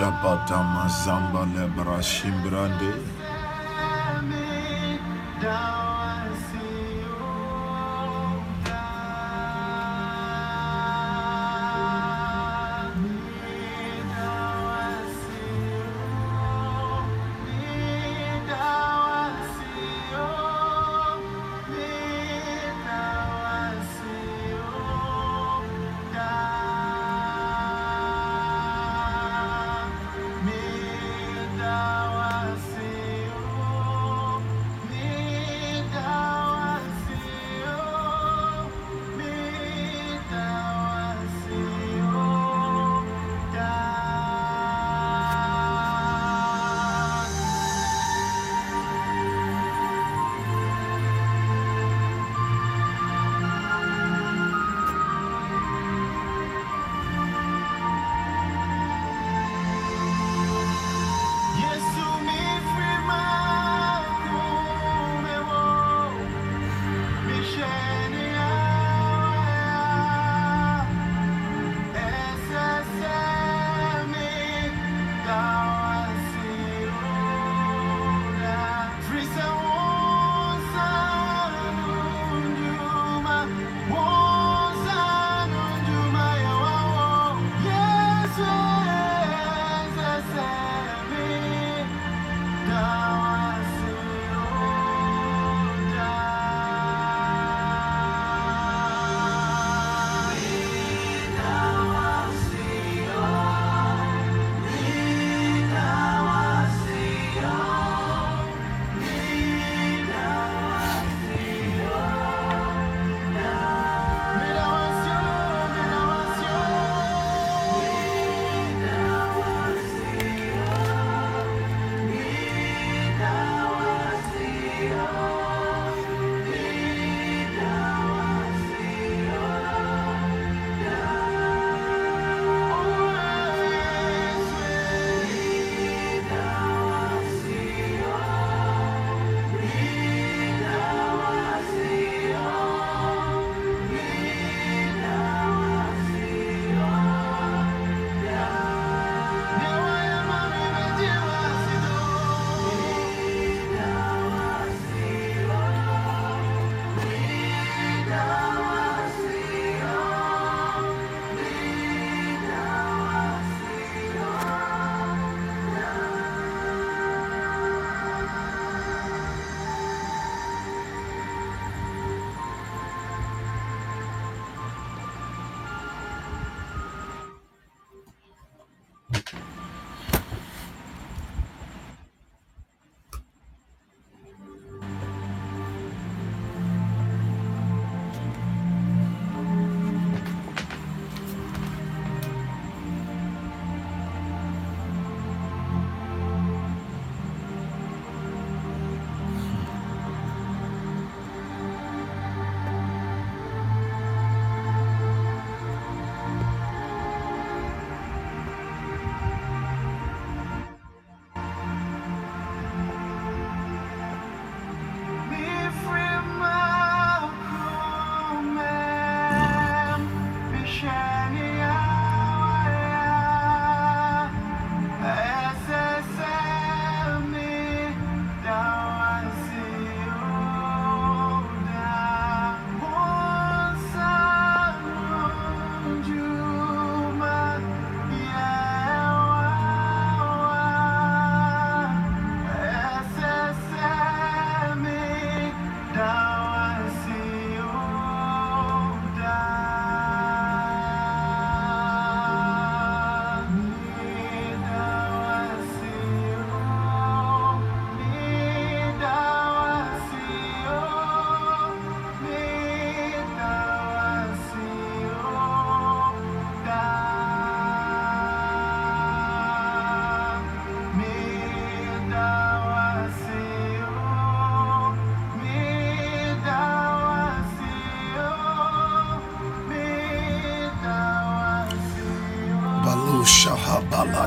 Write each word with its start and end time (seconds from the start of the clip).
Şabatamazamba 0.00 1.42
lebraşimbrande. 1.54 3.09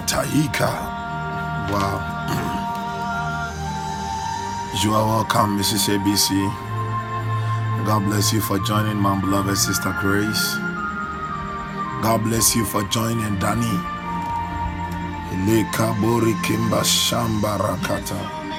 Shahabalataika. 0.08 1.02
Wow. 1.72 2.60
You 4.84 4.96
are 4.96 5.08
welcome, 5.08 5.60
Mrs. 5.60 5.90
ABC. 5.90 6.32
God 7.86 8.04
bless 8.06 8.34
you 8.34 8.42
for 8.42 8.60
joining 8.60 8.98
my 8.98 9.20
beloved 9.22 9.58
sister 9.58 9.96
Grace. 10.02 10.58
God 12.04 12.24
bless 12.24 12.56
you 12.56 12.66
for 12.66 12.84
joining 12.86 13.40
Danny. 13.40 13.80
Le 15.48 15.66
kabori 15.74 16.36
kimba 16.44 16.84
shamba 16.84 17.60
rakata. 17.60 18.50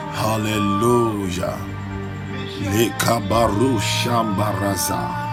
Hallelujah. 0.00 1.58
Le 2.60 2.90
kabaru 2.98 3.78
shamba 3.80 4.52
raza. 4.60 5.23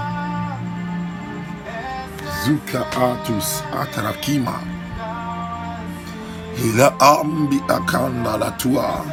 Zuka 2.46 2.82
atus 2.92 3.64
atrakima. 3.82 4.60
Ila 6.66 7.00
ambi 7.00 7.60
akanda 7.68 8.38
la 8.38 8.52
tua. 8.52 9.06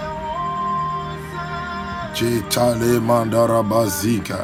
Jetale 2.14 3.00
mandara 3.00 3.62
bazika. 3.62 4.40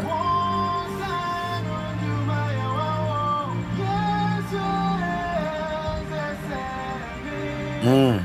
Mm. 7.83 8.21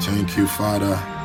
Thank 0.00 0.36
you, 0.36 0.46
Father. 0.46 1.17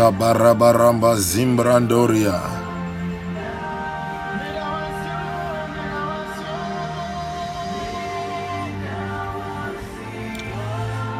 Shabarabaramba 0.00 1.14
Zimbrandoria. 1.18 2.40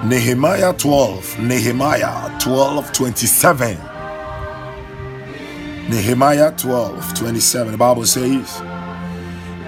Nehemiah 0.08 0.72
12, 0.72 1.40
Nehemiah 1.40 2.38
12, 2.40 2.92
27. 2.92 3.76
Nehemiah 5.90 6.50
12, 6.56 7.14
27. 7.18 7.72
The 7.72 7.76
Bible 7.76 8.06
says, 8.06 8.62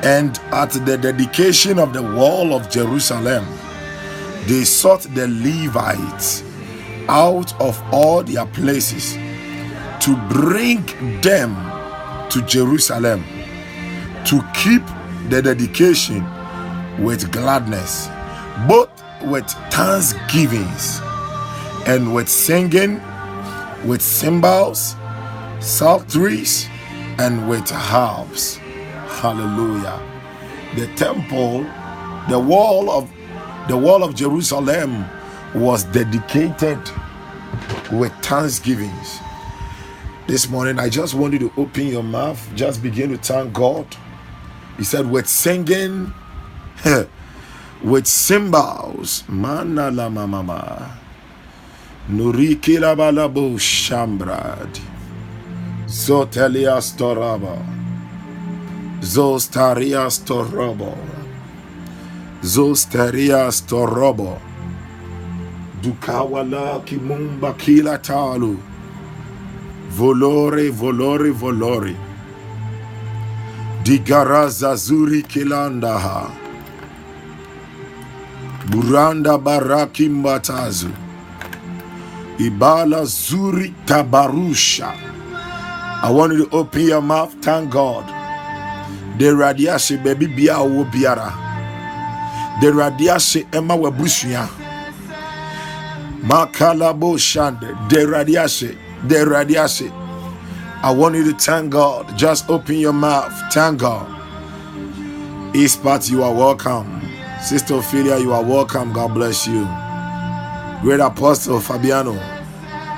And 0.03 0.39
at 0.53 0.71
the 0.71 0.97
dedication 0.97 1.79
of 1.79 1.93
the 1.93 2.03
wall 2.03 2.55
of 2.55 2.71
Jerusalem, 2.71 3.45
they 4.47 4.65
sought 4.65 5.03
the 5.15 5.29
Levites 5.29 6.45
out 7.13 7.53
of 7.61 7.79
all 7.93 8.23
their 8.23 8.47
places 8.47 9.13
to 10.01 10.17
bring 10.31 10.83
them 11.21 11.55
to 12.31 12.41
Jerusalem 12.47 13.23
to 14.25 14.41
keep 14.55 14.83
the 15.29 15.43
dedication 15.43 16.25
with 17.05 17.31
gladness, 17.31 18.09
both 18.67 18.91
with 19.25 19.47
thanksgivings 19.71 21.01
and 21.87 22.15
with 22.15 22.31
singing, 22.31 23.01
with 23.85 24.01
cymbals, 24.01 24.97
psalteries, 25.61 26.67
and 27.19 27.47
with 27.47 27.69
harps. 27.69 28.57
Hallelujah. 29.21 30.01
The 30.77 30.87
temple, 30.97 31.65
the 32.31 32.39
wall 32.39 32.91
of 32.91 33.13
the 33.69 33.77
wall 33.77 34.03
of 34.03 34.15
Jerusalem 34.15 35.05
was 35.55 35.85
dedicated 35.85 36.81
with 37.93 38.13
thanksgivings. 38.25 39.21
This 40.27 40.49
morning, 40.49 40.79
I 40.79 40.89
just 40.89 41.15
want 41.15 41.35
you 41.35 41.39
to 41.41 41.53
open 41.59 41.89
your 41.89 42.03
mouth, 42.03 42.41
just 42.55 42.83
begin 42.83 43.11
to 43.11 43.19
thank 43.19 43.53
God. 43.53 43.87
He 44.79 44.85
said, 44.85 45.11
with 45.11 45.29
singing, 45.29 46.13
with 47.85 48.07
cymbals. 48.07 49.25
Mana 49.29 49.91
la 49.91 50.09
mama. 50.09 50.99
Nuriki 52.09 52.81
la 52.81 52.95
balabo 52.95 53.59
shambrad. 53.59 54.81
Zotelia 55.87 56.81
storaba. 56.81 57.59
Zostaria 59.01 60.09
storobo. 60.11 60.97
Zosteria 62.43 63.51
storobo. 63.53 64.52
Dukawala 65.83 66.81
kimumba 66.85 67.53
kila 67.53 67.99
talu. 67.99 68.59
Volore, 69.97 70.71
volore, 70.71 71.31
volore. 71.31 71.97
Digaraza 73.83 74.75
zuri 74.77 75.23
kilandaha. 75.23 76.31
Buranda 78.71 79.39
baraki 79.39 80.09
mbatazu. 80.09 80.91
Ibala 82.39 83.05
zuri 83.05 83.75
tabarusha. 83.85 84.93
I 86.05 86.11
want 86.11 86.33
you 86.33 86.47
to 86.47 86.57
open 86.57 86.83
your 86.83 87.03
mouth, 87.03 87.35
thank 87.43 87.71
God. 87.71 88.05
The 89.19 89.35
radiation 89.35 90.03
baby 90.03 90.27
bia 90.27 90.59
wo 90.63 90.85
biara. 90.85 91.31
The 92.61 92.73
radiation 92.73 93.47
emma 93.53 93.77
wabushia. 93.77 94.62
Makalabo 96.23 97.19
shande. 97.19 97.89
The 97.91 98.07
radiation. 99.27 99.93
I 100.83 100.93
want 100.93 101.17
you 101.17 101.25
to 101.33 101.39
thank 101.39 101.73
God. 101.73 102.17
Just 102.19 102.51
open 102.51 102.77
your 102.77 102.93
mouth. 102.95 103.33
Thank 103.53 103.81
God. 103.81 104.09
Ispat, 105.55 106.11
you 106.11 106.23
are 106.25 106.33
welcome. 106.35 107.03
Sister 107.43 107.75
Ophelia, 107.77 108.19
you 108.19 108.33
are 108.33 108.43
welcome. 108.45 108.93
God 108.93 109.15
bless 109.15 109.47
you. 109.49 109.69
Great 110.83 111.01
Apostle 111.01 111.61
Fabiano, 111.61 112.15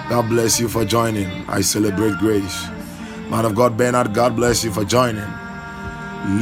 God 0.09 0.28
bless 0.28 0.61
you 0.61 0.69
for 0.69 0.85
joining. 0.85 1.28
I 1.49 1.62
celebrate 1.62 2.19
grace. 2.19 2.66
Man 3.31 3.45
of 3.47 3.54
God 3.57 3.76
Bernard, 3.76 4.14
God 4.14 4.37
bless 4.37 4.64
you 4.64 4.73
for 4.73 4.85
joining. 4.85 5.25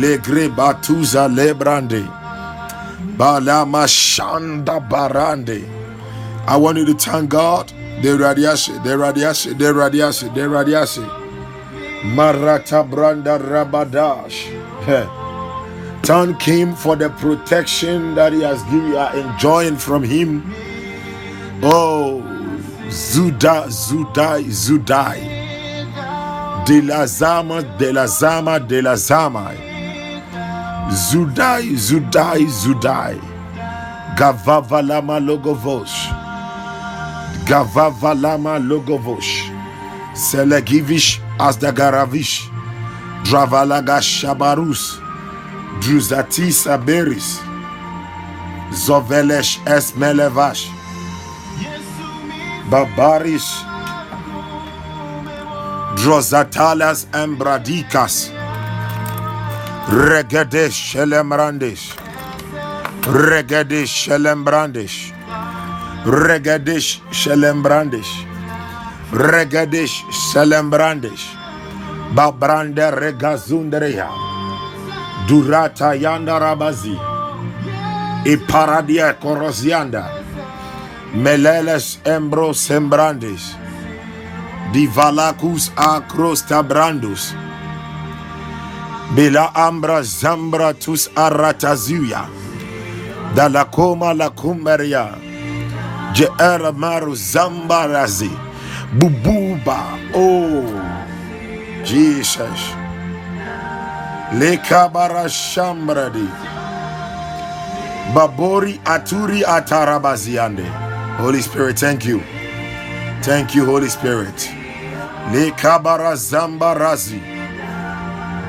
Legre 0.01 0.49
Batuza 0.55 1.29
Lebrande. 1.35 2.07
Balama 3.17 3.87
Shanda 3.89 4.81
Barande. 4.89 5.82
I 6.47 6.57
want 6.57 6.77
you 6.79 6.85
to 6.87 6.95
thank 6.95 7.31
God. 7.31 7.69
De 8.03 8.17
radiashe, 8.19 8.83
de 8.83 8.91
radiashe, 8.97 9.57
de 9.57 9.73
radiashe, 9.73 10.35
de 10.35 10.41
radiashe. 10.41 11.05
Marata 12.03 12.83
Branda 12.89 13.39
Rabadash. 13.39 14.51
Thank 16.03 16.43
Him 16.43 16.75
for 16.75 16.97
the 16.97 17.11
protection 17.11 18.17
that 18.17 18.33
He 18.33 18.43
has 18.43 18.61
given 18.65 18.89
you 18.89 18.99
are 18.99 19.17
enjoying 19.17 19.77
from 19.77 20.03
Him. 20.03 20.53
Oh, 21.63 22.23
Zuda, 22.89 23.67
Zudai, 23.69 24.43
Zudai. 24.47 25.21
De 26.67 26.83
la 26.83 27.07
Zama, 27.07 27.63
de 27.79 27.93
la 27.93 28.07
Zama, 28.07 28.59
de 28.59 28.83
la 28.83 28.97
Zama. 28.97 29.55
Zudai, 30.91 31.71
Zudai, 31.77 32.47
Zudai. 32.49 33.21
Gavavalama 34.17 35.21
Logovosh. 35.21 36.22
Gavavalama 37.47 38.59
Logovosh. 38.59 39.51
Selegivish 40.15 41.21
Asdagaravish. 41.39 42.47
Dravalaga 43.25 43.99
Shabarus. 44.01 44.99
Druzatis 45.83 46.67
Aberis. 46.67 47.41
Zovelesh 48.85 49.59
Esmelevash. 49.67 50.63
Babaris. 52.71 53.49
Drozatalas 55.97 57.07
Embradikas. 57.13 58.31
Regedesh 59.89 60.79
Shelemrandish. 60.89 61.85
Regedesh 63.03 63.93
Shelembrandish. 64.07 65.13
Regedesh 66.05 66.99
Shelembrandish. 67.15 68.27
Regedesh 69.13 70.03
Shelembrandish. 70.11 71.31
Babrande 72.13 72.91
Regazundereya. 72.91 74.11
Durata 75.29 75.95
Yanda 75.95 76.41
Rabazi. 76.41 76.99
Iparadia 78.27 79.15
Korosianda. 79.15 80.11
Meleles 81.15 81.99
Embro 82.05 82.53
Sembrandis. 82.53 83.55
Divalacus 84.73 85.71
Acrosta 85.77 86.67
Brandus. 86.67 87.33
Bela 89.15 89.53
Ambra 89.55 90.03
Zambra 90.03 90.75
Tus 90.75 91.09
Aratazuya. 91.15 92.27
Dalakoma 93.37 94.13
la 94.17 94.31
Kumberia. 96.15 96.73
Maru 96.77 97.13
Zambarazi. 97.15 98.31
Bububa. 98.99 99.99
Oh, 100.15 100.65
Jesus. 101.85 102.61
Lekabara 104.33 105.27
Shambradi. 105.29 106.29
Babori 108.15 108.79
Aturi 108.85 109.43
Atarabaziande. 109.43 110.65
Holy 111.19 111.41
Spirit, 111.41 111.79
thank 111.79 112.05
you. 112.05 112.23
Thank 113.23 113.55
you, 113.55 113.65
Holy 113.65 113.89
Spirit. 113.89 114.51
Le 115.33 115.51
Kabara 115.53 116.15
Zambarazi. 116.17 117.21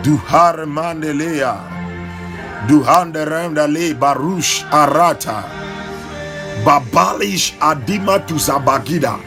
Duhar 0.03 0.65
Mandelea. 0.65 1.57
Duhanderemdale 2.67 3.93
Barush 3.97 4.63
Arata. 4.71 5.62
Babalish 6.61 7.57
Adima 7.59 8.19
Tuzabagida. 8.25 9.19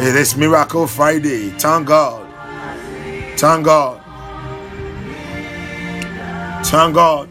It 0.00 0.16
is 0.16 0.36
Miracle 0.36 0.86
Friday. 0.86 1.50
Thank 1.58 1.88
God. 1.88 2.26
Thank 3.36 3.64
God. 3.66 4.00
Thank 6.64 6.94
God. 6.94 7.28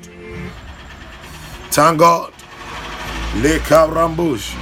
Thank 1.71 1.99
God. 1.99 2.33
Le 3.35 3.59
Rambush. 3.59 4.55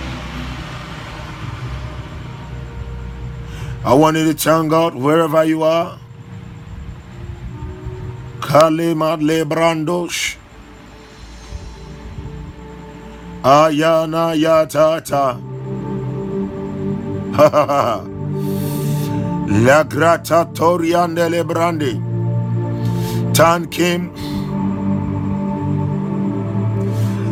I 3.85 3.93
want 3.95 4.17
you 4.17 4.25
to 4.25 4.33
thank 4.33 4.69
God 4.71 4.95
wherever 4.95 5.43
you 5.43 5.63
are. 5.63 5.99
Kalimat 8.39 9.19
Lebrandosh. 9.21 10.37
Ayana 13.43 14.33
Yatata. 14.37 15.37
La 19.65 19.83
grata 19.83 20.45
toriande 20.53 21.27
lebrande. 21.29 22.01
Tan 23.33 23.67
Kim. 23.67 24.11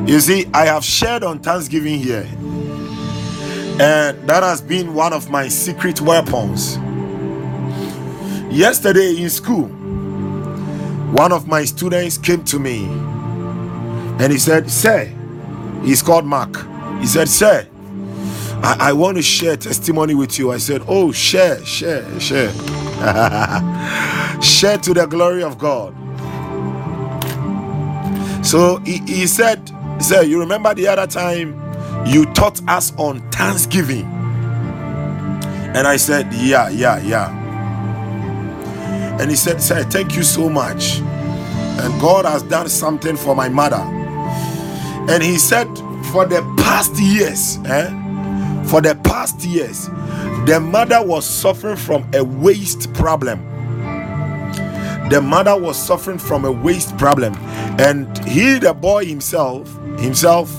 You 0.07 0.19
see, 0.19 0.47
I 0.53 0.65
have 0.65 0.83
shared 0.83 1.23
on 1.23 1.39
Thanksgiving 1.39 1.99
here, 1.99 2.27
and 3.79 4.27
that 4.27 4.43
has 4.43 4.61
been 4.61 4.93
one 4.93 5.13
of 5.13 5.29
my 5.29 5.47
secret 5.47 6.01
weapons. 6.01 6.77
Yesterday 8.49 9.15
in 9.21 9.29
school, 9.29 9.67
one 11.13 11.31
of 11.31 11.47
my 11.47 11.63
students 11.63 12.17
came 12.17 12.43
to 12.45 12.59
me 12.59 12.85
and 14.19 14.31
he 14.31 14.37
said, 14.37 14.69
Sir, 14.69 15.11
he's 15.83 16.01
called 16.01 16.25
Mark. 16.25 16.55
He 16.99 17.07
said, 17.07 17.29
Sir, 17.29 17.67
I, 18.49 18.77
I 18.89 18.93
want 18.93 19.17
to 19.17 19.23
share 19.23 19.57
testimony 19.57 20.15
with 20.15 20.39
you. 20.39 20.51
I 20.51 20.57
said, 20.57 20.83
Oh, 20.87 21.11
share, 21.11 21.63
share, 21.65 22.19
share. 22.19 22.51
share 24.41 24.77
to 24.79 24.93
the 24.93 25.07
glory 25.09 25.43
of 25.43 25.57
God. 25.57 25.95
So 28.45 28.77
he, 28.79 28.99
he 28.99 29.27
said, 29.27 29.71
Sir, 29.99 30.23
you 30.23 30.39
remember 30.39 30.73
the 30.73 30.87
other 30.87 31.07
time 31.07 31.59
you 32.07 32.25
taught 32.33 32.61
us 32.69 32.93
on 32.97 33.21
Thanksgiving? 33.31 34.05
And 35.59 35.87
I 35.87 35.97
said, 35.97 36.33
Yeah, 36.33 36.69
yeah, 36.69 36.99
yeah. 37.01 37.55
And 39.03 39.29
he 39.29 39.35
said, 39.37 39.61
Sir, 39.61 39.83
thank 39.83 40.15
you 40.15 40.23
so 40.23 40.49
much. 40.49 40.99
And 41.65 42.01
God 42.01 42.25
has 42.25 42.43
done 42.43 42.69
something 42.69 43.17
for 43.17 43.35
my 43.35 43.49
mother. 43.49 44.00
And 45.09 45.23
he 45.23 45.37
said, 45.37 45.67
For 46.11 46.25
the 46.25 46.41
past 46.57 46.95
years, 46.97 47.57
eh, 47.65 47.89
for 48.65 48.81
the 48.81 48.95
past 49.03 49.43
years, 49.43 49.87
the 50.45 50.59
mother 50.61 51.01
was 51.03 51.25
suffering 51.25 51.75
from 51.77 52.07
a 52.13 52.23
waist 52.23 52.93
problem. 52.93 53.39
The 55.09 55.21
mother 55.21 55.57
was 55.59 55.75
suffering 55.77 56.17
from 56.17 56.45
a 56.45 56.51
waist 56.51 56.97
problem, 56.97 57.35
and 57.79 58.17
he, 58.27 58.59
the 58.59 58.73
boy 58.73 59.05
himself, 59.05 59.67
himself, 59.99 60.49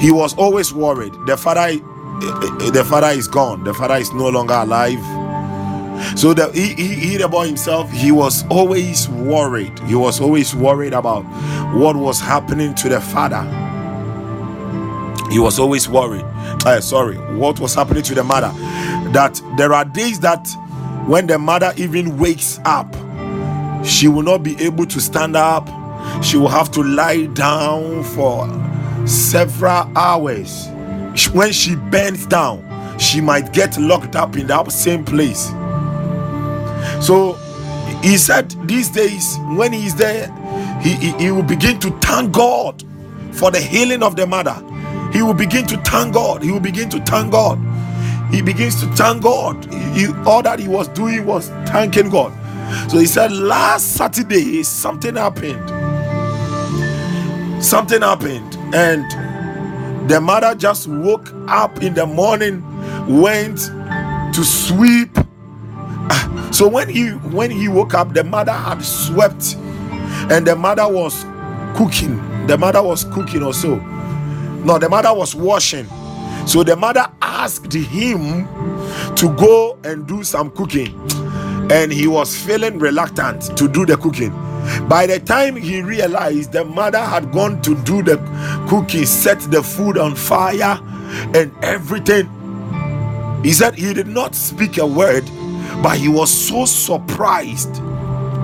he 0.00 0.12
was 0.12 0.34
always 0.38 0.72
worried. 0.72 1.12
The 1.26 1.36
father, 1.36 1.60
eh, 1.62 1.74
eh, 1.74 2.66
eh, 2.66 2.70
the 2.70 2.84
father 2.88 3.08
is 3.08 3.26
gone. 3.26 3.64
The 3.64 3.74
father 3.74 3.96
is 3.96 4.12
no 4.12 4.28
longer 4.28 4.54
alive. 4.54 5.17
So 6.16 6.34
that 6.34 6.54
he, 6.54 6.74
he, 6.74 6.94
he, 6.94 7.16
the 7.16 7.28
boy 7.28 7.46
himself, 7.46 7.90
he 7.90 8.12
was 8.12 8.46
always 8.48 9.08
worried. 9.08 9.78
He 9.80 9.94
was 9.94 10.20
always 10.20 10.54
worried 10.54 10.92
about 10.92 11.22
what 11.74 11.96
was 11.96 12.20
happening 12.20 12.74
to 12.76 12.88
the 12.88 13.00
father. 13.00 13.42
He 15.30 15.38
was 15.38 15.58
always 15.58 15.88
worried. 15.88 16.24
Uh, 16.64 16.80
sorry, 16.80 17.16
what 17.36 17.60
was 17.60 17.74
happening 17.74 18.02
to 18.04 18.14
the 18.14 18.24
mother? 18.24 18.50
That 19.12 19.40
there 19.56 19.72
are 19.74 19.84
days 19.84 20.20
that 20.20 20.48
when 21.06 21.26
the 21.26 21.38
mother 21.38 21.72
even 21.76 22.18
wakes 22.18 22.60
up, 22.64 22.94
she 23.84 24.08
will 24.08 24.22
not 24.22 24.42
be 24.42 24.60
able 24.62 24.86
to 24.86 25.00
stand 25.00 25.36
up. 25.36 25.68
She 26.22 26.36
will 26.36 26.48
have 26.48 26.70
to 26.72 26.82
lie 26.82 27.26
down 27.26 28.02
for 28.04 28.48
several 29.06 29.90
hours. 29.96 30.68
When 31.32 31.52
she 31.52 31.76
bends 31.76 32.26
down, 32.26 32.64
she 32.98 33.20
might 33.20 33.52
get 33.52 33.78
locked 33.78 34.16
up 34.16 34.36
in 34.36 34.46
that 34.48 34.70
same 34.72 35.04
place. 35.04 35.50
So 37.00 37.34
he 38.02 38.16
said 38.18 38.50
these 38.68 38.88
days, 38.90 39.36
when 39.56 39.72
he 39.72 39.86
is 39.86 39.94
there, 39.96 40.28
he, 40.82 40.94
he, 40.94 41.12
he 41.12 41.30
will 41.30 41.42
begin 41.42 41.80
to 41.80 41.90
thank 42.00 42.32
God 42.32 42.84
for 43.32 43.50
the 43.50 43.60
healing 43.60 44.02
of 44.02 44.16
the 44.16 44.26
mother. 44.26 44.54
He 45.12 45.22
will 45.22 45.34
begin 45.34 45.66
to 45.68 45.76
thank 45.78 46.14
God. 46.14 46.42
He 46.42 46.52
will 46.52 46.60
begin 46.60 46.90
to 46.90 47.00
thank 47.02 47.32
God. 47.32 47.58
He 48.32 48.42
begins 48.42 48.80
to 48.82 48.86
thank 48.94 49.22
God. 49.22 49.64
He, 49.94 50.08
all 50.26 50.42
that 50.42 50.58
he 50.58 50.68
was 50.68 50.88
doing 50.88 51.26
was 51.26 51.48
thanking 51.66 52.10
God. 52.10 52.32
So 52.90 52.98
he 52.98 53.06
said, 53.06 53.32
last 53.32 53.94
Saturday, 53.96 54.62
something 54.62 55.16
happened. 55.16 55.70
Something 57.64 58.02
happened. 58.02 58.56
And 58.74 59.04
the 60.10 60.20
mother 60.20 60.54
just 60.54 60.88
woke 60.88 61.32
up 61.48 61.82
in 61.82 61.94
the 61.94 62.06
morning, 62.06 62.62
went 63.20 63.58
to 64.34 64.44
sweep. 64.44 65.16
So 66.52 66.66
when 66.66 66.88
he 66.88 67.10
when 67.10 67.50
he 67.50 67.68
woke 67.68 67.94
up, 67.94 68.14
the 68.14 68.24
mother 68.24 68.52
had 68.52 68.82
swept, 68.82 69.54
and 70.30 70.46
the 70.46 70.56
mother 70.56 70.88
was 70.88 71.24
cooking. 71.76 72.16
The 72.46 72.56
mother 72.58 72.82
was 72.82 73.04
cooking 73.04 73.42
also. 73.42 73.76
No, 74.64 74.78
the 74.78 74.88
mother 74.88 75.14
was 75.14 75.34
washing. 75.34 75.86
So 76.46 76.64
the 76.64 76.74
mother 76.76 77.06
asked 77.22 77.72
him 77.72 78.48
to 79.16 79.34
go 79.36 79.78
and 79.84 80.06
do 80.06 80.24
some 80.24 80.50
cooking 80.50 80.98
and 81.70 81.92
he 81.92 82.06
was 82.06 82.36
feeling 82.36 82.78
reluctant 82.78 83.56
to 83.56 83.68
do 83.68 83.84
the 83.84 83.96
cooking. 83.96 84.30
By 84.88 85.06
the 85.06 85.20
time 85.20 85.56
he 85.56 85.82
realized 85.82 86.52
the 86.52 86.64
mother 86.64 86.98
had 86.98 87.32
gone 87.32 87.60
to 87.62 87.74
do 87.82 88.02
the 88.02 88.16
cooking, 88.68 89.06
set 89.06 89.40
the 89.50 89.62
food 89.62 89.98
on 89.98 90.14
fire, 90.14 90.78
and 91.34 91.52
everything, 91.62 92.28
he 93.42 93.52
said 93.52 93.74
he 93.74 93.94
did 93.94 94.08
not 94.08 94.34
speak 94.34 94.78
a 94.78 94.86
word, 94.86 95.28
but 95.82 95.96
he 95.96 96.08
was 96.08 96.30
so 96.30 96.64
surprised 96.64 97.76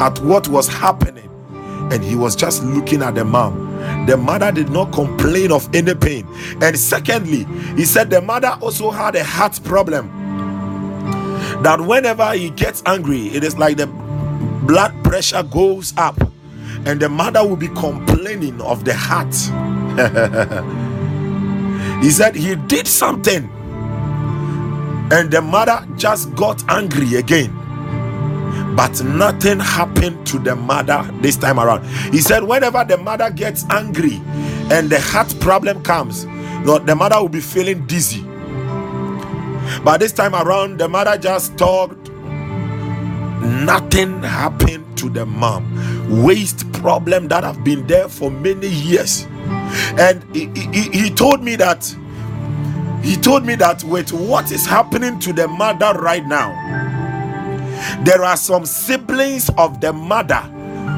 at 0.00 0.18
what 0.20 0.48
was 0.48 0.68
happening, 0.68 1.30
and 1.92 2.02
he 2.02 2.16
was 2.16 2.36
just 2.36 2.62
looking 2.62 3.02
at 3.02 3.14
the 3.14 3.24
mom. 3.24 3.72
The 4.06 4.16
mother 4.16 4.52
did 4.52 4.70
not 4.70 4.92
complain 4.92 5.52
of 5.52 5.68
any 5.74 5.94
pain, 5.94 6.26
and 6.62 6.78
secondly, 6.78 7.44
he 7.76 7.84
said 7.84 8.10
the 8.10 8.20
mother 8.20 8.56
also 8.60 8.90
had 8.90 9.16
a 9.16 9.24
heart 9.24 9.58
problem 9.64 10.10
that 11.62 11.80
whenever 11.80 12.32
he 12.32 12.50
gets 12.50 12.82
angry, 12.86 13.28
it 13.28 13.44
is 13.44 13.56
like 13.56 13.76
the 13.76 13.86
blood 14.66 14.92
pressure 15.04 15.42
goes 15.42 15.94
up, 15.96 16.18
and 16.86 17.00
the 17.00 17.08
mother 17.08 17.46
will 17.46 17.56
be 17.56 17.68
complaining 17.68 18.60
of 18.60 18.84
the 18.84 18.94
heart. 18.94 19.34
he 22.02 22.10
said 22.10 22.34
he 22.34 22.56
did 22.56 22.86
something, 22.86 23.48
and 25.12 25.30
the 25.30 25.40
mother 25.42 25.86
just 25.96 26.34
got 26.34 26.62
angry 26.70 27.16
again. 27.16 27.52
But 28.76 29.02
nothing 29.04 29.60
happened 29.60 30.26
to 30.28 30.38
the 30.38 30.56
mother 30.56 31.08
this 31.20 31.36
time 31.36 31.60
around. 31.60 31.86
He 32.12 32.20
said, 32.20 32.42
whenever 32.42 32.84
the 32.84 32.96
mother 32.96 33.30
gets 33.30 33.64
angry 33.70 34.20
and 34.70 34.90
the 34.90 35.00
heart 35.00 35.34
problem 35.40 35.82
comes, 35.82 36.24
the 36.24 36.94
mother 36.96 37.20
will 37.20 37.28
be 37.28 37.40
feeling 37.40 37.86
dizzy 37.86 38.24
but 39.82 39.98
this 40.00 40.12
time 40.12 40.34
around, 40.34 40.78
the 40.78 40.88
mother 40.88 41.16
just 41.18 41.56
talked. 41.56 42.10
Nothing 43.40 44.22
happened 44.22 44.96
to 44.98 45.08
the 45.10 45.26
mom. 45.26 46.22
Waist 46.24 46.70
problem 46.72 47.28
that 47.28 47.44
have 47.44 47.64
been 47.64 47.86
there 47.86 48.08
for 48.08 48.30
many 48.30 48.68
years. 48.68 49.26
And 49.98 50.24
he, 50.34 50.46
he, 50.54 50.82
he 50.90 51.10
told 51.10 51.42
me 51.42 51.56
that 51.56 51.94
he 53.04 53.16
told 53.16 53.44
me 53.44 53.54
that 53.56 53.84
with 53.84 54.12
what 54.12 54.50
is 54.50 54.64
happening 54.66 55.18
to 55.20 55.32
the 55.32 55.46
mother 55.46 55.92
right 56.00 56.24
now, 56.26 56.52
there 58.04 58.24
are 58.24 58.36
some 58.36 58.64
siblings 58.66 59.50
of 59.58 59.80
the 59.80 59.92
mother 59.92 60.40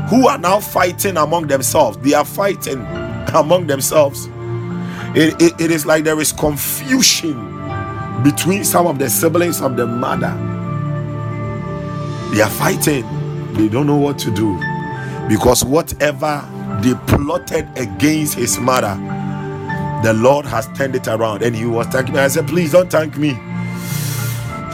who 0.09 0.29
are 0.29 0.39
now 0.39 0.61
fighting 0.61 1.17
among 1.17 1.49
themselves. 1.49 1.99
They 1.99 2.15
are 2.15 2.25
fighting 2.25 2.81
among 3.35 3.67
themselves. 3.67 4.29
It, 5.17 5.41
it, 5.43 5.61
it 5.61 5.71
is 5.73 5.85
like 5.85 6.05
there 6.05 6.21
is 6.21 6.33
confusion 6.33 7.37
between 8.23 8.65
some 8.65 8.87
of 8.87 8.99
the 8.99 9.11
siblings 9.11 9.61
of 9.61 9.77
the 9.77 9.87
mother. 9.87 10.33
They 12.35 12.41
are 12.43 12.51
fighting. 12.51 13.05
They 13.55 13.69
don't 13.69 13.87
know 13.87 13.97
what 13.97 14.19
to 14.21 14.31
do 14.31 14.57
because 15.29 15.65
whatever 15.65 16.45
they 16.83 16.95
plotted 17.07 17.67
against 17.77 18.35
his 18.35 18.59
mother, 18.59 18.95
the 20.05 20.15
Lord 20.15 20.47
has 20.47 20.69
turned 20.79 20.97
it 20.97 21.09
around. 21.09 21.43
And 21.43 21.57
he 21.57 21.67
was 21.67 21.87
thanking 21.89 22.15
me. 22.15 22.21
I 22.21 22.29
said, 22.29 22.49
Please 22.49 22.73
don't 22.73 22.91
thank 22.91 23.17
me. 23.19 23.39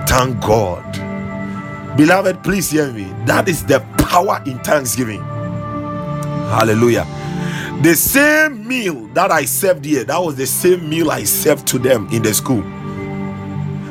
Thank 0.06 0.40
God. 0.42 0.84
Beloved, 1.96 2.42
please 2.44 2.70
hear 2.70 2.92
me. 2.92 3.04
That 3.26 3.48
is 3.48 3.64
the 3.66 3.80
power 3.98 4.42
in 4.46 4.58
thanksgiving. 4.60 5.22
Hallelujah. 6.36 7.06
The 7.82 7.94
same 7.96 8.66
meal 8.66 9.06
that 9.14 9.30
I 9.32 9.44
served 9.46 9.84
here, 9.84 10.04
that 10.04 10.18
was 10.18 10.36
the 10.36 10.46
same 10.46 10.88
meal 10.88 11.10
I 11.10 11.24
served 11.24 11.66
to 11.68 11.78
them 11.78 12.08
in 12.12 12.22
the 12.22 12.34
school. 12.34 12.64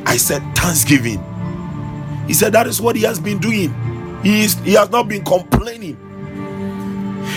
I 0.05 0.17
said, 0.17 0.41
Thanksgiving. 0.55 1.23
He 2.27 2.33
said, 2.33 2.53
That 2.53 2.67
is 2.67 2.81
what 2.81 2.95
he 2.95 3.03
has 3.03 3.19
been 3.19 3.39
doing. 3.39 3.73
He, 4.23 4.43
is, 4.45 4.55
he 4.61 4.73
has 4.73 4.89
not 4.91 5.07
been 5.09 5.23
complaining. 5.25 5.97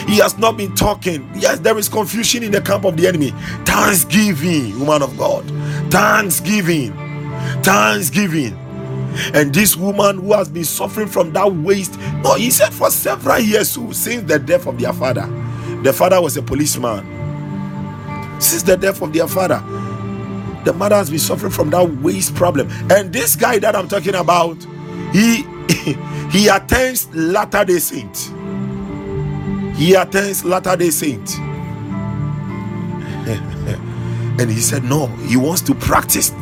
He 0.06 0.18
has 0.18 0.38
not 0.38 0.56
been 0.56 0.74
talking. 0.74 1.30
Yes, 1.34 1.60
there 1.60 1.78
is 1.78 1.88
confusion 1.88 2.42
in 2.42 2.52
the 2.52 2.60
camp 2.60 2.84
of 2.84 2.96
the 2.96 3.06
enemy. 3.06 3.30
Thanksgiving, 3.64 4.78
woman 4.80 5.02
of 5.02 5.16
God. 5.16 5.44
Thanksgiving. 5.90 6.92
Thanksgiving. 7.62 8.58
And 9.32 9.54
this 9.54 9.76
woman 9.76 10.18
who 10.18 10.32
has 10.32 10.48
been 10.48 10.64
suffering 10.64 11.08
from 11.08 11.32
that 11.34 11.50
waist, 11.52 11.98
no, 12.22 12.34
he 12.34 12.50
said 12.50 12.72
for 12.72 12.90
several 12.90 13.38
years 13.38 13.70
since 13.70 14.22
the 14.28 14.38
death 14.38 14.66
of 14.66 14.78
their 14.80 14.92
father. 14.92 15.26
The 15.82 15.92
father 15.92 16.20
was 16.20 16.36
a 16.36 16.42
policeman. 16.42 17.06
Since 18.40 18.64
the 18.64 18.76
death 18.76 19.02
of 19.02 19.12
their 19.12 19.28
father, 19.28 19.62
the 20.64 20.72
mother 20.72 20.96
has 20.96 21.10
been 21.10 21.18
suffering 21.18 21.52
from 21.52 21.70
that 21.70 21.88
waist 22.02 22.34
problem. 22.34 22.68
And 22.90 23.12
this 23.12 23.36
guy 23.36 23.58
that 23.60 23.76
I'm 23.76 23.88
talking 23.88 24.14
about, 24.14 24.56
he 25.12 25.44
he 26.30 26.48
attends 26.48 27.14
Latter 27.14 27.64
Day 27.64 27.78
Saint. 27.78 28.33
He 29.76 29.94
attends 29.94 30.44
Latter 30.44 30.76
Day 30.76 30.90
Saint. 30.90 31.38
and 34.40 34.50
he 34.50 34.60
said, 34.60 34.84
No, 34.84 35.06
he 35.28 35.36
wants 35.36 35.60
to 35.62 35.74
practice. 35.74 36.32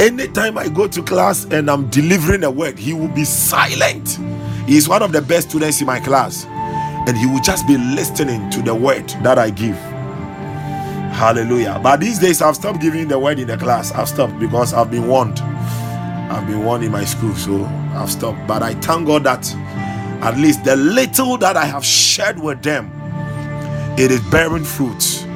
Anytime 0.00 0.58
I 0.58 0.68
go 0.68 0.86
to 0.88 1.02
class 1.02 1.44
and 1.46 1.70
I'm 1.70 1.88
delivering 1.88 2.44
a 2.44 2.50
word, 2.50 2.78
he 2.78 2.92
will 2.92 3.08
be 3.08 3.24
silent. 3.24 4.18
He 4.66 4.76
is 4.76 4.88
one 4.88 5.02
of 5.02 5.12
the 5.12 5.22
best 5.22 5.50
students 5.50 5.80
in 5.80 5.86
my 5.86 6.00
class, 6.00 6.44
and 6.46 7.16
he 7.16 7.26
will 7.26 7.40
just 7.40 7.66
be 7.66 7.76
listening 7.78 8.50
to 8.50 8.62
the 8.62 8.74
word 8.74 9.08
that 9.22 9.38
I 9.38 9.50
give. 9.50 9.76
Hallelujah. 11.14 11.80
But 11.82 12.00
these 12.00 12.18
days, 12.18 12.42
I've 12.42 12.56
stopped 12.56 12.80
giving 12.80 13.06
the 13.08 13.18
word 13.18 13.38
in 13.38 13.46
the 13.48 13.56
class. 13.56 13.92
I've 13.92 14.08
stopped 14.08 14.38
because 14.40 14.74
I've 14.74 14.90
been 14.90 15.06
warned. 15.08 15.38
I've 15.40 16.46
been 16.46 16.64
warned 16.64 16.84
in 16.84 16.90
my 16.92 17.04
school, 17.04 17.34
so 17.36 17.64
I've 17.94 18.10
stopped. 18.10 18.46
But 18.48 18.62
I 18.62 18.74
thank 18.74 19.06
God 19.06 19.24
that 19.24 19.44
at 20.22 20.36
least 20.38 20.64
the 20.64 20.76
little 20.76 21.38
that 21.38 21.56
I 21.56 21.64
have 21.64 21.84
shared 21.84 22.38
with 22.40 22.62
them, 22.62 22.90
it 23.98 24.10
is 24.10 24.20
bearing 24.30 24.64
fruit. 24.64 25.26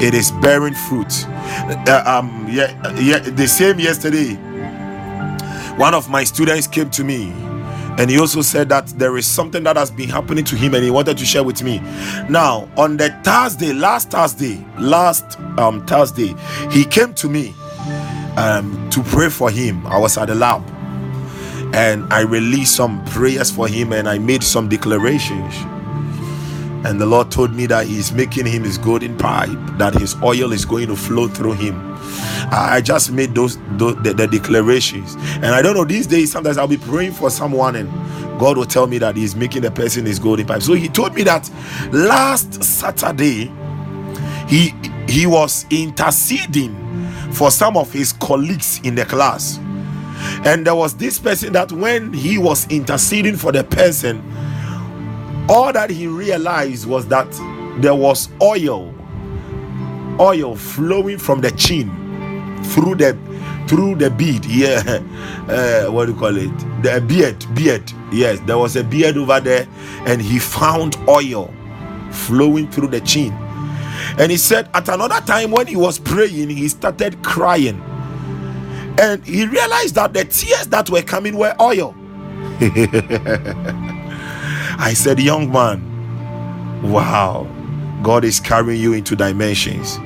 It 0.00 0.14
is 0.14 0.30
bearing 0.42 0.74
fruit. 0.74 1.26
Uh, 1.28 2.02
um, 2.06 2.46
yeah, 2.50 2.72
yeah. 2.98 3.18
The 3.20 3.48
same 3.48 3.80
yesterday, 3.80 4.34
one 5.76 5.94
of 5.94 6.08
my 6.10 6.24
students 6.24 6.66
came 6.68 6.90
to 6.90 7.04
me 7.04 7.32
and 7.98 8.10
he 8.10 8.18
also 8.18 8.42
said 8.42 8.68
that 8.68 8.86
there 8.98 9.16
is 9.16 9.26
something 9.26 9.62
that 9.64 9.76
has 9.76 9.90
been 9.90 10.08
happening 10.08 10.44
to 10.44 10.56
him 10.56 10.74
and 10.74 10.84
he 10.84 10.90
wanted 10.90 11.18
to 11.18 11.24
share 11.24 11.44
with 11.44 11.62
me 11.62 11.80
now 12.28 12.68
on 12.76 12.96
the 12.96 13.10
thursday 13.24 13.72
last 13.72 14.10
thursday 14.10 14.64
last 14.78 15.38
um 15.58 15.84
thursday 15.86 16.34
he 16.70 16.84
came 16.84 17.14
to 17.14 17.28
me 17.28 17.54
um 18.36 18.88
to 18.90 19.02
pray 19.04 19.28
for 19.30 19.50
him 19.50 19.86
i 19.86 19.98
was 19.98 20.18
at 20.18 20.26
the 20.28 20.34
lab 20.34 20.62
and 21.74 22.10
i 22.12 22.20
released 22.20 22.74
some 22.74 23.04
prayers 23.06 23.50
for 23.50 23.68
him 23.68 23.92
and 23.92 24.08
i 24.08 24.18
made 24.18 24.42
some 24.42 24.68
declarations 24.68 25.54
and 26.86 27.00
the 27.00 27.06
lord 27.06 27.30
told 27.30 27.52
me 27.54 27.66
that 27.66 27.86
he's 27.86 28.12
making 28.12 28.46
him 28.46 28.62
his 28.62 28.78
golden 28.78 29.16
pipe 29.16 29.48
that 29.78 29.94
his 29.94 30.14
oil 30.22 30.52
is 30.52 30.64
going 30.64 30.86
to 30.86 30.96
flow 30.96 31.28
through 31.28 31.52
him 31.52 31.96
I 32.50 32.80
just 32.80 33.10
made 33.10 33.34
those, 33.34 33.58
those 33.72 33.96
the, 34.02 34.14
the, 34.14 34.26
declarations, 34.26 35.16
and 35.16 35.46
I 35.46 35.62
don't 35.62 35.74
know 35.74 35.84
these 35.84 36.06
days. 36.06 36.30
Sometimes 36.30 36.58
I'll 36.58 36.68
be 36.68 36.76
praying 36.76 37.12
for 37.12 37.28
someone, 37.28 37.74
and 37.74 37.90
God 38.38 38.56
will 38.56 38.66
tell 38.66 38.86
me 38.86 38.98
that 38.98 39.16
He's 39.16 39.34
making 39.34 39.62
the 39.62 39.70
person 39.70 40.06
his 40.06 40.18
golden 40.18 40.46
pipe. 40.46 40.62
So 40.62 40.74
He 40.74 40.88
told 40.88 41.14
me 41.14 41.22
that 41.24 41.50
last 41.92 42.62
Saturday, 42.62 43.50
he 44.48 44.72
he 45.08 45.26
was 45.26 45.66
interceding 45.70 46.74
for 47.32 47.50
some 47.50 47.76
of 47.76 47.92
his 47.92 48.12
colleagues 48.12 48.80
in 48.84 48.94
the 48.94 49.04
class, 49.04 49.58
and 50.46 50.64
there 50.64 50.76
was 50.76 50.94
this 50.94 51.18
person 51.18 51.52
that 51.54 51.72
when 51.72 52.12
he 52.12 52.38
was 52.38 52.68
interceding 52.70 53.34
for 53.36 53.50
the 53.50 53.64
person, 53.64 54.22
all 55.48 55.72
that 55.72 55.90
he 55.90 56.06
realized 56.06 56.86
was 56.86 57.08
that 57.08 57.26
there 57.80 57.94
was 57.96 58.28
oil 58.40 58.94
oil 60.20 60.54
flowing 60.56 61.18
from 61.18 61.40
the 61.40 61.50
chin 61.50 61.88
through 62.66 62.94
the 62.94 63.18
through 63.66 63.96
the 63.96 64.08
beard 64.08 64.44
yeah. 64.46 65.02
Uh, 65.48 65.90
what 65.90 66.06
do 66.06 66.12
you 66.12 66.18
call 66.18 66.36
it? 66.36 66.82
The 66.82 67.00
beard 67.06 67.44
beard. 67.54 67.92
Yes 68.12 68.38
there 68.46 68.56
was 68.56 68.76
a 68.76 68.84
beard 68.84 69.16
over 69.16 69.40
there 69.40 69.66
and 70.06 70.22
he 70.22 70.38
found 70.38 70.96
oil 71.08 71.52
flowing 72.12 72.70
through 72.70 72.88
the 72.88 73.00
chin. 73.00 73.32
And 74.18 74.30
he 74.30 74.36
said 74.36 74.70
at 74.74 74.88
another 74.88 75.20
time 75.26 75.50
when 75.50 75.66
he 75.66 75.76
was 75.76 75.98
praying 75.98 76.50
he 76.50 76.68
started 76.68 77.22
crying 77.24 77.82
and 79.00 79.24
he 79.26 79.46
realized 79.46 79.94
that 79.96 80.12
the 80.14 80.24
tears 80.24 80.68
that 80.68 80.90
were 80.90 81.02
coming 81.02 81.36
were 81.38 81.54
oil 81.60 81.94
i 84.78 84.92
said 84.94 85.20
young 85.20 85.50
man 85.52 86.04
wow 86.82 87.46
god 88.02 88.24
is 88.24 88.40
carrying 88.40 88.80
you 88.80 88.92
into 88.94 89.16
dimensions 89.16 89.98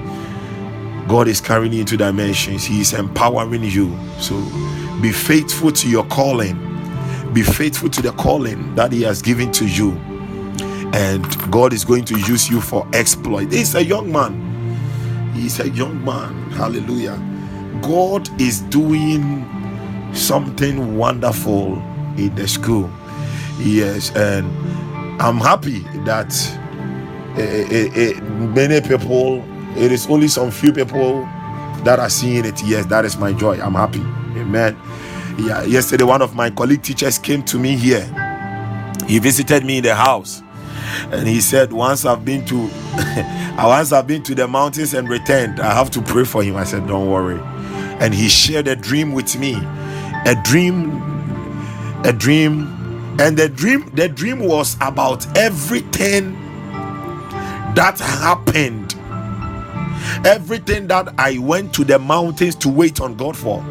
God 1.09 1.29
is 1.29 1.40
carrying 1.40 1.72
you 1.72 1.81
into 1.81 1.96
dimensions. 1.96 2.64
He 2.64 2.81
is 2.81 2.92
empowering 2.94 3.64
you. 3.64 3.98
So 4.20 4.37
be 5.03 5.12
faithful 5.12 5.72
to 5.72 5.90
your 5.90 6.05
calling. 6.07 6.57
Be 7.35 7.42
faithful 7.42 7.90
to 7.90 8.03
the 8.03 8.12
calling 8.12 8.74
that 8.76 8.92
He 8.92 9.03
has 9.03 9.20
given 9.20 9.53
to 9.53 9.66
you. 9.66 9.92
And 10.94 11.24
God 11.50 11.72
is 11.72 11.85
going 11.85 12.05
to 12.07 12.18
use 12.20 12.48
you 12.48 12.61
for 12.61 12.88
exploit. 12.94 13.53
He's 13.53 13.74
a 13.74 13.85
young 13.85 14.12
man. 14.12 14.57
He's 15.35 15.61
a 15.61 15.68
young 15.70 16.05
man. 16.05 16.50
Hallelujah. 16.53 17.18
God 17.82 18.28
is 18.40 18.60
doing 18.62 19.46
something 20.14 20.96
wonderful 20.96 21.74
in 22.16 22.34
the 22.34 22.48
school. 22.48 22.90
Yes, 23.58 24.14
and 24.16 24.46
I'm 25.20 25.38
happy 25.38 25.80
that 26.04 26.32
uh, 27.36 27.42
uh, 27.42 28.20
uh, 28.20 28.20
many 28.54 28.80
people 28.80 29.44
it 29.76 29.92
is 29.92 30.06
only 30.08 30.28
some 30.28 30.50
few 30.50 30.72
people 30.72 31.22
that 31.84 31.98
are 31.98 32.10
seeing 32.10 32.44
it. 32.44 32.62
Yes, 32.64 32.86
that 32.86 33.04
is 33.04 33.16
my 33.16 33.32
joy. 33.32 33.60
I'm 33.60 33.74
happy. 33.74 34.00
Amen. 34.40 34.76
Yeah, 35.38 35.62
yesterday 35.64 36.04
one 36.04 36.22
of 36.22 36.34
my 36.34 36.50
colleague 36.50 36.82
teachers 36.82 37.18
came 37.18 37.42
to 37.44 37.58
me 37.58 37.76
here. 37.76 38.04
He 39.06 39.18
visited 39.18 39.64
me 39.64 39.78
in 39.78 39.84
the 39.84 39.94
house, 39.94 40.42
and 41.10 41.26
he 41.26 41.40
said, 41.40 41.72
"Once 41.72 42.04
I've 42.04 42.24
been 42.24 42.44
to, 42.46 42.58
once 43.58 43.92
I've 43.92 44.06
been 44.06 44.22
to 44.24 44.34
the 44.34 44.48
mountains 44.48 44.94
and 44.94 45.08
returned, 45.08 45.60
I 45.60 45.72
have 45.74 45.90
to 45.92 46.02
pray 46.02 46.24
for 46.24 46.42
him." 46.42 46.56
I 46.56 46.64
said, 46.64 46.86
"Don't 46.86 47.10
worry." 47.10 47.40
And 48.00 48.14
he 48.14 48.28
shared 48.28 48.68
a 48.68 48.76
dream 48.76 49.12
with 49.12 49.38
me, 49.38 49.54
a 50.26 50.36
dream, 50.44 51.18
a 52.04 52.12
dream, 52.12 52.68
and 53.20 53.36
the 53.36 53.48
dream, 53.48 53.90
the 53.94 54.08
dream 54.08 54.40
was 54.40 54.76
about 54.80 55.26
everything 55.38 56.34
that 57.74 57.98
happened 58.00 58.94
Everything 60.24 60.86
that 60.88 61.14
I 61.18 61.38
went 61.38 61.74
to 61.74 61.84
the 61.84 61.98
mountains 61.98 62.54
to 62.56 62.68
wait 62.70 63.00
on 63.00 63.16
God 63.16 63.36
for, 63.36 63.64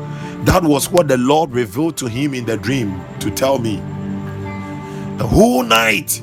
that 0.46 0.64
was 0.64 0.90
what 0.92 1.08
the 1.08 1.18
Lord 1.18 1.52
revealed 1.52 1.98
to 1.98 2.08
him 2.08 2.34
in 2.34 2.46
the 2.46 2.58
dream 2.58 3.02
to 3.22 3.32
tell 3.32 3.60
me. 3.60 3.82
The 5.18 5.28
whole 5.28 5.64
night, 5.64 6.22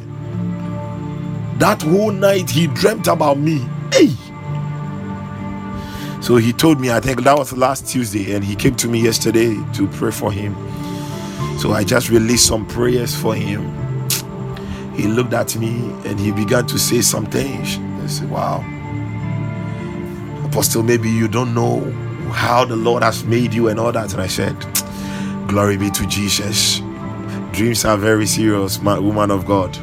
that 1.59 1.83
whole 1.83 2.13
night, 2.13 2.51
he 2.51 2.69
dreamt 2.69 3.09
about 3.09 3.39
me. 3.39 3.67
Hey! 3.93 4.11
So 6.27 6.35
he 6.35 6.53
told 6.53 6.81
me, 6.81 6.91
I 6.91 6.99
think 6.99 7.23
that 7.23 7.39
was 7.39 7.53
last 7.53 7.87
Tuesday, 7.87 8.35
and 8.35 8.43
he 8.45 8.57
came 8.57 8.75
to 8.79 8.89
me 8.89 9.01
yesterday 9.01 9.55
to 9.75 9.87
pray 9.87 10.11
for 10.11 10.33
him. 10.33 10.57
So 11.57 11.71
I 11.71 11.85
just 11.85 12.11
released 12.11 12.49
some 12.49 12.67
prayers 12.67 13.15
for 13.15 13.33
him. 13.37 13.63
He 14.97 15.07
looked 15.07 15.35
at 15.35 15.55
me 15.55 15.69
and 16.05 16.19
he 16.19 16.33
began 16.33 16.67
to 16.67 16.81
say 16.81 17.01
some 17.01 17.27
things. 17.27 17.79
I 17.79 18.09
said, 18.09 18.29
Wow 18.29 18.65
Apostle, 20.45 20.83
maybe 20.83 21.09
you 21.09 21.29
don't 21.29 21.55
know 21.55 21.79
how 22.33 22.65
the 22.65 22.75
Lord 22.75 23.05
has 23.05 23.23
made 23.23 23.55
you 23.55 23.69
and 23.69 23.79
all 23.79 23.93
that. 23.93 24.13
And 24.13 24.21
I 24.21 24.27
said, 24.27 24.57
Glory 25.47 25.77
be 25.77 25.91
to 25.91 26.07
Jesus. 26.09 26.81
Dreams 27.53 27.85
are 27.85 27.97
very 27.97 28.27
serious, 28.27 28.81
my 28.83 28.99
woman 28.99 29.31
of 29.31 29.47
God. 29.47 29.79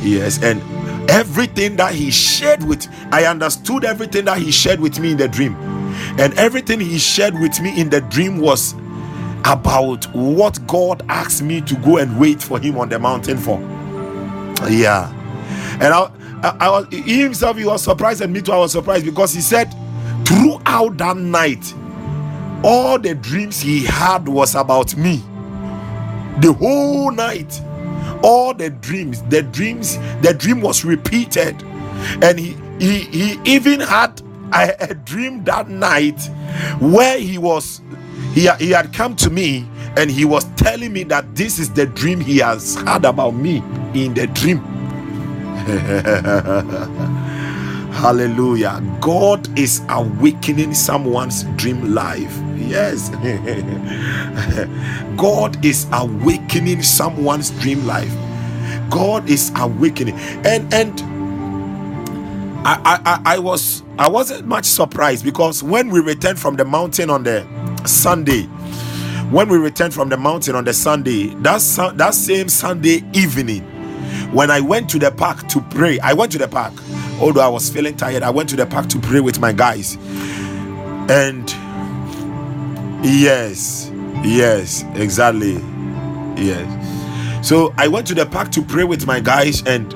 Yes, 0.00 0.40
and 0.44 0.62
everything 1.10 1.74
that 1.74 1.92
he 1.92 2.12
shared 2.12 2.62
with 2.62 2.86
I 3.12 3.26
understood 3.26 3.84
everything 3.84 4.24
that 4.26 4.38
he 4.38 4.50
shared 4.50 4.80
with 4.80 4.98
me 5.00 5.10
in 5.10 5.18
the 5.18 5.28
dream. 5.28 5.71
And 6.18 6.34
everything 6.34 6.80
he 6.80 6.98
shared 6.98 7.34
with 7.34 7.60
me 7.60 7.78
in 7.80 7.90
the 7.90 8.00
dream 8.00 8.38
was 8.38 8.74
about 9.44 10.04
what 10.14 10.64
God 10.66 11.04
asked 11.08 11.42
me 11.42 11.60
to 11.62 11.74
go 11.76 11.98
and 11.98 12.18
wait 12.18 12.42
for 12.42 12.58
him 12.58 12.78
on 12.78 12.88
the 12.88 12.98
mountain 12.98 13.38
for. 13.38 13.60
Yeah. 14.68 15.12
And 15.80 15.92
I 15.94 16.10
I, 16.42 16.56
I 16.60 16.70
was 16.70 16.86
he 16.90 17.20
himself 17.20 17.56
he 17.56 17.64
was 17.64 17.82
surprised 17.82 18.20
and 18.20 18.32
me 18.32 18.42
too 18.42 18.52
I 18.52 18.58
was 18.58 18.72
surprised 18.72 19.04
because 19.04 19.32
he 19.32 19.40
said 19.40 19.72
throughout 20.26 20.98
that 20.98 21.16
night 21.16 21.72
all 22.64 22.98
the 22.98 23.14
dreams 23.14 23.60
he 23.60 23.84
had 23.84 24.28
was 24.28 24.54
about 24.54 24.96
me 24.96 25.22
the 26.40 26.52
whole 26.52 27.12
night 27.12 27.60
all 28.22 28.54
the 28.54 28.70
dreams 28.70 29.22
the 29.24 29.42
dreams 29.42 29.98
the 30.22 30.34
dream 30.36 30.60
was 30.60 30.84
repeated 30.84 31.62
and 32.22 32.38
he 32.38 32.56
he, 32.78 33.00
he 33.04 33.40
even 33.44 33.78
had 33.78 34.20
a, 34.52 34.74
a 34.80 34.94
dream 34.94 35.44
that 35.44 35.68
night 35.68 36.20
where 36.80 37.18
he 37.18 37.38
was 37.38 37.80
he, 38.34 38.48
he 38.58 38.70
had 38.70 38.92
come 38.92 39.14
to 39.16 39.30
me 39.30 39.66
and 39.96 40.10
he 40.10 40.24
was 40.24 40.44
telling 40.56 40.92
me 40.92 41.04
that 41.04 41.34
this 41.36 41.58
is 41.58 41.70
the 41.72 41.86
dream 41.86 42.20
he 42.20 42.38
has 42.38 42.74
had 42.76 43.04
about 43.04 43.34
me 43.34 43.58
in 43.94 44.14
the 44.14 44.26
dream. 44.28 44.58
Hallelujah. 47.92 48.82
God 49.00 49.58
is 49.58 49.82
awakening 49.90 50.74
someone's 50.74 51.44
dream 51.56 51.94
life. 51.94 52.38
Yes. 52.56 53.08
God 55.16 55.64
is 55.64 55.86
awakening 55.92 56.82
someone's 56.82 57.50
dream 57.60 57.84
life. 57.86 58.12
God 58.90 59.28
is 59.28 59.52
awakening. 59.56 60.14
And 60.46 60.72
and 60.72 60.98
I, 62.64 63.00
I, 63.04 63.34
I 63.34 63.38
was 63.40 63.82
I 63.98 64.08
wasn't 64.08 64.46
much 64.46 64.66
surprised 64.66 65.24
because 65.24 65.62
when 65.62 65.90
we 65.90 66.00
returned 66.00 66.38
from 66.38 66.56
the 66.56 66.64
mountain 66.64 67.10
on 67.10 67.24
the 67.24 67.44
Sunday, 67.86 68.44
when 69.30 69.48
we 69.48 69.58
returned 69.58 69.92
from 69.92 70.08
the 70.08 70.16
mountain 70.16 70.54
on 70.54 70.64
the 70.64 70.72
Sunday, 70.72 71.28
that 71.42 71.60
that 71.96 72.14
same 72.14 72.48
Sunday 72.48 73.02
evening, 73.12 73.62
when 74.32 74.50
I 74.50 74.60
went 74.60 74.88
to 74.90 74.98
the 75.00 75.10
park 75.10 75.48
to 75.48 75.60
pray, 75.60 75.98
I 76.00 76.12
went 76.12 76.30
to 76.32 76.38
the 76.38 76.48
park. 76.48 76.72
Although 77.20 77.40
I 77.40 77.48
was 77.48 77.68
feeling 77.68 77.96
tired, 77.96 78.22
I 78.22 78.30
went 78.30 78.48
to 78.50 78.56
the 78.56 78.66
park 78.66 78.88
to 78.90 78.98
pray 79.00 79.20
with 79.20 79.40
my 79.40 79.52
guys. 79.52 79.96
And 81.10 81.50
yes, 83.04 83.90
yes, 84.22 84.84
exactly. 84.94 85.54
Yes. 86.36 87.46
So 87.46 87.74
I 87.76 87.88
went 87.88 88.06
to 88.08 88.14
the 88.14 88.26
park 88.26 88.52
to 88.52 88.62
pray 88.62 88.84
with 88.84 89.06
my 89.06 89.18
guys 89.20 89.62
and 89.66 89.92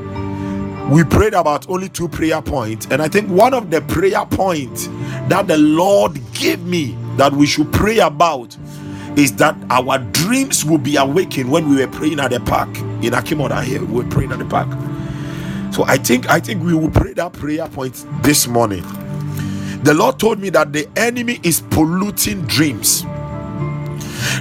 we 0.90 1.02
prayed 1.04 1.34
about 1.34 1.68
only 1.68 1.88
two 1.88 2.08
prayer 2.08 2.40
points 2.42 2.86
and 2.90 3.02
i 3.02 3.08
think 3.08 3.28
one 3.30 3.54
of 3.54 3.70
the 3.70 3.80
prayer 3.82 4.24
points 4.26 4.86
that 5.28 5.46
the 5.48 5.58
lord 5.58 6.18
gave 6.34 6.62
me 6.64 6.96
that 7.16 7.32
we 7.32 7.46
should 7.46 7.72
pray 7.72 7.98
about 7.98 8.56
is 9.16 9.34
that 9.36 9.56
our 9.70 9.98
dreams 10.12 10.64
will 10.64 10.78
be 10.78 10.96
awakened 10.96 11.50
when 11.50 11.68
we 11.68 11.76
were 11.76 11.90
praying 11.90 12.20
at 12.20 12.30
the 12.30 12.40
park 12.40 12.68
in 13.02 13.12
akimoda 13.14 13.62
here 13.62 13.80
we 13.84 14.02
were 14.02 14.10
praying 14.10 14.30
at 14.32 14.38
the 14.38 14.44
park. 14.44 14.68
So 15.72 15.84
i 15.84 15.96
think 15.96 16.28
i 16.30 16.40
think 16.40 16.62
we 16.62 16.74
will 16.74 16.90
pray 16.90 17.12
that 17.14 17.32
prayer 17.32 17.68
point 17.68 18.04
this 18.22 18.46
morning. 18.46 18.84
The 19.82 19.94
lord 19.94 20.18
told 20.18 20.40
me 20.40 20.50
that 20.50 20.72
the 20.72 20.88
enemy 20.96 21.40
is 21.42 21.60
polluting 21.60 22.42
dreams. 22.42 23.02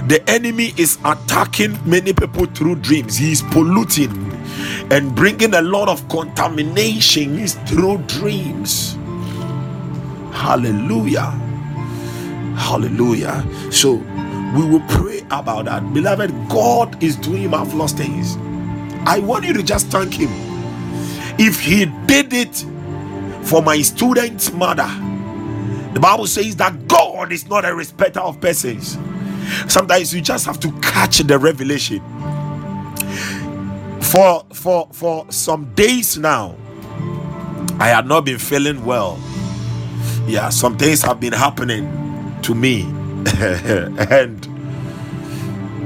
The 0.08 0.22
enemy 0.28 0.72
is 0.76 0.98
attacking 1.04 1.78
many 1.88 2.12
people 2.12 2.46
through 2.46 2.76
dreams. 2.76 3.16
He 3.16 3.32
is 3.32 3.42
polluting 3.42 4.10
and 4.90 5.14
bringing 5.14 5.54
a 5.54 5.62
lot 5.62 5.88
of 5.88 6.08
contaminations 6.08 7.54
through 7.68 7.98
dreams. 8.08 8.96
Hallelujah. 10.32 11.30
Hallelujah. 12.56 13.44
So 13.72 13.94
we 14.56 14.64
will 14.68 14.82
pray 14.88 15.20
about 15.30 15.66
that. 15.66 15.92
Beloved, 15.94 16.32
God 16.48 17.02
is 17.02 17.16
doing 17.16 17.50
marvelous 17.50 17.92
things. 17.92 18.36
I 19.06 19.20
want 19.20 19.44
you 19.44 19.54
to 19.54 19.62
just 19.62 19.88
thank 19.88 20.14
Him. 20.14 20.30
If 21.38 21.60
He 21.60 21.86
did 22.06 22.32
it 22.32 22.64
for 23.46 23.62
my 23.62 23.82
student's 23.82 24.52
mother, 24.52 24.88
the 25.94 26.00
Bible 26.00 26.26
says 26.26 26.56
that 26.56 26.88
God 26.88 27.32
is 27.32 27.48
not 27.48 27.64
a 27.64 27.74
respecter 27.74 28.20
of 28.20 28.40
persons. 28.40 28.98
Sometimes 29.68 30.14
you 30.14 30.20
just 30.20 30.46
have 30.46 30.60
to 30.60 30.72
catch 30.80 31.18
the 31.18 31.38
revelation 31.38 32.02
for 34.06 34.46
for 34.54 34.88
for 34.92 35.26
some 35.32 35.72
days 35.74 36.18
now 36.18 36.56
i 37.80 37.88
had 37.88 38.06
not 38.06 38.24
been 38.24 38.38
feeling 38.38 38.84
well. 38.84 39.18
Yeah 40.26 40.50
some 40.50 40.78
things 40.78 41.02
have 41.02 41.20
been 41.20 41.32
happening 41.34 41.86
to 42.42 42.54
me. 42.54 42.82
And 44.10 44.46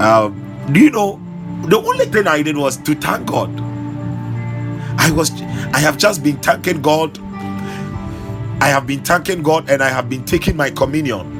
um, 0.00 0.66
do 0.72 0.80
you 0.80 0.90
know 0.90 1.20
the 1.66 1.78
only 1.78 2.06
thing 2.06 2.26
i 2.28 2.42
did 2.42 2.56
was 2.56 2.76
to 2.78 2.94
thank 2.94 3.26
god. 3.26 3.50
I 4.98 5.10
was 5.12 5.30
i 5.74 5.78
have 5.80 5.98
just 5.98 6.22
been 6.24 6.38
thanking 6.38 6.82
god. 6.82 7.18
I 8.62 8.68
have 8.68 8.86
been 8.86 9.02
thanking 9.04 9.42
god 9.42 9.70
and 9.70 9.82
i 9.82 9.88
have 9.88 10.08
been 10.10 10.24
taking 10.24 10.56
my 10.56 10.70
communion. 10.70 11.38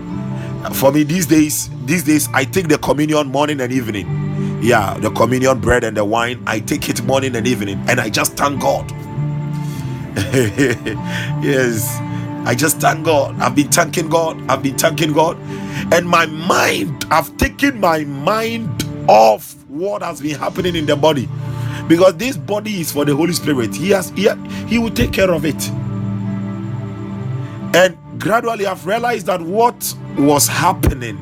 For 0.75 0.93
me 0.93 1.05
these 1.05 1.27
days 1.27 1.71
these 1.87 2.05
days 2.05 2.29
i 2.35 2.45
take 2.45 2.69
the 2.69 2.79
communion 2.79 3.29
morning 3.29 3.61
and 3.61 3.73
evening 3.73 4.30
yeah 4.63 4.95
the 4.99 5.11
communion 5.13 5.61
bread 5.61 5.85
and 5.85 5.97
the 5.97 6.05
wine 6.05 6.43
i 6.47 6.61
take 6.61 6.89
it 6.91 7.03
morning 7.05 7.37
and 7.37 7.47
evening 7.47 7.83
and 7.89 8.01
i 8.01 8.11
just 8.11 8.37
thank 8.37 8.61
god. 8.63 8.91
Yes 11.43 11.99
i 12.47 12.55
just 12.57 12.79
thank 12.79 13.05
god. 13.07 13.41
I've 13.41 13.55
been 13.57 13.69
thanking 13.71 14.09
god. 14.11 14.41
I've 14.51 14.63
been 14.63 14.79
thanking 14.79 15.13
god. 15.15 15.39
And 15.93 16.09
my 16.09 16.27
mind 16.27 17.07
i've 17.11 17.37
taken 17.39 17.81
my 17.81 18.05
mind 18.05 18.85
off 19.09 19.55
what 19.69 20.03
has 20.03 20.21
been 20.23 20.39
happening 20.39 20.77
in 20.77 20.87
the 20.87 20.97
body. 20.97 21.29
Because 21.89 22.17
this 22.19 22.37
body 22.37 22.81
is 22.81 22.93
for 22.93 23.05
the 23.05 23.17
holy 23.17 23.35
spirit. 23.35 23.75
He 23.77 23.91
has 23.91 24.11
he, 24.11 24.29
he 24.69 24.79
will 24.79 24.91
take 24.93 25.13
care 25.13 25.33
of 25.33 25.45
it. 25.47 25.71
And 27.75 27.97
gradually 28.21 28.67
i've 28.67 28.87
realized 28.87 29.27
that 29.27 29.43
what 29.43 29.95
was 30.19 30.49
happening 30.49 31.19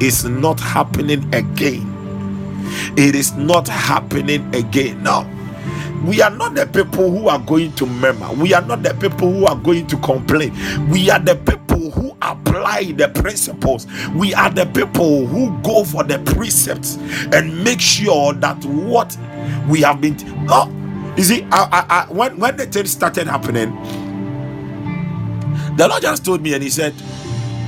is 0.00 0.24
not 0.24 0.60
happening 0.60 1.34
again 1.34 1.89
it 2.96 3.14
is 3.14 3.32
not 3.34 3.68
happening 3.68 4.54
again 4.54 5.02
now. 5.02 5.28
We 6.04 6.22
are 6.22 6.30
not 6.30 6.54
the 6.56 6.66
people 6.66 7.10
who 7.10 7.28
are 7.28 7.38
going 7.40 7.72
to 7.74 7.86
murmur. 7.86 8.32
We 8.34 8.54
are 8.54 8.62
not 8.62 8.82
the 8.82 8.94
people 8.94 9.32
who 9.32 9.46
are 9.46 9.56
going 9.56 9.86
to 9.88 9.98
complain. 9.98 10.54
We 10.90 11.10
are 11.10 11.20
the 11.20 11.36
people 11.36 11.90
who 11.92 12.16
apply 12.22 12.92
the 12.96 13.08
principles. 13.10 13.86
We 14.14 14.34
are 14.34 14.50
the 14.50 14.66
people 14.66 15.26
who 15.26 15.58
go 15.62 15.84
for 15.84 16.04
the 16.04 16.18
precepts 16.20 16.96
and 17.32 17.64
make 17.64 17.80
sure 17.80 18.34
that 18.34 18.64
what 18.64 19.16
we 19.68 19.82
have 19.82 20.00
been 20.00 20.16
t- 20.16 20.26
oh 20.50 20.70
you 21.16 21.24
see 21.24 21.44
I, 21.52 21.64
I, 21.72 21.86
I, 22.08 22.12
when, 22.12 22.38
when 22.38 22.56
the 22.56 22.66
thing 22.66 22.86
started 22.86 23.28
happening 23.28 23.76
the 25.76 25.88
lord 25.88 26.02
just 26.02 26.24
told 26.24 26.42
me 26.42 26.54
and 26.54 26.62
he 26.62 26.70
said 26.70 26.94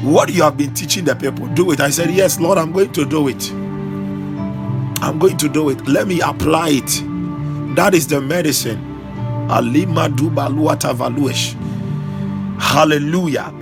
what 0.03 0.33
you 0.33 0.43
have 0.43 0.57
been 0.59 0.75
teaching 0.75 1.05
the 1.05 1.17
people 1.17 1.47
do 1.49 1.73
it. 1.73 1.81
I 1.81 1.91
said 1.91 2.11
yes 2.11 2.41
lord 2.41 2.59
i'm 2.59 2.73
going 2.73 2.93
to 2.95 3.05
do 3.05 3.29
it 3.29 3.53
I'm 5.03 5.19
going 5.19 5.37
to 5.39 5.49
do 5.49 5.69
it. 5.71 5.89
Let 5.89 6.07
me 6.07 6.21
apply 6.21 6.69
it. 6.75 7.77
That 7.77 7.93
is 7.93 8.07
the 8.07 8.21
medicine. 8.21 8.79
Hallelujah. 12.61 13.53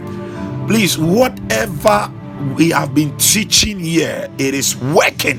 Please, 0.68 0.98
whatever 0.98 2.12
we 2.56 2.70
have 2.70 2.94
been 2.94 3.16
teaching 3.16 3.78
here, 3.80 4.30
it 4.38 4.52
is 4.52 4.76
working. 4.76 5.38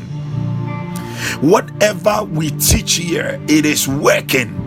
Whatever 1.39 2.23
we 2.23 2.49
teach 2.51 2.95
here, 2.95 3.39
it 3.47 3.65
is 3.65 3.87
working. 3.87 4.57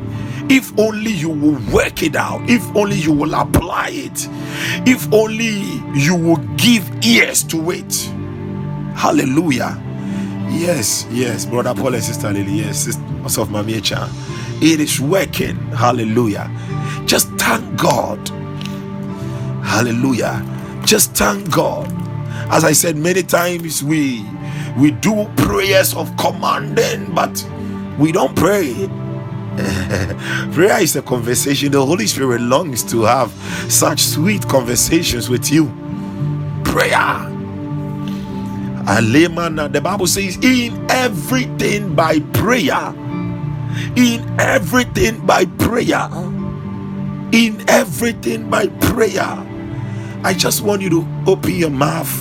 If 0.48 0.78
only 0.78 1.10
you 1.10 1.30
will 1.30 1.58
work 1.72 2.04
it 2.04 2.14
out, 2.14 2.48
if 2.48 2.64
only 2.76 2.96
you 2.96 3.12
will 3.12 3.34
apply 3.34 3.88
it, 3.90 4.28
if 4.88 5.12
only 5.12 5.62
you 5.98 6.14
will 6.14 6.38
give 6.56 6.88
ears 7.04 7.42
to 7.44 7.72
it. 7.72 7.92
Hallelujah. 8.96 9.83
Yes, 10.54 11.06
yes, 11.10 11.46
brother 11.46 11.74
Paul 11.74 11.94
and 11.94 12.04
sister 12.04 12.32
Lily. 12.32 12.60
Yes, 12.60 12.84
sister 12.84 13.02
of 13.40 13.48
Mamiecha. 13.48 14.08
It 14.62 14.80
is 14.80 15.00
working. 15.00 15.56
Hallelujah. 15.72 16.50
Just 17.06 17.28
thank 17.32 17.76
God. 17.78 18.18
Hallelujah. 19.64 20.42
Just 20.84 21.12
thank 21.16 21.50
God. 21.50 21.90
As 22.50 22.64
I 22.64 22.72
said 22.72 22.96
many 22.96 23.22
times, 23.24 23.84
we 23.84 24.24
we 24.78 24.92
do 24.92 25.26
prayers 25.36 25.94
of 25.94 26.16
commanding, 26.16 27.12
but 27.14 27.46
we 27.98 28.12
don't 28.12 28.36
pray. 28.36 28.88
Prayer 30.52 30.80
is 30.82 30.96
a 30.96 31.02
conversation. 31.02 31.72
The 31.72 31.84
Holy 31.84 32.06
Spirit 32.06 32.40
longs 32.42 32.84
to 32.92 33.02
have 33.02 33.30
such 33.70 34.00
sweet 34.02 34.46
conversations 34.48 35.28
with 35.28 35.50
you. 35.52 35.66
Prayer 36.64 37.33
Alemana, 38.86 39.72
the 39.72 39.80
Bible 39.80 40.06
says, 40.06 40.36
in 40.42 40.86
everything 40.90 41.94
by 41.94 42.20
prayer, 42.34 42.94
in 43.96 44.40
everything 44.40 45.24
by 45.26 45.46
prayer, 45.46 46.08
in 47.32 47.64
everything 47.68 48.50
by 48.50 48.68
prayer. 48.68 49.46
I 50.24 50.34
just 50.34 50.62
want 50.62 50.82
you 50.82 50.90
to 50.90 51.08
open 51.26 51.54
your 51.56 51.70
mouth. 51.70 52.12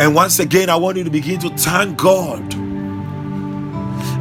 And 0.00 0.14
once 0.14 0.40
again, 0.40 0.70
I 0.70 0.76
want 0.76 0.98
you 0.98 1.04
to 1.04 1.10
begin 1.10 1.40
to 1.40 1.50
thank 1.50 1.98
God. 1.98 2.54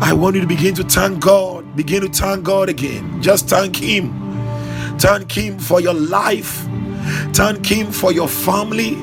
I 0.01 0.13
want 0.13 0.35
you 0.35 0.41
to 0.41 0.47
begin 0.47 0.75
to 0.75 0.83
thank 0.83 1.19
God 1.21 1.65
Begin 1.75 2.01
to 2.01 2.09
thank 2.09 2.43
God 2.43 2.69
again. 2.69 3.21
Just 3.21 3.49
thank 3.49 3.77
Him. 3.77 4.33
Thank 4.99 5.31
Him 5.31 5.59
for 5.59 5.81
your 5.81 5.93
life. 5.93 6.67
Thank 7.33 7.65
Him 7.67 7.91
for 7.91 8.11
your 8.11 8.27
family. 8.27 8.95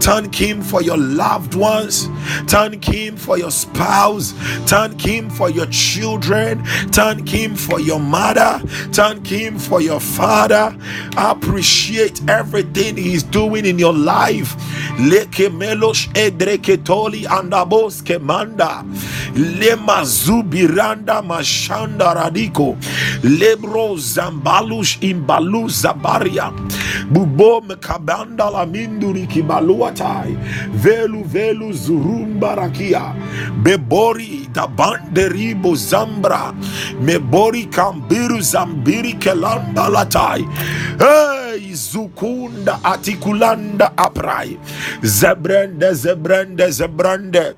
Thank 0.00 0.34
Him 0.34 0.62
for 0.62 0.82
your 0.82 0.98
loved 0.98 1.54
ones. 1.54 2.08
Thank 2.46 2.84
Him 2.84 3.16
for 3.16 3.38
your 3.38 3.50
spouse. 3.50 4.32
Thank 4.66 5.00
Him 5.00 5.30
for 5.30 5.50
your 5.50 5.66
children. 5.66 6.64
Thank 6.92 7.28
Him 7.28 7.56
for 7.56 7.80
your 7.80 8.00
mother. 8.00 8.60
Thank 8.92 9.26
Him 9.26 9.58
for 9.58 9.80
your 9.80 10.00
father. 10.00 10.76
Appreciate 11.16 12.20
everything 12.28 12.96
He's 12.96 13.22
doing 13.22 13.66
in 13.66 13.78
your 13.78 13.94
life. 13.94 14.54
Leke 14.98 15.48
melosh 15.50 16.08
edreketoli 16.14 17.26
andabos 17.26 18.02
kemanda. 18.02 18.84
Lema 19.34 20.04
zubiranda 20.04 21.22
mashanda 21.22 22.14
radiko. 22.14 22.76
Lebro 23.22 23.96
zambalush 23.96 24.98
imbalu 25.00 25.68
zabaria. 25.68 26.52
Bubo 27.10 27.60
mekabanda 27.60 28.50
minduri 28.66 29.26
kibaluatai. 29.92 30.36
Velu 30.72 31.24
velu 31.24 31.72
zurumba 31.72 32.54
rakia. 32.56 33.14
Bebori 33.62 34.48
da 34.52 34.66
banderibo 34.66 35.74
zambra. 35.74 36.54
Mebori 37.00 37.66
kambiru 37.70 38.40
zambiri 38.40 39.18
kelanda 39.18 39.88
latai. 39.88 40.44
Hey, 40.98 41.72
zukunda 41.74 42.80
atikulanda 42.84 43.92
aprai. 43.96 44.58
Zebrende 45.02 45.94
zebrende. 45.94 47.54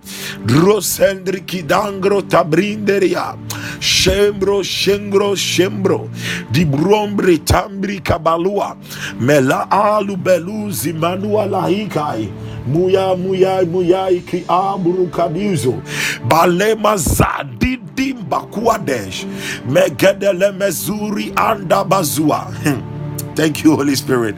Drosendri 0.47 1.41
kidangro 1.41 2.23
tabrinderia. 2.23 3.37
Shembro 3.81 4.63
shengro 4.63 5.35
shembro. 5.37 6.09
Di 6.51 6.65
brombre 6.65 7.39
tambri 7.45 8.01
kabalua. 8.01 8.77
Mela 9.21 9.67
alu 9.71 10.17
beluzi 10.17 10.93
manua 10.93 11.47
lahikai. 12.17 12.33
Muya 12.67 13.17
muya 13.17 13.65
muya 13.65 14.11
iki 14.11 14.45
aburu 14.49 15.07
kadizo. 15.11 15.83
Balema 16.29 16.97
zadidi 16.97 18.15
bakuadesh. 18.15 19.27
Megedele 19.69 20.53
mezuri 20.53 21.33
anda 21.37 21.85
bazua. 21.85 22.53
Thank 23.37 23.65
you, 23.65 23.77
Holy 23.77 23.95
Spirit. 23.95 24.35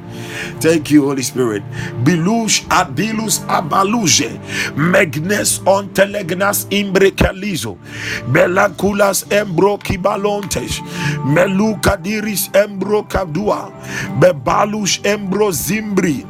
Thank 0.59 0.91
you, 0.91 1.05
Holy 1.05 1.23
Spirit. 1.23 1.63
Bilush 2.03 2.67
adilus 2.69 3.45
abaluje. 3.49 4.29
Megnes 4.75 5.63
on 5.65 5.89
telegnas 5.95 6.67
imbrekalizo. 6.71 7.77
Melakulas 8.29 9.25
embro 9.31 9.79
kibalontes. 9.79 10.83
Meluka 11.25 11.97
diris 11.97 12.51
embro 12.53 13.05
kadua. 13.05 13.71
Bebalush 14.19 15.01
embro 15.05 15.53
zimbri. 15.53 16.27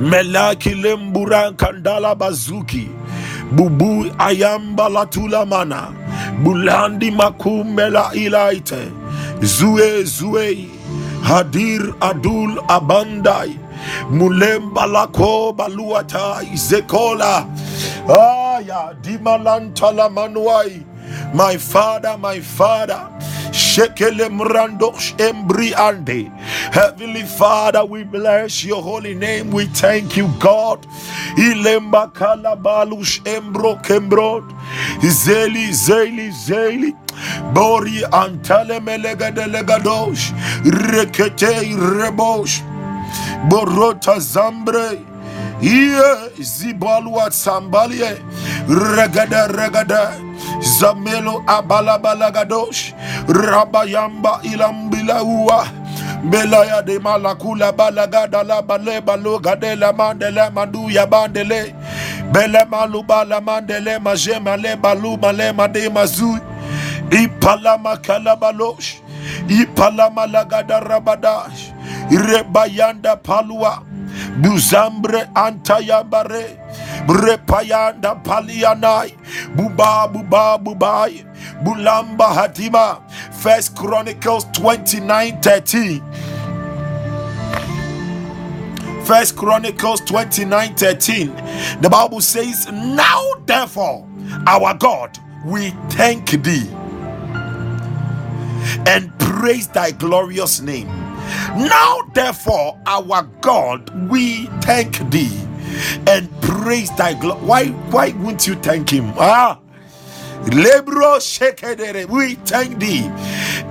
Melaki 0.00 0.74
lemburan 0.82 1.54
kandala 1.56 2.14
bazuki. 2.14 2.88
Bubu 3.52 4.06
ayamba 4.18 4.88
latula 4.88 5.46
mana. 5.46 5.92
Bulandi 6.42 7.10
makumela 7.10 8.12
ilaite. 8.14 8.90
Zue 9.42 10.04
zue. 10.04 10.68
Hadir 11.24 11.80
Adul 12.00 12.58
Abandai 12.68 13.58
Mulemba 14.10 14.86
Lako 14.86 15.56
Baluatai 15.56 16.52
Zekola 16.56 17.48
Aya 18.08 18.94
Dimalantala 19.02 20.08
Manuai 20.12 20.84
My 21.34 21.56
father, 21.56 22.18
my 22.18 22.40
father 22.40 23.08
Shekele 23.54 24.28
Mrandosh 24.30 25.14
Embri 25.18 25.72
Ande. 25.74 26.28
Heavenly 26.74 27.22
Father, 27.22 27.84
we 27.84 28.02
bless 28.04 28.64
your 28.64 28.82
holy 28.82 29.14
name. 29.14 29.52
We 29.52 29.66
thank 29.66 30.16
you, 30.16 30.28
God. 30.40 30.86
Ilemba 31.38 32.12
Kalabalush 32.12 33.20
Embro 33.24 33.76
Kembrod 33.84 34.50
Zeli 35.02 35.68
Zeli 35.70 36.30
Zeli. 36.32 36.92
Bori 37.54 38.02
antale 38.12 38.80
melega 38.80 39.30
delegadosh 39.32 40.32
rekete 40.64 41.54
rebosh. 41.78 42.60
Borota 43.48 44.18
zambre 44.18 44.98
iye 45.64 46.30
zibalwa 46.40 47.30
sambalie 47.30 48.16
regada 48.68 49.46
regada 49.48 50.12
zamelo 50.80 51.42
abalabalagadosh 51.46 52.92
rabayamba 53.28 54.40
ilambilaua 54.42 55.66
Belaya 56.24 56.82
de 56.82 56.98
malakula 56.98 57.70
balagada 57.72 58.42
la 58.42 58.62
bale 58.62 59.00
balo 59.02 59.38
gadela 59.38 59.92
mandele 59.92 60.50
manduya 60.50 61.06
bandele. 61.06 61.74
Bele 62.32 62.64
maluba 62.70 63.24
la 63.28 63.40
mandele 63.40 63.98
le 64.56 64.76
balu 64.76 65.18
male 65.20 65.52
made 65.52 65.88
mazui. 65.92 66.40
Ipalama 67.10 67.96
kalabalosh 67.98 68.96
ipalama 69.48 70.26
lagada 70.26 70.80
rabadash. 70.80 71.72
Rebayanda 72.10 73.16
palua 73.22 73.82
buzambre 74.42 75.28
antayambare 75.34 76.58
brepayanda 77.06 78.14
palianai 78.24 79.14
buba 79.56 80.08
buba 80.08 80.58
bubai 80.58 81.24
bulamba 81.62 82.26
hatima 82.34 83.00
first 83.32 83.76
chronicles 83.76 84.44
29 84.52 85.32
13 85.40 86.02
First 89.04 89.36
Chronicles 89.36 90.00
29 90.00 90.76
13. 90.76 91.26
The 91.82 91.90
Bible 91.90 92.22
says, 92.22 92.66
Now 92.72 93.22
therefore, 93.44 94.08
our 94.46 94.72
God, 94.72 95.18
we 95.44 95.70
thank 95.90 96.30
thee 96.42 96.66
and 98.86 99.12
praise 99.18 99.68
thy 99.68 99.90
glorious 99.90 100.62
name. 100.62 100.88
Now, 101.56 102.00
therefore, 102.14 102.78
our 102.86 103.24
God, 103.42 103.90
we 104.10 104.46
thank 104.62 104.98
thee 105.10 105.32
and 106.08 106.30
praise 106.42 106.90
thy 106.96 107.14
glory. 107.14 107.40
Why, 107.42 107.66
why 107.90 108.10
wouldn't 108.12 108.46
you 108.46 108.56
thank 108.56 108.90
him? 108.90 109.12
Ah, 109.18 109.60
Lebro 110.46 111.18
Shekedere, 111.20 112.06
we 112.08 112.36
thank 112.36 112.78
thee 112.80 113.10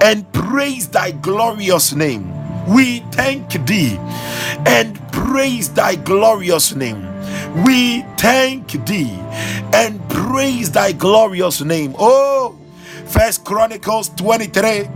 and 0.01 0.31
praise 0.33 0.89
thy 0.89 1.11
glorious 1.11 1.93
name. 1.93 2.31
We 2.67 2.99
thank 3.11 3.51
thee 3.67 3.97
and 4.67 4.99
praise 5.11 5.69
thy 5.73 5.95
glorious 5.95 6.75
name. 6.75 7.07
We 7.65 8.03
thank 8.17 8.85
thee 8.87 9.11
and 9.73 10.01
praise 10.09 10.71
thy 10.71 10.93
glorious 10.93 11.61
name. 11.61 11.95
Oh, 11.99 12.57
First 13.07 13.45
Chronicles 13.45 14.09
23. 14.09 14.89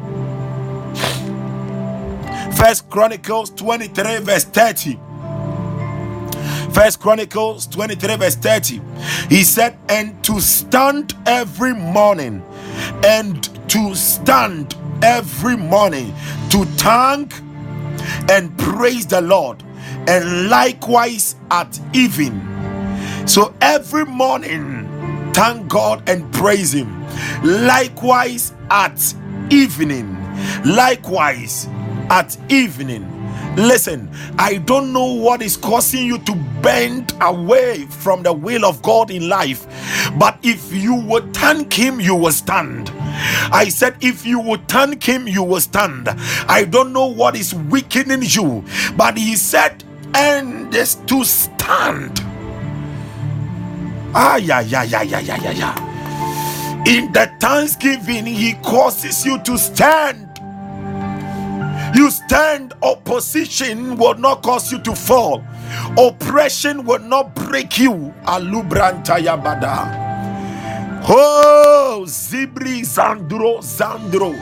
First 2.57 2.89
Chronicles 2.89 3.51
23, 3.51 4.17
verse 4.21 4.43
30. 4.45 4.99
First 6.71 6.99
Chronicles 6.99 7.67
23, 7.67 8.15
verse 8.15 8.35
30. 8.35 8.81
He 9.29 9.43
said, 9.43 9.77
And 9.89 10.23
to 10.23 10.41
stand 10.41 11.13
every 11.27 11.75
morning, 11.75 12.43
and 13.05 13.43
to 13.69 13.93
stand 13.93 14.75
every 15.03 15.55
morning 15.55 16.15
to 16.49 16.65
thank 16.77 17.39
and 18.27 18.57
praise 18.57 19.05
the 19.05 19.21
Lord, 19.21 19.61
and 20.07 20.49
likewise 20.49 21.35
at 21.51 21.79
even. 21.93 22.41
So 23.27 23.53
every 23.61 24.05
morning, 24.05 25.31
thank 25.31 25.67
God 25.67 26.09
and 26.09 26.33
praise 26.33 26.73
Him. 26.73 27.05
Likewise 27.43 28.51
at 28.71 29.13
evening. 29.51 30.15
Likewise 30.65 31.67
at 32.09 32.37
evening. 32.51 33.05
Listen, 33.55 34.09
I 34.37 34.57
don't 34.57 34.93
know 34.93 35.05
what 35.13 35.41
is 35.41 35.57
causing 35.57 36.05
you 36.05 36.19
to 36.19 36.35
bend 36.61 37.13
away 37.21 37.85
from 37.85 38.23
the 38.23 38.33
will 38.33 38.65
of 38.65 38.81
God 38.83 39.11
in 39.11 39.29
life, 39.29 39.65
but 40.19 40.37
if 40.43 40.73
you 40.73 40.95
would 40.95 41.33
thank 41.33 41.73
Him, 41.73 41.99
you 41.99 42.15
will 42.15 42.31
stand. 42.31 42.91
I 43.51 43.69
said, 43.69 43.95
if 44.01 44.25
you 44.25 44.39
would 44.39 44.67
thank 44.69 45.03
Him, 45.03 45.27
you 45.27 45.43
will 45.43 45.61
stand. 45.61 46.09
I 46.47 46.65
don't 46.65 46.93
know 46.93 47.07
what 47.07 47.35
is 47.35 47.53
weakening 47.55 48.23
you, 48.23 48.63
but 48.97 49.17
He 49.17 49.35
said, 49.35 49.83
and 50.15 50.73
is 50.75 50.95
to 51.07 51.23
stand. 51.25 52.21
Ah, 54.15 54.37
yeah, 54.37 54.61
yeah, 54.61 54.83
yeah, 54.83 55.03
yeah, 55.03 55.19
yeah, 55.19 55.37
yeah, 55.43 55.51
yeah. 55.51 55.99
In 56.87 57.11
the 57.13 57.31
thanksgiving, 57.39 58.25
He 58.25 58.53
causes 58.55 59.25
you 59.25 59.39
to 59.43 59.57
stand. 59.57 60.26
You 61.95 62.11
stand, 62.11 62.73
opposition 62.83 63.97
will 63.97 64.15
not 64.15 64.43
cause 64.43 64.71
you 64.71 64.79
to 64.79 64.95
fall, 64.95 65.43
oppression 65.97 66.85
will 66.85 66.99
not 66.99 67.33
break 67.35 67.79
you. 67.79 68.13
Alubranta 68.25 69.17
yabada. 69.17 70.05
Oh, 71.09 72.03
Zibri 72.05 72.81
Zandro 72.81 73.59
Zandro. 73.59 74.35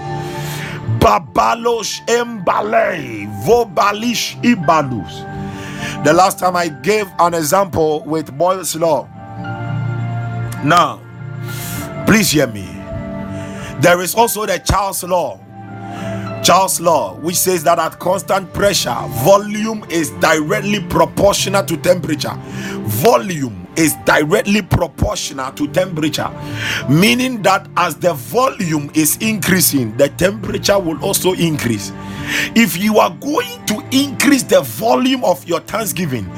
Babalosh 0.99 2.01
Embale 2.07 3.27
Vobalish 3.45 4.41
Ibalus. 4.41 5.23
The 6.03 6.13
last 6.13 6.39
time 6.39 6.55
I 6.55 6.69
gave 6.69 7.07
an 7.19 7.35
example 7.35 8.03
with 8.05 8.35
Boyle's 8.35 8.75
Law. 8.75 9.07
Now, 10.63 10.99
please 12.07 12.31
hear 12.31 12.47
me. 12.47 12.65
There 13.81 14.01
is 14.01 14.15
also 14.15 14.47
the 14.47 14.57
Charles 14.57 15.03
Law. 15.03 15.39
Charles 16.45 16.79
Law, 16.79 17.15
which 17.15 17.37
says 17.37 17.63
that 17.63 17.79
at 17.79 17.97
constant 17.97 18.53
pressure, 18.53 18.93
volume 19.23 19.83
is 19.89 20.11
directly 20.19 20.79
proportional 20.79 21.65
to 21.65 21.75
temperature. 21.75 22.35
Volume 22.83 23.65
is 23.75 23.95
directly 24.05 24.61
proportional 24.61 25.51
to 25.53 25.67
temperature, 25.69 26.29
meaning 26.87 27.41
that 27.41 27.67
as 27.75 27.95
the 27.95 28.13
volume 28.13 28.91
is 28.93 29.17
increasing, 29.17 29.97
the 29.97 30.07
temperature 30.09 30.77
will 30.77 31.03
also 31.03 31.33
increase. 31.33 31.91
If 32.55 32.77
you 32.77 32.99
are 32.99 33.09
going 33.09 33.65
to 33.65 33.83
increase 33.91 34.43
the 34.43 34.61
volume 34.61 35.23
of 35.23 35.43
your 35.47 35.61
thanksgiving, 35.61 36.29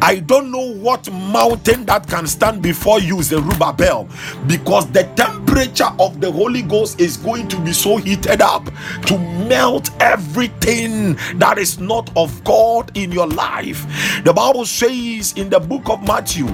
I 0.00 0.22
don't 0.24 0.52
know 0.52 0.74
what 0.74 1.10
mountain 1.12 1.84
that 1.86 2.06
can 2.06 2.28
stand 2.28 2.62
before 2.62 3.00
you, 3.00 3.20
Zerubbabel, 3.20 4.08
because 4.46 4.86
the 4.92 5.02
temperature 5.16 5.45
of 5.56 6.20
the 6.20 6.30
Holy 6.30 6.60
Ghost 6.60 7.00
is 7.00 7.16
going 7.16 7.48
to 7.48 7.58
be 7.60 7.72
so 7.72 7.96
heated 7.96 8.42
up 8.42 8.66
to 9.06 9.18
melt 9.48 9.90
everything 10.02 11.14
that 11.38 11.56
is 11.56 11.78
not 11.78 12.10
of 12.14 12.44
God 12.44 12.94
in 12.94 13.10
your 13.10 13.26
life. 13.26 13.86
The 14.24 14.34
Bible 14.34 14.66
says 14.66 15.32
in 15.32 15.48
the 15.48 15.58
book 15.58 15.88
of 15.88 16.02
Matthew, 16.06 16.44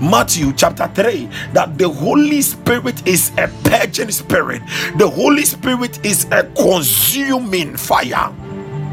Matthew 0.00 0.52
chapter 0.52 0.88
3, 0.88 1.26
that 1.54 1.78
the 1.78 1.88
Holy 1.88 2.42
Spirit 2.42 3.06
is 3.08 3.30
a 3.38 3.48
purging 3.64 4.10
spirit, 4.10 4.60
the 4.96 5.08
Holy 5.08 5.46
Spirit 5.46 6.04
is 6.04 6.26
a 6.30 6.44
consuming 6.54 7.78
fire. 7.78 8.30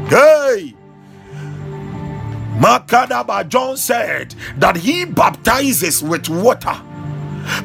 Hey! 0.08 0.74
Makadaba 2.58 3.46
John 3.46 3.76
said 3.76 4.34
that 4.56 4.76
he 4.76 5.04
baptizes 5.04 6.02
with 6.02 6.28
water, 6.30 6.74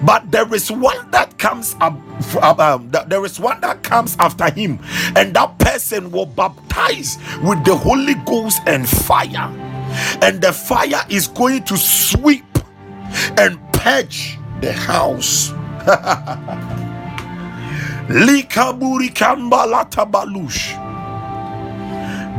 but 0.03 0.31
there 0.31 0.51
is 0.53 0.71
one 0.71 1.09
that 1.11 1.37
comes 1.37 1.75
up. 1.81 1.93
Um, 2.59 2.89
there 3.07 3.25
is 3.25 3.39
one 3.39 3.61
that 3.61 3.83
comes 3.83 4.15
after 4.19 4.49
him, 4.51 4.79
and 5.15 5.33
that 5.35 5.57
person 5.59 6.11
will 6.11 6.25
baptize 6.25 7.17
with 7.43 7.63
the 7.65 7.75
Holy 7.75 8.15
Ghost 8.25 8.61
and 8.65 8.87
fire, 8.87 9.51
and 10.21 10.41
the 10.41 10.53
fire 10.53 11.03
is 11.09 11.27
going 11.27 11.63
to 11.65 11.77
sweep 11.77 12.45
and 13.37 13.59
purge 13.73 14.37
the 14.61 14.73
house. 14.73 15.51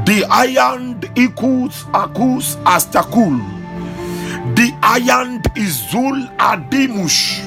The 0.04 0.24
iron 0.30 1.00
equals 1.16 1.84
akus 1.96 2.56
astakul. 2.68 3.40
The 4.52 4.68
iron 4.82 5.40
izul 5.56 6.28
adimush. 6.36 7.40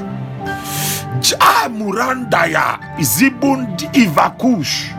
Jamurandaya 1.22 2.80
zibund 3.00 3.86
ivakush. 3.94 4.90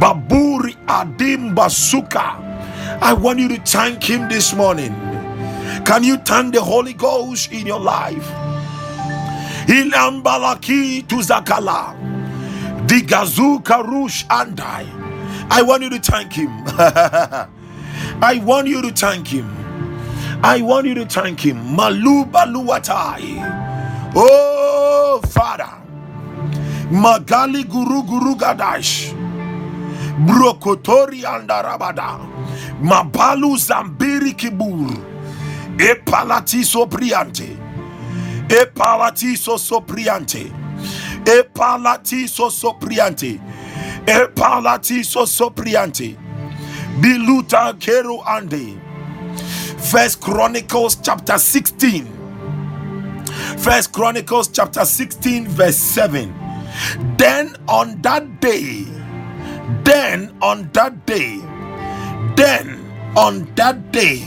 Baburi 0.00 0.74
adim 0.86 1.54
basuka. 1.54 2.42
I 3.00 3.12
want 3.14 3.38
you 3.38 3.48
to 3.48 3.60
thank 3.62 4.02
him 4.02 4.28
this 4.28 4.54
morning. 4.54 4.92
Can 5.86 6.02
you 6.04 6.16
thank 6.18 6.54
the 6.54 6.60
Holy 6.60 6.94
Ghost 6.94 7.52
in 7.52 7.66
your 7.66 7.80
life? 7.80 8.26
Ilambalaki 9.66 11.06
to 11.08 11.16
Zakala. 11.16 11.94
The 12.88 13.02
Gazuka 13.02 13.82
Rush 13.86 14.26
Andai. 14.26 14.86
I 15.50 15.62
want 15.62 15.82
you 15.84 15.90
to 15.90 16.00
thank 16.00 16.32
him. 16.32 16.50
I 18.22 18.40
want 18.44 18.66
you 18.68 18.82
to 18.82 18.90
thank 18.92 19.28
him. 19.28 19.63
I 20.44 20.60
want 20.62 20.86
you 20.86 20.94
to 20.96 21.06
thank 21.06 21.40
him. 21.40 21.56
Malu 21.74 22.26
Baluatai. 22.26 24.12
Oh, 24.14 25.20
Father. 25.28 25.72
Magali 26.90 27.64
Guru 27.64 28.02
Guru 28.04 28.36
Gadash. 28.36 29.14
Brokotori 30.26 31.22
Andarabada. 31.24 32.20
Mabalu 32.82 33.56
Zambiri 33.56 34.34
Kibur. 34.36 34.92
Epalati 35.78 36.62
Sopriante. 36.62 37.56
Epalati 38.48 39.36
Sopriante. 39.36 40.52
Epalati 41.24 42.28
Sopriante. 42.28 43.40
Epalati 44.06 45.02
sopriante. 45.02 46.16
Biluta 47.00 47.72
keru 47.78 48.22
ande. 48.26 48.83
First 49.90 50.20
Chronicles 50.20 50.96
chapter 50.96 51.38
16. 51.38 52.06
First 53.58 53.92
Chronicles 53.92 54.48
chapter 54.48 54.84
16, 54.84 55.46
verse 55.48 55.76
7. 55.76 56.34
Then 57.16 57.56
on 57.68 58.00
that 58.02 58.40
day, 58.40 58.84
then 59.84 60.36
on 60.42 60.70
that 60.72 61.06
day, 61.06 61.38
then 62.36 62.80
on 63.16 63.52
that 63.54 63.92
day, 63.92 64.24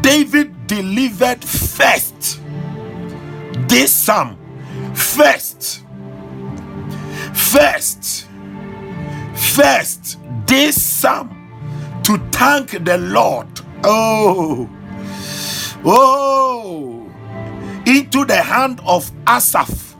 David 0.00 0.66
delivered 0.66 1.44
first 1.44 2.40
this 3.68 3.92
psalm. 3.92 4.38
First, 4.94 5.82
first 7.32 8.26
first 9.56 10.18
this 10.46 10.80
psalm 10.80 12.00
to 12.02 12.18
thank 12.30 12.84
the 12.84 12.98
Lord. 12.98 13.48
Oh, 13.84 14.68
oh, 15.86 17.10
into 17.86 18.26
the 18.26 18.36
hand 18.36 18.80
of 18.86 19.10
Asaph 19.26 19.96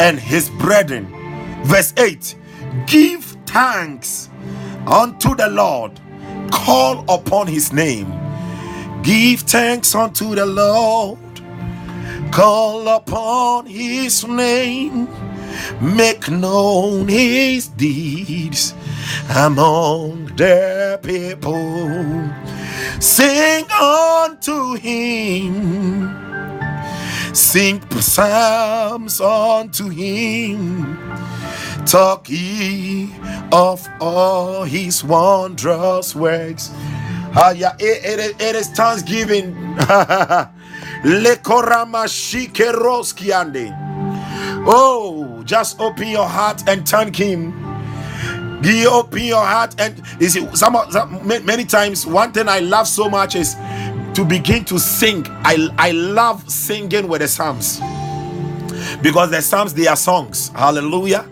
and 0.00 0.18
his 0.20 0.50
brethren. 0.50 1.06
Verse 1.64 1.94
8 1.98 2.36
Give 2.86 3.24
thanks 3.46 4.30
unto 4.86 5.34
the 5.36 5.48
Lord, 5.48 6.00
call 6.52 7.04
upon 7.10 7.48
his 7.48 7.72
name. 7.72 8.12
Give 9.02 9.40
thanks 9.40 9.94
unto 9.94 10.34
the 10.36 10.46
Lord, 10.46 11.18
call 12.32 12.88
upon 12.88 13.66
his 13.66 14.26
name. 14.26 15.08
Make 15.80 16.30
known 16.30 17.08
his 17.08 17.68
deeds 17.68 18.75
among 19.30 20.26
the 20.36 20.98
people. 21.02 22.30
Sing 23.00 23.66
unto 23.70 24.74
him, 24.76 26.32
sing 27.34 27.80
psalms 28.00 29.20
unto 29.20 29.88
him. 29.88 30.98
Talk 31.86 32.28
ye 32.30 33.10
of 33.52 33.86
all 34.00 34.64
his 34.64 35.04
wondrous 35.04 36.14
works. 36.14 36.70
Ah, 37.36 37.50
yeah, 37.50 37.76
it, 37.78 38.18
it, 38.20 38.40
it 38.40 38.56
is 38.56 38.68
thanksgiving. 38.68 39.54
Oh, 44.66 45.42
just 45.44 45.80
open 45.80 46.08
your 46.08 46.26
heart 46.28 46.62
and 46.68 46.88
thank 46.88 47.16
Him. 47.16 47.65
You 48.62 48.90
open 48.90 49.20
your 49.24 49.44
heart 49.44 49.74
and 49.80 50.02
you 50.20 50.28
see 50.28 50.46
some, 50.56 50.76
some 50.90 51.26
many 51.26 51.64
times 51.64 52.06
one 52.06 52.32
thing 52.32 52.48
I 52.48 52.60
love 52.60 52.88
so 52.88 53.08
much 53.08 53.36
is 53.36 53.54
to 54.14 54.24
begin 54.24 54.64
to 54.66 54.78
sing. 54.78 55.26
I 55.44 55.68
I 55.78 55.92
love 55.92 56.48
singing 56.50 57.08
with 57.08 57.22
the 57.22 57.28
psalms 57.28 57.80
because 59.02 59.30
the 59.30 59.42
psalms 59.42 59.74
they 59.74 59.86
are 59.88 59.96
songs. 59.96 60.50
Hallelujah. 60.50 61.26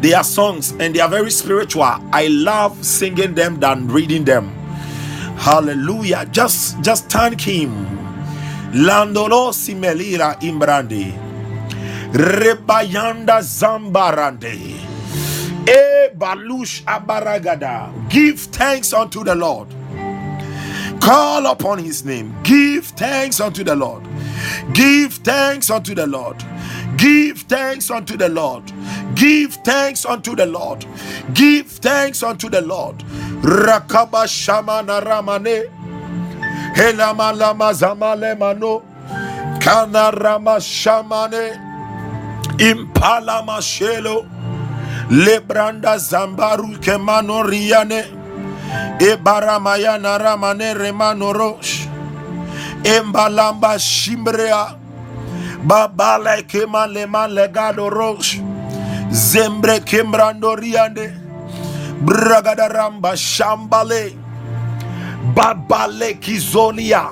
They 0.00 0.14
are 0.14 0.24
songs 0.24 0.72
and 0.80 0.94
they 0.94 1.00
are 1.00 1.08
very 1.10 1.30
spiritual. 1.30 1.84
I 1.84 2.28
love 2.28 2.84
singing 2.84 3.34
them 3.34 3.60
than 3.60 3.88
reading 3.88 4.24
them. 4.24 4.50
Hallelujah. 5.38 6.26
Just 6.32 6.80
just 6.82 7.10
thank 7.10 7.40
him. 7.42 7.72
Landolo 8.72 9.52
simelira 9.52 10.38
imbrandi. 10.42 11.12
Rebayanda 12.12 13.40
Zambarande. 13.42 14.85
E 15.68 16.10
Balush 16.16 16.82
Abaragada. 16.84 17.90
Give 18.08 18.38
thanks 18.40 18.92
unto 18.92 19.24
the 19.24 19.34
Lord. 19.34 19.68
Call 21.00 21.46
upon 21.46 21.78
his 21.78 22.04
name. 22.04 22.34
Give 22.42 22.84
thanks 22.86 23.40
unto 23.40 23.64
the 23.64 23.76
Lord. 23.76 24.04
Give 24.74 25.12
thanks 25.14 25.70
unto 25.70 25.94
the 25.94 26.06
Lord. 26.06 26.42
Give 26.96 27.38
thanks 27.38 27.90
unto 27.90 28.16
the 28.16 28.28
Lord. 28.28 28.64
Give 29.14 29.54
thanks 29.64 30.04
unto 30.06 30.36
the 30.36 30.46
Lord. 30.46 30.86
Give 31.34 31.66
thanks 31.66 32.22
unto 32.22 32.48
the 32.50 32.60
Lord. 32.62 32.98
Rakaba 33.42 34.26
Shamana 34.26 35.02
Ramane. 35.02 35.70
Helama 36.74 37.36
Lama 37.36 37.70
Zamale 37.72 38.38
Mano. 38.38 38.82
Shamane. 40.60 41.62
Impala 42.60 43.44
Mashelo 43.46 44.26
Lebranda 45.10 45.96
Zambaru 45.98 46.78
Kemano 46.82 47.42
Riane. 47.46 48.04
Ebaramaya 48.98 49.98
Naramane 50.00 50.74
Remano 50.74 51.32
Rosh. 51.32 51.86
Embalamba 52.82 53.78
Shimbrea. 53.78 54.76
Babale 55.66 56.42
Keman 56.48 56.92
Leman 56.92 57.30
Legado 57.30 57.88
Rosh. 57.90 58.40
Zembre 59.10 59.80
Kembrando 59.84 60.56
Riande 60.56 61.14
Bragadaramba 62.04 63.14
Shambale. 63.14 64.12
Babale 65.34 66.18
Kizolia 66.20 67.10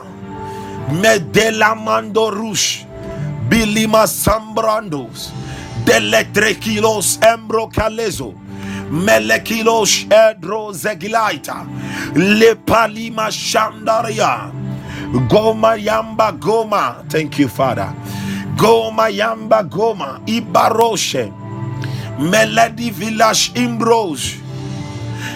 Medela 0.91 1.77
Mando 1.77 2.31
Rush. 2.31 2.85
Bilima 3.49 4.07
Sambrandos 4.09 5.31
Deletrekilos 5.85 7.19
Embro 7.23 7.69
Calezo 7.69 8.35
Melekilos 8.91 10.07
Edro 10.11 10.73
Zegilaita 10.73 11.67
Lepalima 12.15 13.29
Shandaria. 13.31 14.53
Goma 15.29 15.77
Yamba 15.79 16.33
Goma. 16.39 17.09
Thank 17.11 17.39
you 17.41 17.49
Father. 17.49 17.95
Goma 18.57 19.11
Yamba 19.11 19.69
Goma. 19.69 20.25
Ibaroshe. 20.27 21.33
Melody 22.19 22.91
Village 22.91 23.53
Imbros 23.55 24.41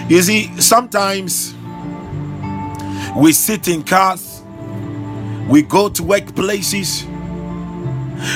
You 0.09 0.21
see 0.21 0.61
sometimes 0.61 1.55
we 3.17 3.33
sit 3.33 3.67
in 3.67 3.83
cars 3.83 4.43
we 5.49 5.63
go 5.63 5.89
to 5.89 6.03
workplaces 6.03 7.05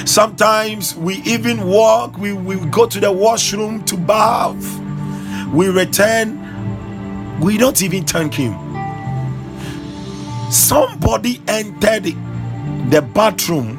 Sometimes 0.05 0.95
we 0.95 1.15
even 1.23 1.67
walk, 1.67 2.17
we, 2.17 2.33
we 2.33 2.55
go 2.67 2.87
to 2.87 2.99
the 2.99 3.11
washroom 3.11 3.83
to 3.85 3.97
bath, 3.97 4.79
we 5.53 5.67
return, 5.69 6.39
we 7.41 7.57
don't 7.57 7.81
even 7.81 8.05
thank 8.05 8.33
Him. 8.33 8.53
Somebody 10.51 11.41
entered 11.47 12.05
the 12.91 13.01
bathroom, 13.13 13.77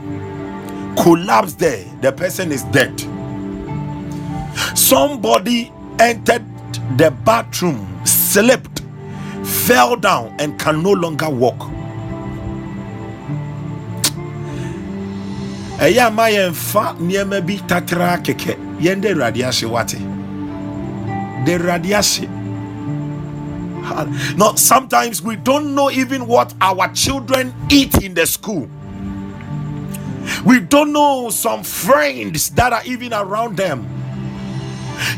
collapsed 0.96 1.58
there, 1.58 1.84
the 2.02 2.12
person 2.12 2.52
is 2.52 2.64
dead. 2.64 3.00
Somebody 4.76 5.72
entered 5.98 6.44
the 6.98 7.10
bathroom, 7.24 8.00
slipped, 8.06 8.82
fell 9.44 9.96
down, 9.96 10.34
and 10.38 10.58
can 10.58 10.82
no 10.82 10.92
longer 10.92 11.30
walk. 11.30 11.70
Ɛyɛ 15.84 16.00
ama 16.06 16.30
yɛmfa 16.30 16.96
nneɛma 16.98 17.40
bi 17.46 17.56
tatraa 17.68 18.16
kɛkɛ. 18.24 18.56
Yɛn 18.80 19.00
de 19.02 19.08
awurade 19.12 19.42
ahye 19.44 19.66
wate. 19.68 19.98
De 21.44 21.52
awurade 21.58 21.92
ahye 21.92 22.28
no 24.36 24.54
sometimes 24.56 25.20
we 25.20 25.36
don't 25.36 25.74
know 25.74 25.90
even 25.90 26.26
what 26.26 26.54
our 26.62 26.88
children 26.94 27.54
eat 27.68 28.02
in 28.02 28.14
the 28.14 28.26
school. 28.26 28.66
We 30.44 30.60
don't 30.60 30.92
know 30.92 31.28
some 31.28 31.62
friends 31.62 32.48
that 32.50 32.72
are 32.72 32.82
even 32.86 33.12
around 33.12 33.58
them. 33.58 33.86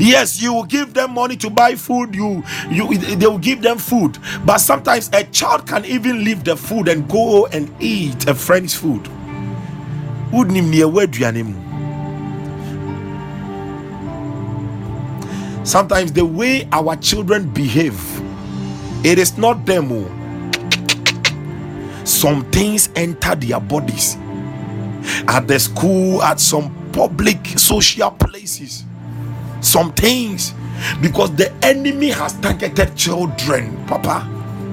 Yes 0.00 0.42
you 0.42 0.52
will 0.52 0.64
give 0.64 0.94
them 0.94 1.12
money 1.14 1.36
to 1.36 1.50
buy 1.50 1.76
food 1.76 2.12
you 2.14 2.42
you 2.68 2.98
they 2.98 3.26
will 3.26 3.38
give 3.38 3.62
them 3.62 3.78
food. 3.78 4.18
But 4.44 4.58
sometimes 4.58 5.10
a 5.12 5.22
child 5.24 5.66
can 5.68 5.84
even 5.84 6.24
leave 6.24 6.42
the 6.42 6.56
food 6.56 6.88
and 6.88 7.08
go 7.08 7.46
and 7.46 7.70
eat 7.80 8.26
a 8.26 8.34
friend's 8.34 8.74
food 8.74 9.08
wonim 10.37 10.70
nea 10.70 10.87
ɛwɔ 10.87 11.03
aduane 11.07 11.43
mu 11.45 11.55
sometimes 15.64 16.12
the 16.12 16.24
way 16.24 16.68
our 16.72 16.95
children 16.97 17.49
behave 17.53 17.99
it 19.05 19.18
is 19.18 19.37
not 19.39 19.64
them 19.66 19.91
oh. 19.93 20.16
some 22.07 22.45
things 22.51 22.89
enter 22.97 23.34
their 23.34 23.61
bodies. 23.61 24.16
At 25.28 25.47
the 25.49 25.59
school 25.59 26.22
at 26.22 26.41
some 26.41 26.74
public 26.93 27.59
social 27.59 28.11
places. 28.12 28.84
Some 29.61 29.93
things 29.93 30.55
because 31.01 31.34
the 31.37 31.53
enemy 31.64 32.11
has 32.11 32.32
targeted 32.41 32.97
children 32.97 33.76
papa. 33.87 34.28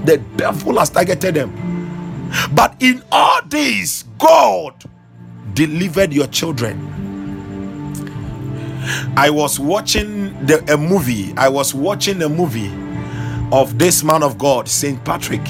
The 0.05 0.17
devil 0.37 0.77
has 0.79 0.89
targeted 0.89 1.35
them. 1.35 2.29
But 2.53 2.75
in 2.81 3.03
all 3.11 3.41
this 3.45 4.05
god 4.17 4.73
delivered 5.55 6.13
your 6.13 6.27
children. 6.27 7.05
I 9.17 9.29
was 9.29 9.59
watching 9.59 10.33
the, 10.45 10.63
a 10.73 10.77
movie. 10.77 11.33
I 11.37 11.49
was 11.49 11.73
watching 11.73 12.21
a 12.23 12.29
movie 12.29 12.71
of 13.51 13.79
this 13.79 14.03
man 14.03 14.23
of 14.23 14.37
God, 14.37 14.67
Saint 14.67 15.03
Patrick. 15.05 15.41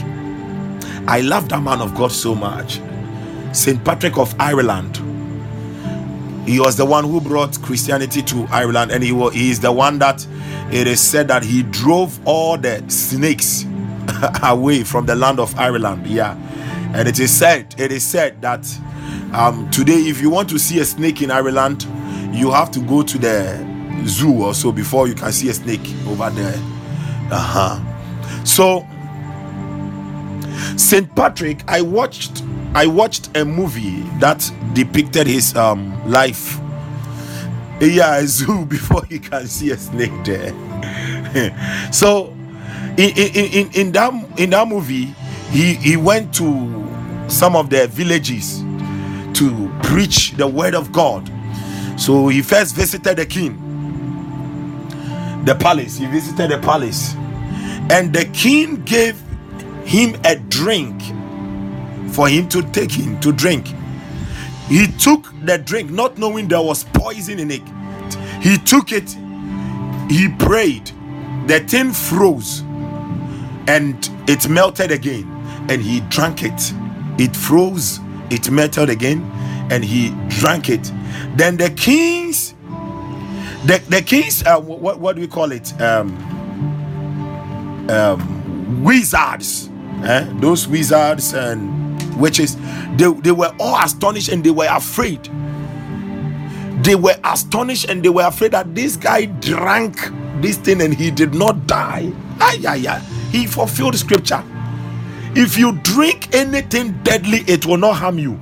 I 1.08 1.22
love 1.22 1.50
that 1.50 1.62
man 1.64 1.82
of 1.82 1.96
God 1.96 2.12
so 2.12 2.36
much. 2.36 2.82
Saint 3.54 3.84
Patrick 3.86 4.18
of 4.18 4.36
Ireland. 4.40 5.00
He 6.46 6.60
was 6.60 6.76
the 6.78 6.86
one 6.86 7.06
who 7.06 7.22
brought 7.22 7.62
Christianity 7.62 8.22
to 8.24 8.46
Ireland, 8.52 8.92
and 8.92 9.04
he 9.04 9.14
was 9.14 9.34
he 9.34 9.50
is 9.52 9.62
the 9.62 9.72
one 9.72 10.00
that 10.00 10.26
it 10.72 10.88
is 10.88 11.00
said 11.02 11.30
that 11.30 11.44
he 11.44 11.64
drove 11.64 12.20
all 12.28 12.58
the 12.58 12.84
snakes 12.90 13.66
away 14.44 14.84
from 14.84 15.06
the 15.06 15.16
land 15.16 15.40
of 15.40 15.56
Ireland. 15.58 16.06
Yeah, 16.08 16.38
and 16.94 17.08
it 17.08 17.20
is 17.20 17.36
said 17.36 17.76
it 17.78 17.92
is 17.92 18.04
said 18.04 18.42
that 18.42 18.66
um, 19.34 19.68
today, 19.72 19.94
if 19.94 20.22
you 20.22 20.30
want 20.30 20.48
to 20.50 20.60
see 20.60 20.80
a 20.80 20.86
snake 20.86 21.24
in 21.24 21.32
Ireland, 21.32 21.88
you 22.32 22.52
have 22.52 22.70
to 22.72 22.80
go 22.80 23.02
to 23.02 23.18
the 23.18 24.04
zoo 24.06 24.44
or 24.44 24.54
so 24.54 24.72
before 24.72 25.08
you 25.08 25.16
can 25.16 25.32
see 25.32 25.50
a 25.50 25.54
snake 25.54 25.92
over 26.08 26.30
there. 26.30 26.54
Uh-huh. 27.32 27.80
So, 28.46 28.88
Saint 30.78 31.16
Patrick, 31.16 31.64
I 31.68 31.82
watched 31.82 32.44
I 32.76 32.86
watched 32.86 33.36
a 33.36 33.44
movie 33.44 34.02
that 34.20 34.48
depicted 34.74 35.26
his 35.26 35.56
um, 35.56 36.00
life. 36.10 36.60
Yeah, 37.82 38.18
a 38.18 38.28
zoo 38.28 38.66
before 38.68 39.02
you 39.10 39.20
can 39.20 39.48
see 39.48 39.72
a 39.72 39.78
snake 39.78 40.12
there. 40.24 40.54
so, 41.92 42.28
in, 42.98 43.10
in, 43.18 43.46
in, 43.52 43.72
in 43.74 43.92
that 43.94 44.14
in 44.38 44.52
that 44.52 44.68
movie, 44.68 45.16
he 45.54 45.76
he 45.76 45.98
went 45.98 46.34
to 46.36 47.26
some 47.30 47.56
of 47.56 47.70
the 47.70 47.88
villages 47.88 48.64
to 49.34 49.72
preach 49.84 50.32
the 50.34 50.48
word 50.48 50.76
of 50.76 50.92
God. 50.92 51.32
So 51.98 52.30
he 52.30 52.42
first 52.42 52.76
visited 52.76 53.18
the 53.18 53.28
king, 53.28 53.80
the 55.46 55.56
palace. 55.56 55.98
He 55.98 56.08
visited 56.08 56.52
the 56.52 56.60
palace, 56.60 57.16
and 57.92 58.14
the 58.14 58.26
king 58.34 58.84
gave 58.86 59.22
him 59.86 60.20
a 60.26 60.38
drink 60.38 61.02
for 62.14 62.30
him 62.30 62.50
to 62.50 62.64
take 62.72 62.92
him 62.92 63.20
to 63.22 63.32
drink. 63.32 63.68
He 64.70 64.88
took 64.88 65.34
the 65.46 65.58
drink, 65.60 65.92
not 65.92 66.18
knowing 66.18 66.48
there 66.48 66.62
was 66.62 66.86
poison 66.86 67.40
in 67.40 67.52
it. 67.52 67.64
He 68.42 68.58
took 68.58 68.92
it, 68.92 69.10
he 70.10 70.30
prayed, 70.40 70.92
the 71.48 71.60
thing 71.68 71.94
froze 71.94 72.64
and 73.68 74.10
it 74.28 74.50
melted 74.50 74.92
again, 74.92 75.33
and 75.70 75.82
he 75.82 76.02
drank 76.10 76.44
it. 76.44 76.74
It 77.20 77.36
froze 77.36 78.00
it 78.34 78.50
melted 78.50 78.90
again 78.90 79.22
and 79.72 79.84
he 79.86 80.10
drank 80.28 80.70
it 80.70 80.92
then 81.36 81.58
the 81.58 81.70
kings 81.72 82.56
the, 83.66 83.82
the 83.90 84.02
kings 84.02 84.44
uh, 84.46 84.60
what, 84.60 85.00
what 85.00 85.16
do 85.16 85.22
we 85.22 85.28
call 85.28 85.52
it 85.52 85.80
um, 85.82 86.10
um, 87.90 88.84
wizards 88.84 89.70
eh? 90.04 90.28
those 90.40 90.68
wizards 90.68 91.34
and 91.34 91.72
witches 92.20 92.58
they, 92.98 93.12
they 93.22 93.32
were 93.32 93.54
all 93.60 93.80
astonished 93.84 94.30
and 94.30 94.44
they 94.44 94.52
were 94.52 94.68
afraid 94.70 95.24
they 96.84 96.96
were 96.96 97.16
astonished 97.24 97.86
and 97.90 98.04
they 98.04 98.10
were 98.10 98.24
afraid 98.26 98.52
that 98.52 98.74
this 98.76 98.98
guy 98.98 99.26
drank 99.26 99.96
this 100.42 100.58
thing 100.58 100.82
and 100.82 100.94
he 100.94 101.12
did 101.12 101.34
not 101.34 101.68
die 101.68 102.12
ah, 102.42 102.54
yeah, 102.60 102.74
yeah. 102.74 103.00
he 103.32 103.46
fulfilled 103.46 103.96
scripture 103.96 104.44
if 105.36 105.58
you 105.58 105.74
drink 105.80 106.34
anything 106.36 106.94
deadly, 107.04 107.40
it 107.48 107.66
will 107.66 107.78
not 107.78 107.96
harm 107.98 108.20
you. 108.20 108.40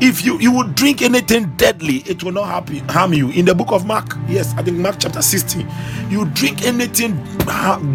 If 0.00 0.24
you 0.24 0.38
you 0.38 0.52
would 0.52 0.74
drink 0.74 1.00
anything 1.02 1.54
deadly, 1.56 1.98
it 2.06 2.22
will 2.22 2.32
not 2.32 2.46
happy, 2.46 2.78
harm 2.80 3.14
you. 3.14 3.30
In 3.30 3.46
the 3.46 3.54
book 3.54 3.72
of 3.72 3.86
Mark, 3.86 4.14
yes, 4.28 4.52
I 4.56 4.62
think 4.62 4.76
Mark 4.78 4.96
chapter 4.98 5.22
16, 5.22 5.66
you 6.10 6.26
drink 6.26 6.64
anything 6.64 7.16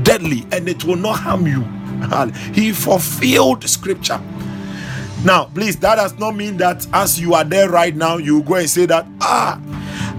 deadly 0.03 0.45
and 0.51 0.67
it 0.67 0.83
will 0.83 0.95
not 0.95 1.19
harm 1.19 1.45
you. 1.45 1.61
He 2.53 2.71
fulfilled 2.71 3.67
scripture. 3.69 4.19
Now, 5.23 5.45
please, 5.45 5.77
that 5.77 5.95
does 5.95 6.17
not 6.17 6.35
mean 6.35 6.57
that 6.57 6.87
as 6.93 7.19
you 7.19 7.35
are 7.35 7.43
there 7.43 7.69
right 7.69 7.95
now, 7.95 8.17
you 8.17 8.41
go 8.41 8.55
and 8.55 8.67
say 8.69 8.87
that, 8.87 9.05
ah, 9.21 9.61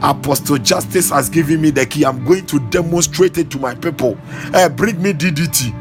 Apostle 0.00 0.58
Justice 0.58 1.10
has 1.10 1.28
given 1.28 1.60
me 1.60 1.70
the 1.70 1.84
key. 1.86 2.04
I'm 2.04 2.24
going 2.24 2.46
to 2.46 2.60
demonstrate 2.70 3.36
it 3.38 3.50
to 3.50 3.58
my 3.58 3.74
people. 3.74 4.16
Eh, 4.54 4.68
bring 4.68 5.02
me 5.02 5.12
DDT. 5.12 5.74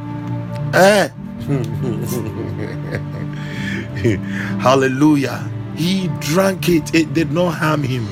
Eh, 0.74 1.10
Hallelujah. 4.62 5.50
He 5.76 6.08
drank 6.20 6.70
it, 6.70 6.94
it 6.96 7.14
did 7.14 7.32
not 7.32 7.52
harm 7.56 7.84
him. 7.84 8.08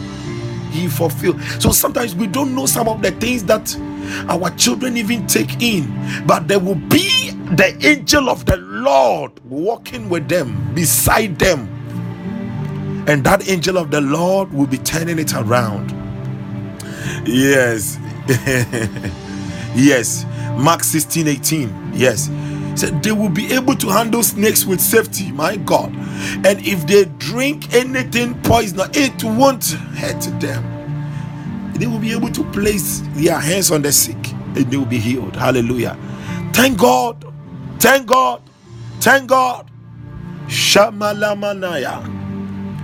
he 0.72 0.88
fulfilled. 0.88 1.42
So 1.60 1.72
sometimes 1.72 2.16
we 2.16 2.28
don't 2.28 2.54
know 2.56 2.66
some 2.66 2.88
of 2.88 3.02
the 3.02 3.12
things 3.12 3.44
that 3.46 3.76
our 4.30 4.50
children 4.52 4.98
even 4.98 5.28
take 5.28 5.62
in, 5.62 5.86
but 6.28 6.48
there 6.48 6.60
will 6.60 6.76
be 6.76 7.32
the 7.56 7.76
angel 7.88 8.30
of 8.30 8.46
the 8.46 8.58
Lord 8.58 9.32
walking 9.50 10.10
with 10.10 10.28
them, 10.30 10.74
beside 10.76 11.40
them, 11.40 11.88
and 13.08 13.24
that 13.26 13.50
angel 13.50 13.78
of 13.78 13.92
the 13.92 14.02
Lord 14.02 14.52
will 14.54 14.68
be 14.68 14.78
turning 14.80 15.20
it 15.20 15.34
around. 15.34 15.92
Yes, 17.26 17.98
yes, 19.76 20.26
Mark 20.58 20.84
16 20.84 21.28
18. 21.28 21.70
Yes, 21.94 22.30
they 22.82 23.12
will 23.12 23.30
be 23.30 23.54
able 23.54 23.76
to 23.76 23.88
handle 23.90 24.24
snakes 24.24 24.66
with 24.66 24.82
safety. 24.82 25.32
My 25.32 25.56
God, 25.58 25.94
and 26.46 26.60
if 26.66 26.86
they 26.88 27.06
drink 27.18 27.74
anything 27.74 28.40
poisonous, 28.42 28.90
it 28.94 29.24
won't 29.24 29.66
hurt 29.66 30.22
them 30.40 30.80
they 31.80 31.88
will 31.88 32.00
be 32.00 32.12
able 32.12 32.30
to 32.30 32.44
place 32.52 33.02
their 33.16 33.40
hands 33.40 33.72
on 33.72 33.82
the 33.82 33.92
sick 33.92 34.18
and 34.56 34.70
they 34.70 34.78
will 34.78 34.86
be 34.86 35.00
healed. 35.00 35.36
Hallelujah. 35.36 35.98
Thank 36.54 36.78
God. 36.78 37.26
Thank 37.80 38.08
God. 38.08 38.42
Thank 39.00 39.30
God. 39.30 39.72
Shamalamanaya. 40.48 42.04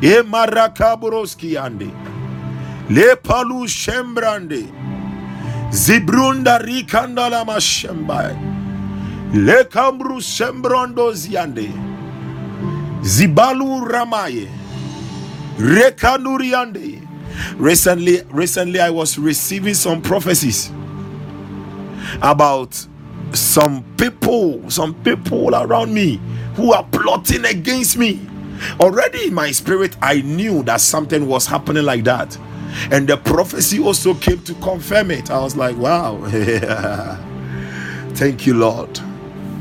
Emarakaburoski 0.01 1.57
ande. 1.57 1.91
Lepalu 2.89 3.67
shembrande. 3.67 4.71
Zibrunda 5.71 6.59
rikandala 6.59 7.43
mashembai. 7.45 8.54
Lekambru 9.35 10.21
shembrondo 10.21 11.13
ziande. 11.13 11.71
Zibalu 13.03 13.85
ramaye. 13.89 14.49
Rekanuriande 15.59 17.01
recently 17.57 18.21
recently 18.31 18.79
i 18.79 18.89
was 18.89 19.17
receiving 19.17 19.73
some 19.73 20.01
prophecies 20.01 20.71
about 22.21 22.73
some 23.33 23.83
people 23.97 24.69
some 24.69 24.93
people 25.03 25.55
around 25.55 25.93
me 25.93 26.19
who 26.55 26.73
are 26.73 26.83
plotting 26.91 27.45
against 27.45 27.97
me. 27.97 28.19
Already 28.79 29.27
in 29.27 29.33
my 29.33 29.51
spirit 29.51 29.95
i 30.01 30.21
knew 30.21 30.63
that 30.63 30.81
something 30.81 31.27
was 31.27 31.45
happening 31.47 31.85
like 31.85 32.03
that. 32.05 32.37
And 32.91 33.07
the 33.07 33.17
prophecy 33.17 33.79
also 33.81 34.13
came 34.15 34.39
to 34.43 34.53
confirm 34.55 35.11
it. 35.11 35.31
I 35.31 35.39
was 35.41 35.55
like 35.57 35.77
wow. 35.77 36.17
Thank 38.15 38.47
you 38.47 38.55
lord 38.55 38.99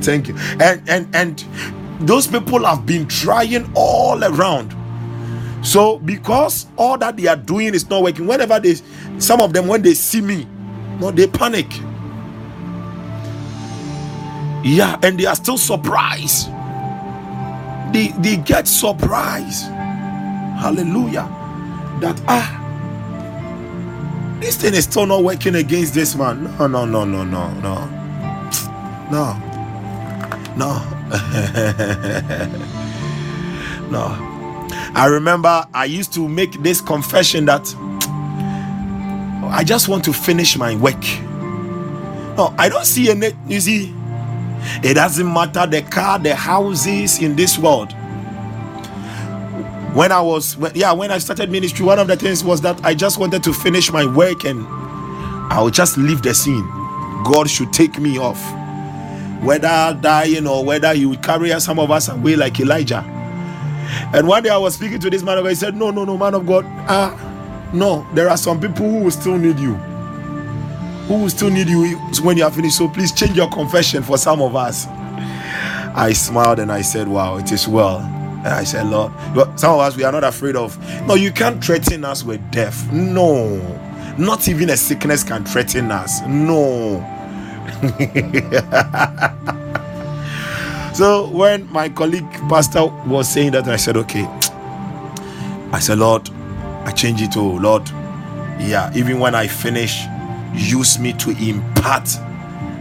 thank 0.01 0.29
you 0.29 0.37
and 0.61 0.83
and 0.89 1.09
and 1.15 1.45
those 2.01 2.27
people 2.27 2.65
have 2.65 2.85
been 2.87 3.07
trying 3.09 3.71
all 3.75 4.23
around 4.25 4.75
so 5.65 5.99
because 5.99 6.67
all 6.77 6.99
that 6.99 7.17
they 7.17 7.27
are 7.27 7.37
doing 7.37 7.75
is 7.75 7.89
not 7.89 8.03
working, 8.03 8.27
whenever 8.27 8.61
they 8.61 8.75
some 9.19 9.41
of 9.41 9.55
them 9.55 9.67
when 9.67 9.81
they 9.81 9.95
see 9.95 10.21
me, 10.21 10.47
no, 11.01 11.11
they 11.11 11.27
panic. 11.27 11.67
Yeah, 14.63 14.99
and 15.03 15.19
they 15.19 15.27
are 15.27 15.35
still 15.35 15.57
surprised. 15.59 16.49
They 17.93 18.09
they 18.19 18.37
get 18.37 18.69
surprised. 18.69 19.65
Hallelujah. 20.61 21.29
That 22.01 22.21
ah 22.29 22.61
this 24.41 24.57
thing 24.57 24.75
is 24.75 24.85
still 24.85 25.07
not 25.07 25.25
working 25.25 25.55
against 25.55 25.95
this 25.95 26.15
man. 26.15 26.45
No, 26.59 26.67
no, 26.67 26.85
no, 26.85 27.05
no, 27.05 27.25
no, 27.25 27.55
no. 27.61 28.11
No. 29.11 29.44
No. 30.57 30.79
no. 33.91 34.17
I 34.95 35.07
remember 35.07 35.67
I 35.75 35.87
used 35.87 36.13
to 36.15 36.29
make 36.29 36.63
this 36.63 36.81
confession 36.81 37.47
that 37.47 37.75
I 39.51 39.65
just 39.65 39.89
want 39.89 40.05
to 40.05 40.13
finish 40.13 40.57
my 40.57 40.77
work. 40.77 41.03
No, 42.37 42.55
I 42.59 42.69
don't 42.69 42.85
see 42.85 43.11
any, 43.11 43.33
you 43.49 43.61
see, 43.61 43.95
it 44.83 44.95
doesn't 44.95 45.33
matter 45.33 45.67
the 45.67 45.83
car, 45.83 46.19
the 46.19 46.35
houses 46.35 47.21
in 47.21 47.37
this 47.37 47.59
world. 47.59 47.93
When 49.95 50.11
I 50.11 50.21
was, 50.21 50.57
yeah, 50.75 50.93
when 50.93 51.11
I 51.13 51.19
started 51.19 51.51
ministry, 51.51 51.85
one 51.85 51.99
of 51.99 52.09
the 52.09 52.17
things 52.17 52.43
was 52.43 52.61
that 52.63 52.85
I 52.85 52.95
just 52.95 53.19
wanted 53.19 53.45
to 53.45 53.53
finish 53.53 53.93
my 53.93 54.05
work 54.07 54.45
and 54.45 54.67
I'll 55.53 55.71
just 55.71 55.97
leave 55.97 56.23
the 56.23 56.35
scene. 56.35 56.67
God 57.25 57.49
should 57.49 57.73
take 57.73 57.99
me 57.99 58.19
off. 58.19 58.41
Whether 59.45 59.99
dying 60.01 60.47
or 60.47 60.65
whether 60.65 60.95
He 60.95 61.07
would 61.07 61.23
carry 61.23 61.59
some 61.61 61.79
of 61.79 61.91
us 61.91 62.09
away 62.09 62.37
like 62.37 62.59
Elijah. 62.61 63.05
And 64.15 64.27
one 64.27 64.43
day 64.43 64.51
I 64.51 64.57
was 64.57 64.75
speaking 64.75 64.99
to 65.01 65.11
this 65.11 65.23
man 65.23 65.39
of 65.39 65.45
God. 65.45 65.51
He 65.51 65.55
said, 65.57 65.77
No, 65.77 65.91
no, 65.91 66.05
no, 66.05 66.17
man 66.17 66.35
of 66.35 66.47
God. 66.47 66.65
Ah, 66.89 67.71
no, 67.75 68.07
there 68.15 68.31
are 68.31 68.37
some 68.37 68.61
people 68.61 68.89
who 68.89 69.05
will 69.05 69.11
still 69.11 69.39
need 69.39 69.59
you. 69.59 69.75
Who 71.09 71.23
will 71.23 71.31
still 71.31 71.51
need 71.51 71.69
you 71.69 71.97
when 72.23 72.37
you 72.39 72.45
are 72.45 72.51
finished. 72.51 72.79
So 72.79 72.89
please 72.89 73.13
change 73.13 73.37
your 73.37 73.51
confession 73.51 74.03
for 74.03 74.19
some 74.19 74.41
of 74.43 74.57
us. 74.57 74.87
I 75.97 76.13
smiled 76.15 76.59
and 76.61 76.73
I 76.73 76.83
said, 76.83 77.09
Wow, 77.09 77.39
it 77.39 77.53
is 77.53 77.69
well. 77.69 77.99
And 77.99 78.49
I 78.49 78.65
said, 78.65 78.87
Lord, 78.89 79.13
some 79.59 79.75
of 79.75 79.81
us 79.81 79.97
we 79.97 80.05
are 80.05 80.13
not 80.13 80.25
afraid 80.25 80.57
of. 80.57 80.79
No, 81.07 81.15
you 81.15 81.33
can't 81.33 81.65
threaten 81.65 82.05
us 82.05 82.25
with 82.25 82.41
death. 82.51 82.93
No, 82.93 83.59
not 84.19 84.49
even 84.49 84.71
a 84.71 84.77
sickness 84.77 85.25
can 85.25 85.45
threaten 85.45 85.91
us. 85.91 86.21
No. 86.27 87.14
So 90.95 91.27
when 91.27 91.69
my 91.73 91.89
colleague 91.89 92.31
pastor 92.49 92.87
was 92.87 93.29
saying 93.29 93.51
that, 93.51 93.67
I 93.67 93.75
said, 93.75 93.97
okay. 93.97 94.27
I 95.73 95.81
said, 95.81 95.99
Lord, 95.99 96.31
I 96.85 96.93
change 96.93 97.21
it. 97.21 97.37
Oh, 97.37 97.51
Lord. 97.51 97.89
Yeah, 98.61 98.93
even 98.95 99.19
when 99.19 99.35
I 99.35 99.49
finish, 99.49 100.05
use 100.55 101.01
me 101.01 101.13
to 101.15 101.31
impart 101.31 102.09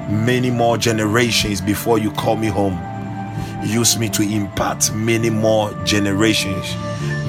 many 0.08 0.52
more 0.52 0.78
generations 0.78 1.60
before 1.60 1.98
you 1.98 2.12
call 2.12 2.36
me 2.36 2.50
home. 2.50 2.80
Use 3.66 3.98
me 3.98 4.10
to 4.10 4.22
impart 4.22 4.94
many 4.94 5.32
more 5.32 5.74
generations. 5.84 6.76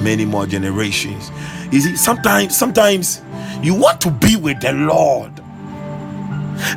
Many 0.03 0.23
more 0.23 0.45
generations. 0.45 1.31
You 1.71 1.81
see, 1.81 1.95
sometimes, 1.95 2.55
sometimes 2.55 3.23
you 3.63 3.73
want 3.73 3.99
to 4.01 4.11
be 4.11 4.35
with 4.35 4.61
the 4.61 4.73
Lord. 4.73 5.31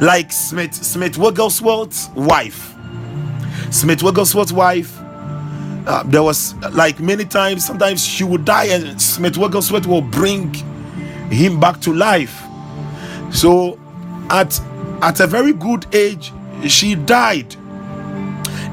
Like 0.01 0.33
Smith, 0.33 0.75
Smith 0.75 1.17
Wigglesworth's 1.19 2.09
wife 2.11 2.75
Smith 3.71 4.03
Wigglesworth's 4.03 4.53
wife. 4.53 4.99
Uh, 5.87 6.03
there 6.07 6.23
was 6.23 6.55
like 6.73 7.01
many 7.01 7.25
times, 7.25 7.65
sometimes 7.65 8.05
she 8.05 8.25
would 8.25 8.45
die, 8.45 8.67
and 8.67 9.01
Smith 9.01 9.37
Wigglesworth 9.37 9.87
will 9.87 10.03
bring 10.03 10.53
him 11.31 11.61
back 11.61 11.81
to 11.83 11.93
life. 11.93 12.43
So, 13.31 13.79
at 14.31 14.61
at 15.03 15.21
a 15.21 15.27
very 15.27 15.53
good 15.53 15.87
age, 15.95 16.33
she 16.67 16.95
died, 16.95 17.55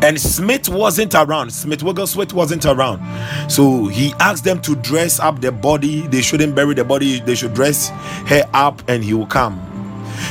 and 0.01 0.19
Smith 0.19 0.67
wasn't 0.69 1.13
around. 1.15 1.51
Smith 1.51 1.83
Wigglesworth 1.83 2.33
wasn't 2.33 2.65
around, 2.65 3.01
so 3.49 3.87
he 3.87 4.13
asked 4.19 4.43
them 4.43 4.61
to 4.61 4.75
dress 4.75 5.19
up 5.19 5.41
the 5.41 5.51
body. 5.51 6.07
They 6.07 6.21
shouldn't 6.21 6.55
bury 6.55 6.73
the 6.73 6.85
body; 6.85 7.19
they 7.19 7.35
should 7.35 7.53
dress 7.53 7.89
her 8.27 8.43
up, 8.53 8.81
and 8.89 9.03
he 9.03 9.13
will 9.13 9.27
come. 9.27 9.74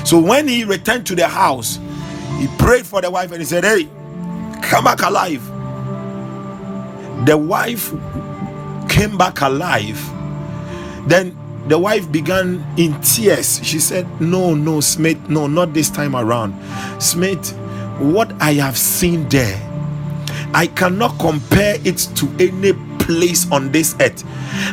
So 0.04 0.20
when 0.20 0.48
he 0.48 0.64
returned 0.64 1.06
to 1.06 1.14
the 1.14 1.28
house, 1.28 1.78
he 2.38 2.48
prayed 2.58 2.86
for 2.86 3.00
the 3.00 3.10
wife, 3.10 3.30
and 3.32 3.40
he 3.40 3.46
said, 3.46 3.64
"Hey." 3.64 3.88
come 4.64 4.84
back 4.84 5.02
alive. 5.02 5.44
The 7.26 7.36
wife 7.36 7.92
came 8.88 9.16
back 9.16 9.40
alive. 9.40 10.00
Then 11.06 11.36
the 11.68 11.78
wife 11.78 12.10
began 12.10 12.64
in 12.76 13.00
tears. 13.02 13.60
She 13.62 13.78
said, 13.78 14.06
No, 14.20 14.54
no, 14.54 14.80
Smith, 14.80 15.28
no, 15.28 15.46
not 15.46 15.72
this 15.74 15.90
time 15.90 16.16
around. 16.16 16.54
Smith, 17.00 17.56
what 17.98 18.32
I 18.40 18.54
have 18.54 18.76
seen 18.76 19.28
there, 19.28 19.60
I 20.54 20.66
cannot 20.66 21.18
compare 21.18 21.76
it 21.84 21.98
to 22.16 22.26
any 22.38 22.72
place 23.04 23.50
on 23.52 23.70
this 23.70 23.94
earth. 24.00 24.24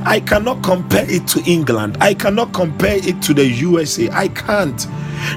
I 0.05 0.19
cannot 0.21 0.63
compare 0.63 1.05
it 1.09 1.27
to 1.29 1.43
England. 1.43 1.97
I 1.99 2.13
cannot 2.13 2.53
compare 2.53 2.97
it 2.97 3.21
to 3.23 3.33
the 3.33 3.45
USA. 3.45 4.09
I 4.11 4.29
can't. 4.29 4.79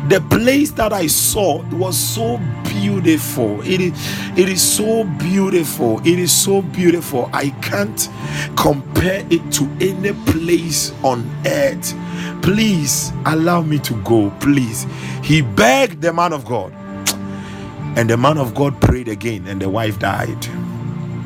The 0.09 0.25
place 0.31 0.71
that 0.73 0.93
I 0.93 1.07
saw 1.09 1.63
was 1.71 1.97
so 1.99 2.41
beautiful. 2.65 3.61
It 3.63 3.81
is, 3.81 3.93
it 4.39 4.49
is 4.49 4.63
so 4.63 5.05
beautiful. 5.19 6.01
It 6.01 6.19
is 6.19 6.33
so 6.33 6.63
beautiful. 6.63 7.29
I 7.33 7.51
can't 7.63 8.09
compare 8.57 9.27
it 9.31 9.53
to 9.53 9.65
any 9.81 10.13
place 10.33 10.93
on 11.03 11.29
earth. 11.47 11.95
Please 12.43 13.13
allow 13.27 13.63
me 13.63 13.79
to 13.81 13.95
go. 14.03 14.31
Please. 14.41 14.87
He 15.23 15.43
begged 15.43 16.01
the 16.01 16.13
man 16.13 16.33
of 16.33 16.45
God. 16.45 16.73
And 17.97 18.09
the 18.11 18.17
man 18.17 18.39
of 18.39 18.55
God 18.55 18.81
prayed 18.81 19.09
again, 19.09 19.47
and 19.47 19.61
the 19.63 19.69
wife 19.69 19.99
died. 19.99 20.45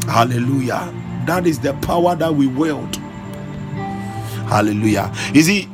Hallelujah. 0.07 0.93
That 1.29 1.47
is 1.47 1.59
the 1.59 1.75
power 1.75 2.17
that 2.17 2.35
we 2.35 2.47
wield. 2.47 2.97
Hallelujah. 4.49 5.13
You 5.35 5.43
see, 5.43 5.65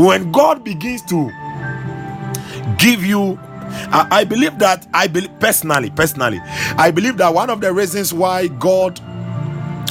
when 0.00 0.30
God 0.30 0.62
begins 0.62 1.02
to 1.06 1.28
give 2.78 3.04
you 3.04 3.36
I, 3.92 4.06
I, 4.12 4.24
believe 4.24 4.60
that 4.60 4.86
I 4.94 5.08
believe 5.08 5.36
personally, 5.40 5.90
personally, 5.90 6.38
I 6.78 6.92
believe 6.92 7.16
that 7.16 7.34
one 7.34 7.50
of 7.50 7.60
the 7.60 7.72
reasons 7.72 8.14
why 8.14 8.46
God 8.46 9.00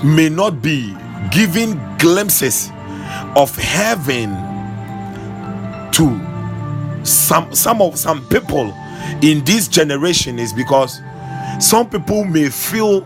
may 0.01 0.29
not 0.29 0.61
be 0.61 0.95
giving 1.31 1.77
glimpses 1.97 2.71
of 3.35 3.53
heaven 3.57 4.29
to 5.91 7.05
some 7.05 7.53
some 7.53 7.81
of 7.81 7.99
some 7.99 8.25
people 8.29 8.73
in 9.21 9.43
this 9.43 9.67
generation 9.67 10.39
is 10.39 10.53
because 10.53 11.01
some 11.59 11.89
people 11.89 12.23
may 12.23 12.49
feel 12.49 13.05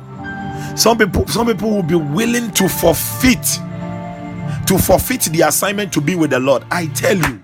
some 0.75 0.97
people 0.97 1.27
some 1.27 1.47
people 1.47 1.69
will 1.69 1.83
be 1.83 1.95
willing 1.95 2.51
to 2.51 2.69
forfeit 2.69 3.43
to 4.67 4.77
forfeit 4.77 5.21
the 5.23 5.41
assignment 5.41 5.91
to 5.93 5.99
be 6.01 6.15
with 6.15 6.29
the 6.29 6.39
lord. 6.39 6.63
I 6.71 6.87
tell 6.87 7.17
you 7.17 7.43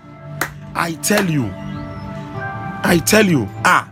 i 0.75 0.93
tell 0.95 1.29
you 1.29 1.49
i 2.83 3.01
tell 3.05 3.25
you 3.25 3.47
ah 3.65 3.89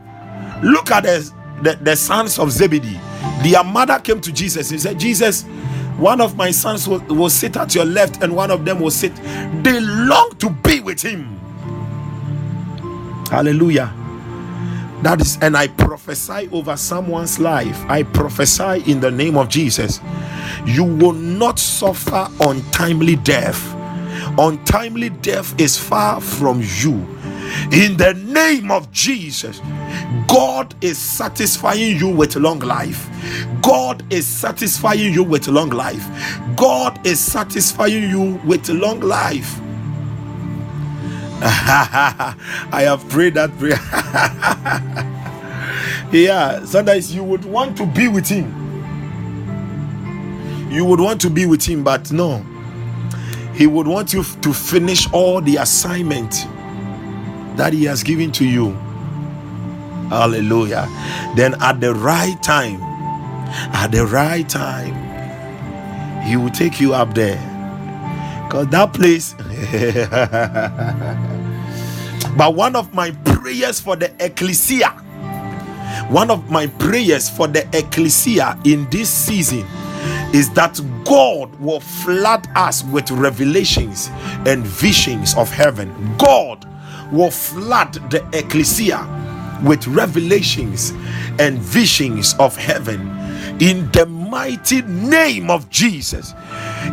look 0.63 0.91
at 0.91 1.03
the 1.03 1.31
the, 1.63 1.75
the 1.81 1.95
sons 1.95 2.37
of 2.37 2.51
zebedee. 2.51 2.99
Their 3.41 3.63
mother 3.63 3.99
came 3.99 4.21
to 4.21 4.31
jesus 4.31 4.71
and 4.71 4.79
said 4.79 4.99
jesus 4.99 5.43
one 5.97 6.21
of 6.21 6.35
my 6.37 6.51
sons 6.51 6.87
will, 6.87 6.99
will 7.07 7.29
sit 7.29 7.57
at 7.57 7.73
your 7.73 7.85
left 7.85 8.21
and 8.21 8.35
one 8.35 8.51
of 8.51 8.63
them 8.65 8.79
will 8.79 8.91
sit. 8.91 9.15
They 9.63 9.79
long 9.81 10.35
to 10.37 10.51
be 10.51 10.79
with 10.79 11.01
him. 11.01 11.39
Hallelujah 13.31 13.91
that 15.03 15.21
is, 15.21 15.37
and 15.41 15.55
I 15.55 15.67
prophesy 15.67 16.49
over 16.51 16.75
someone's 16.75 17.39
life. 17.39 17.83
I 17.87 18.03
prophesy 18.03 18.83
in 18.89 18.99
the 18.99 19.11
name 19.11 19.37
of 19.37 19.47
Jesus. 19.47 19.99
You 20.65 20.83
will 20.83 21.13
not 21.13 21.59
suffer 21.59 22.27
untimely 22.41 23.15
death. 23.17 23.75
Untimely 24.37 25.09
death 25.09 25.59
is 25.59 25.77
far 25.77 26.19
from 26.19 26.61
you. 26.61 26.93
In 27.71 27.95
the 27.97 28.13
name 28.25 28.71
of 28.71 28.91
Jesus, 28.91 29.61
God 30.27 30.75
is 30.83 30.97
satisfying 30.97 31.97
you 31.97 32.09
with 32.09 32.35
long 32.35 32.59
life. 32.59 33.09
God 33.61 34.03
is 34.11 34.27
satisfying 34.27 35.13
you 35.13 35.23
with 35.23 35.47
long 35.47 35.69
life. 35.69 36.05
God 36.55 37.05
is 37.05 37.19
satisfying 37.19 38.09
you 38.09 38.39
with 38.45 38.67
long 38.69 38.99
life. 38.99 39.59
I 41.41 42.81
have 42.83 43.07
prayed 43.09 43.35
that 43.35 43.55
prayer. 43.59 43.79
yeah, 46.11 46.65
sometimes 46.65 47.13
you 47.13 47.23
would 47.23 47.45
want 47.45 47.77
to 47.77 47.85
be 47.85 48.07
with 48.07 48.27
him. 48.27 48.51
You 50.71 50.83
would 50.85 50.99
want 50.99 51.21
to 51.21 51.29
be 51.29 51.45
with 51.45 51.63
him, 51.63 51.83
but 51.83 52.11
no. 52.11 52.43
He 53.53 53.67
would 53.67 53.87
want 53.87 54.13
you 54.13 54.23
to 54.23 54.53
finish 54.53 55.11
all 55.13 55.41
the 55.41 55.57
assignment 55.57 56.47
that 57.55 57.73
he 57.73 57.85
has 57.85 58.03
given 58.03 58.31
to 58.33 58.45
you. 58.45 58.71
Hallelujah. 60.09 60.87
Then 61.35 61.55
at 61.61 61.79
the 61.81 61.93
right 61.93 62.41
time, 62.41 62.81
at 63.73 63.91
the 63.91 64.05
right 64.05 64.47
time, 64.47 64.93
he 66.23 66.35
will 66.35 66.49
take 66.49 66.79
you 66.79 66.93
up 66.93 67.13
there. 67.13 67.56
Because 68.47 68.67
that 68.67 68.93
place 68.93 69.35
But 72.37 72.53
one 72.53 72.75
of 72.75 72.93
my 72.93 73.11
prayers 73.11 73.79
for 73.79 73.95
the 73.95 74.13
ecclesia, 74.23 74.89
one 76.09 76.29
of 76.29 76.51
my 76.51 76.67
prayers 76.67 77.29
for 77.29 77.47
the 77.47 77.67
ecclesia 77.75 78.59
in 78.63 78.87
this 78.91 79.09
season 79.09 79.65
is 80.33 80.51
that 80.51 80.79
God 81.03 81.59
will 81.59 81.79
flood 81.79 82.47
us 82.55 82.83
with 82.83 83.09
revelations 83.09 84.09
and 84.45 84.63
visions 84.63 85.35
of 85.35 85.49
heaven. 85.49 86.15
God 86.17 86.67
will 87.11 87.31
flood 87.31 87.93
the 88.11 88.23
ecclesia 88.33 89.01
with 89.63 89.87
revelations 89.87 90.91
and 91.39 91.57
visions 91.57 92.35
of 92.39 92.55
heaven 92.55 93.01
in 93.59 93.89
the 93.91 94.05
mighty 94.29 94.81
name 94.83 95.49
of 95.49 95.69
Jesus. 95.69 96.33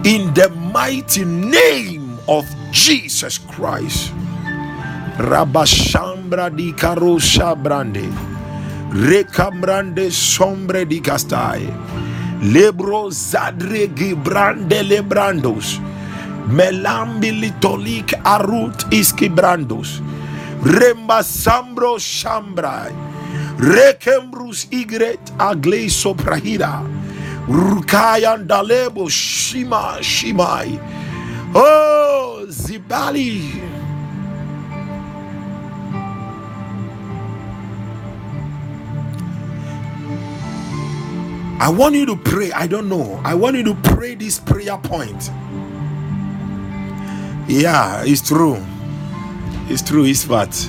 In 0.05 0.33
the 0.35 0.49
mighty 0.73 1.25
name 1.25 2.19
of 2.29 2.47
Jesus 2.73 3.39
Christ. 3.39 4.13
Rabashambra 5.19 6.51
di 6.55 6.73
Karosha 6.73 7.55
Brande. 7.55 8.07
Recambrande 8.95 10.11
sombre 10.11 10.87
di 10.87 11.01
Castai. 11.01 11.67
Lebro 12.51 13.11
Zadre 13.11 13.91
Gibrande 13.95 14.83
Lebrandos. 14.83 15.79
Melambili 16.51 17.51
tolik 17.61 18.15
arut 18.25 18.87
iskibrandos. 18.91 20.03
Remba 20.63 21.23
sambro 21.23 21.99
shambrai. 21.99 22.93
Rekembrus 23.59 24.67
igret 24.71 25.33
agle 25.39 25.89
soprahida. 25.89 26.83
Rukayan 27.49 28.47
dalebo 28.49 29.11
shima 29.11 29.99
shimai. 30.01 30.81
Oh, 31.55 32.47
Zibali. 32.49 33.63
I 41.61 41.71
want 41.71 41.95
you 41.95 42.07
to 42.07 42.17
pray. 42.17 42.51
I 42.53 42.67
don't 42.67 42.89
know. 42.89 43.21
I 43.25 43.35
want 43.35 43.57
you 43.57 43.65
to 43.65 43.75
pray 43.75 44.15
this 44.15 44.39
prayer 44.41 44.77
point. 44.79 45.31
Yeah, 47.47 48.03
it's 48.05 48.27
true. 48.27 48.59
It's 49.69 49.83
true, 49.83 50.05
it's 50.05 50.25
fact. 50.25 50.69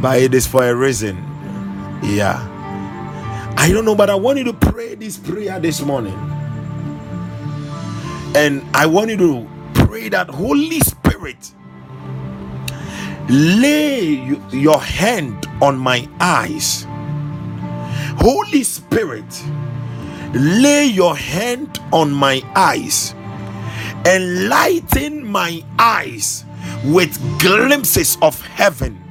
But 0.00 0.20
it 0.20 0.34
is 0.34 0.46
for 0.46 0.64
a 0.64 0.74
reason. 0.74 1.16
Yeah. 2.02 2.55
I 3.56 3.72
don't 3.72 3.84
know, 3.84 3.94
but 3.96 4.10
I 4.10 4.14
want 4.16 4.38
you 4.38 4.44
to 4.44 4.54
pray 4.54 4.94
this 4.96 5.18
prayer 5.18 5.60
this 5.60 5.82
morning. 5.82 6.18
And 8.36 8.62
I 8.74 8.86
want 8.86 9.10
you 9.10 9.16
to 9.18 9.48
pray 9.74 10.08
that 10.10 10.28
Holy 10.30 10.80
Spirit 10.80 11.52
lay 13.28 14.38
your 14.52 14.80
hand 14.80 15.46
on 15.62 15.78
my 15.78 16.08
eyes 16.20 16.86
Holy 18.18 18.64
Spirit, 18.64 19.44
lay 20.34 20.86
your 20.86 21.16
hand 21.16 21.78
on 21.92 22.12
my 22.12 22.42
eyes, 22.56 23.14
enlighten 24.06 25.26
my 25.26 25.62
eyes 25.78 26.44
with 26.84 27.18
glimpses 27.40 28.18
of 28.22 28.40
heaven. 28.42 29.05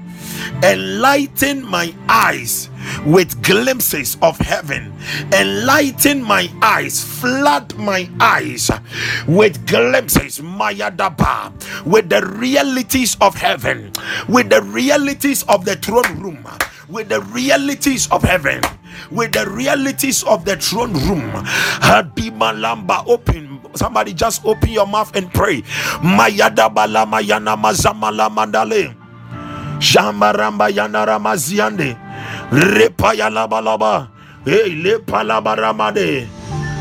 Enlighten 0.63 1.63
my 1.65 1.93
eyes 2.09 2.69
with 3.05 3.41
glimpses 3.41 4.17
of 4.21 4.37
heaven. 4.39 4.93
Enlighten 5.33 6.21
my 6.23 6.49
eyes, 6.61 7.03
flood 7.03 7.75
my 7.77 8.09
eyes 8.19 8.69
with 9.27 9.65
glimpses, 9.67 10.39
Mayadaba, 10.39 11.51
with 11.85 12.09
the 12.09 12.25
realities 12.25 13.17
of 13.21 13.35
heaven, 13.35 13.91
with 14.27 14.49
the 14.49 14.61
realities 14.63 15.43
of 15.43 15.65
the 15.65 15.75
throne 15.75 16.19
room, 16.19 16.45
with 16.89 17.09
the 17.09 17.21
realities 17.21 18.07
of 18.11 18.23
heaven 18.23 18.61
with 19.11 19.33
the 19.33 19.47
realities 19.49 20.23
of 20.23 20.45
the 20.45 20.55
throne 20.55 20.93
room. 21.05 21.29
Hadimalamba 21.83 23.03
open. 23.07 23.59
Somebody 23.75 24.13
just 24.13 24.45
open 24.45 24.69
your 24.69 24.87
mouth 24.87 25.15
and 25.15 25.31
pray. 25.33 25.61
Mayada 26.01 26.71
balama 26.73 27.21
yana 27.21 27.55
mazamala 27.59 28.29
mandale. 28.31 28.95
Shamaramba 29.79 30.69
yana 30.69 31.05
ramaziande. 31.05 31.97
Repaya 32.51 33.29
laba 33.29 33.61
laba. 33.61 34.07
Hey, 34.45 34.69
lepa 34.83 35.23
laba 35.23 35.55
ramade. 35.55 36.27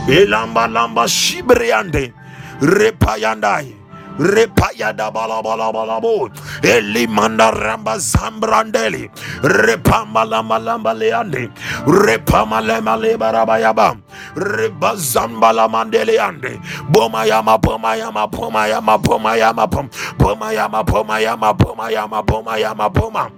Elamba 0.09 0.66
lamba 0.68 1.09
shibriande. 1.09 2.12
Repayandai 2.61 3.74
repayada 4.18 5.10
balabalabalabo 5.12 6.30
elimanda 6.62 7.50
ramba 7.50 7.98
zambrandeli. 7.98 9.10
Repamalambalamba 9.42 10.94
leande. 10.94 11.50
Repamalemalebaraba 11.86 13.96
rebazambala 14.36 15.68
mandeleande 15.68 16.60
bomayama 16.90 17.58
pomayama 17.58 18.28
pomayama 18.28 18.98
pomayama 18.98 19.66
pom 19.70 19.88
pomayama 20.18 20.84
pomayama 20.84 21.54
pomayama 21.54 22.22
pomayama 22.24 22.90
poma 22.94 23.30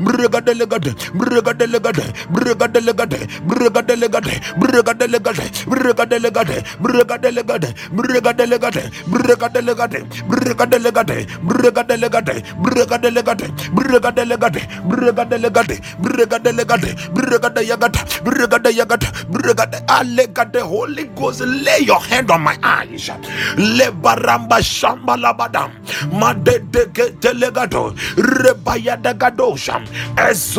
brega 0.05 0.41
de 0.41 0.74
legade 0.75 0.95
brega 1.13 1.53
de 1.53 1.65
legade 1.67 2.03
brega 2.29 2.67
de 2.67 2.79
legade 2.81 3.27
brega 3.47 3.81
de 3.81 3.95
legade 3.95 4.41
brega 4.57 4.93
de 4.93 5.07
legade 5.07 5.43
brega 5.67 6.05
de 6.05 6.17
legade 6.19 6.63
brega 6.79 7.17
de 7.17 7.29
legade 7.29 7.73
brega 7.91 8.33
de 8.33 8.45
legade 8.45 8.45
brega 8.45 8.45
de 8.45 8.45
legade 8.45 8.83
brega 9.07 9.49
de 9.49 9.61
legade 9.61 9.95
brega 10.31 10.65
de 10.65 10.77
legade 10.77 11.25
brega 11.41 11.83
de 11.87 11.97
legade 11.97 12.35
brega 12.57 12.97
de 12.97 13.07
legade 13.07 13.07
brega 13.07 13.07
legade 13.07 13.07
brega 13.07 13.09
legade 13.11 13.35
brega 13.73 14.11
de 14.11 14.11
legade 14.11 14.11
brega 14.11 14.11
de 14.11 14.25
legade 14.25 14.61
brega 14.83 15.25
de 15.25 15.29
legade 15.29 15.29
brega 15.29 15.29
de 15.29 15.37
legade 15.37 15.81
brega 15.99 16.39
de 16.39 16.51
legade 16.51 16.95
brega 17.13 17.49
de 17.49 17.61
legade 17.61 17.99
brega 18.23 18.59
de 18.59 18.69
yagata 18.69 18.69
brega 18.69 18.69
yagata 18.71 19.07
brega 19.29 19.65
alegade 19.87 20.59
holy 20.61 21.05
ghost 21.15 21.41
lay 21.41 21.83
your 21.85 21.99
hand 21.99 22.29
on 22.31 22.41
my 22.43 22.55
eyes 22.63 23.09
le 23.57 23.91
baramba 23.91 24.61
shamba 24.61 25.15
labadam 25.17 25.71
made 26.11 26.59
de 26.71 26.85
telegato 27.21 27.93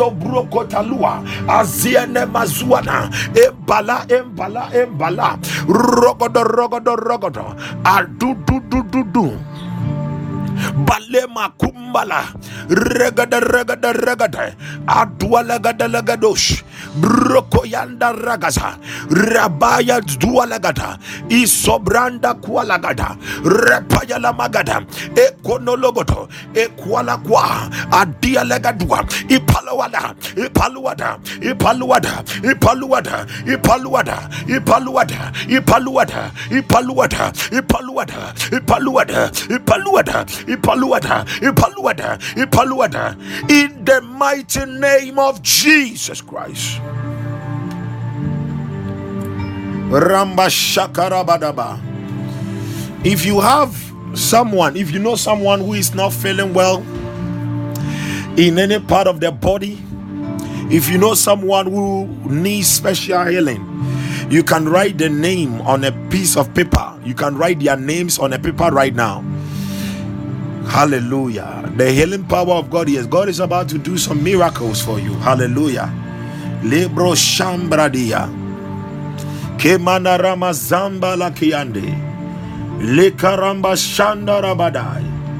Sobrokotalua, 0.07 1.23
Aziene 1.47 2.25
Mazuana, 2.25 3.09
Embala, 3.35 4.05
Embala, 4.07 4.69
Embala, 4.73 5.39
Rogodo, 5.67 6.43
Rogodo, 6.43 6.95
Rogodo, 6.95 7.55
Adu, 7.83 8.35
do, 8.45 8.59
do, 8.61 8.83
do, 8.83 9.03
do 9.03 9.56
balema 10.85 11.49
kumbala 11.57 12.23
regada 12.69 13.39
regada 13.39 13.93
regada 13.93 14.55
adwala 14.87 15.59
gada 15.59 15.87
lagadosh 15.87 16.63
broko 16.99 17.65
yanda 17.65 18.11
ragaza 18.13 18.77
rabaya 19.09 20.01
dualagada 20.01 20.97
isobranda 21.29 22.33
kualagada 22.33 23.15
repaya 23.43 24.19
la 24.19 24.33
magada 24.33 24.81
ekonologoto 25.15 26.27
ekwala 26.53 27.17
kwa 27.17 27.69
adia 27.91 28.43
lagadua 28.43 29.05
ipalwada 29.27 30.13
ipalwada 30.45 31.17
ipalwada 31.41 32.23
ipalwada 32.51 33.25
ipalwada 33.53 34.27
ipalwada 34.47 35.31
ipalwada 35.49 36.31
ipalwada 36.51 37.31
ipalwada 37.51 38.33
ipalwada 38.57 39.31
ipalwada 39.55 40.25
in 43.49 43.83
the 43.85 44.01
mighty 44.01 44.65
name 44.65 45.19
of 45.19 45.41
Jesus 45.41 46.21
Christ. 46.21 46.79
Ramba 49.89 50.47
if 53.05 53.25
you 53.25 53.39
have 53.39 53.75
someone 54.13 54.75
if 54.75 54.91
you 54.91 54.99
know 54.99 55.15
someone 55.15 55.61
who 55.61 55.73
is 55.73 55.93
not 55.93 56.11
feeling 56.11 56.53
well 56.53 56.79
in 58.37 58.59
any 58.59 58.79
part 58.79 59.07
of 59.07 59.19
their 59.19 59.31
body 59.31 59.81
if 60.69 60.89
you 60.89 60.97
know 60.97 61.13
someone 61.13 61.67
who 61.67 62.07
needs 62.25 62.67
special 62.67 63.25
healing 63.25 63.63
you 64.29 64.43
can 64.43 64.67
write 64.67 64.97
the 64.97 65.07
name 65.07 65.61
on 65.61 65.85
a 65.85 65.91
piece 66.09 66.35
of 66.35 66.53
paper. 66.53 66.99
You 67.05 67.13
can 67.13 67.37
write 67.37 67.61
their 67.61 67.77
names 67.77 68.19
on 68.19 68.33
a 68.33 68.39
paper 68.39 68.69
right 68.71 68.93
now 68.93 69.23
Hallelujah. 70.69 71.71
The 71.77 71.91
healing 71.91 72.25
power 72.25 72.55
of 72.55 72.69
God 72.71 72.89
is 72.89 73.07
God 73.07 73.29
is 73.29 73.39
about 73.39 73.69
to 73.69 73.77
do 73.79 73.97
some 73.97 74.23
miracles 74.23 74.81
for 74.83 74.99
you. 74.99 75.13
Hallelujah. 75.15 75.91
Libro 76.63 77.13
Shambradia. 77.13 78.27
Kemana 79.57 80.19
Rama 80.21 80.51
Zamba 80.51 81.15
Lakiande. 81.17 82.19
Lekaramba 82.79 83.75
Shanda 83.77 84.41
Rabadai. 84.43 85.31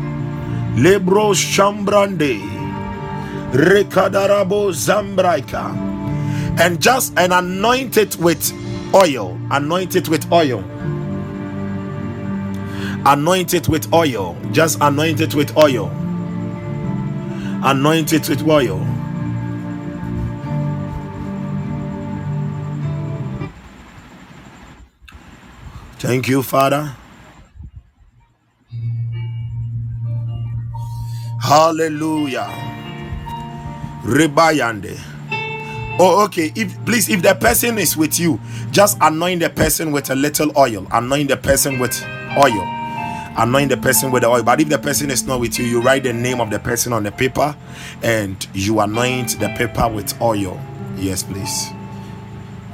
Libro 0.78 1.32
Shambrande. 1.34 2.42
Rekadarabo 3.54 4.72
Zambraika. 4.72 5.96
And 6.60 6.82
just 6.82 7.18
and 7.20 7.34
anoint 7.34 7.98
it 7.98 8.16
with 8.18 8.54
oil. 8.94 9.38
Anoint 9.52 9.96
it 9.96 10.10
with 10.10 10.32
oil 10.32 10.64
anoint 13.06 13.54
it 13.54 13.70
with 13.70 13.94
oil. 13.94 14.38
Just 14.52 14.80
anoint 14.82 15.22
it 15.22 15.36
with 15.36 15.56
oil. 15.58 15.92
Anoint 17.50 18.14
it 18.14 18.30
with 18.30 18.48
oil. 18.48 18.86
Thank 26.00 26.28
you 26.28 26.44
father. 26.44 26.96
Hallelujah. 31.42 32.50
Ribayande. 34.04 35.00
Oh 36.00 36.26
okay. 36.26 36.52
If 36.56 36.84
please 36.86 37.10
if 37.10 37.22
the 37.22 37.36
person 37.36 37.78
is 37.80 37.98
with 37.98 38.20
you 38.20 38.40
just 38.72 38.98
anoint 39.02 39.42
the 39.42 39.50
person 39.50 39.92
with 39.92 40.10
a 40.12 40.16
little 40.16 40.52
oil. 40.58 40.88
Anoint 40.92 41.30
the 41.30 41.38
person 41.38 41.80
with 41.80 42.02
oil 42.38 42.87
anoint 43.38 43.70
the 43.70 43.78
person 43.78 44.12
with 44.12 44.24
the 44.24 44.30
oil. 44.30 44.44
But 44.44 44.60
if 44.60 44.70
the 44.70 44.80
person 44.80 45.12
is 45.12 45.26
not 45.26 45.40
with 45.40 45.58
you, 45.60 45.66
you 45.66 45.82
write 45.82 46.04
the 46.04 46.14
name 46.14 46.42
of 46.42 46.50
the 46.50 46.60
person 46.60 46.92
on 46.94 47.04
the 47.04 47.12
paper 47.12 47.56
and 48.04 48.46
you 48.54 48.80
anoint 48.80 49.40
the 49.40 49.50
paper 49.50 49.88
with 49.88 50.20
oil. 50.22 50.60
Yes, 50.98 51.24
please. 51.24 51.70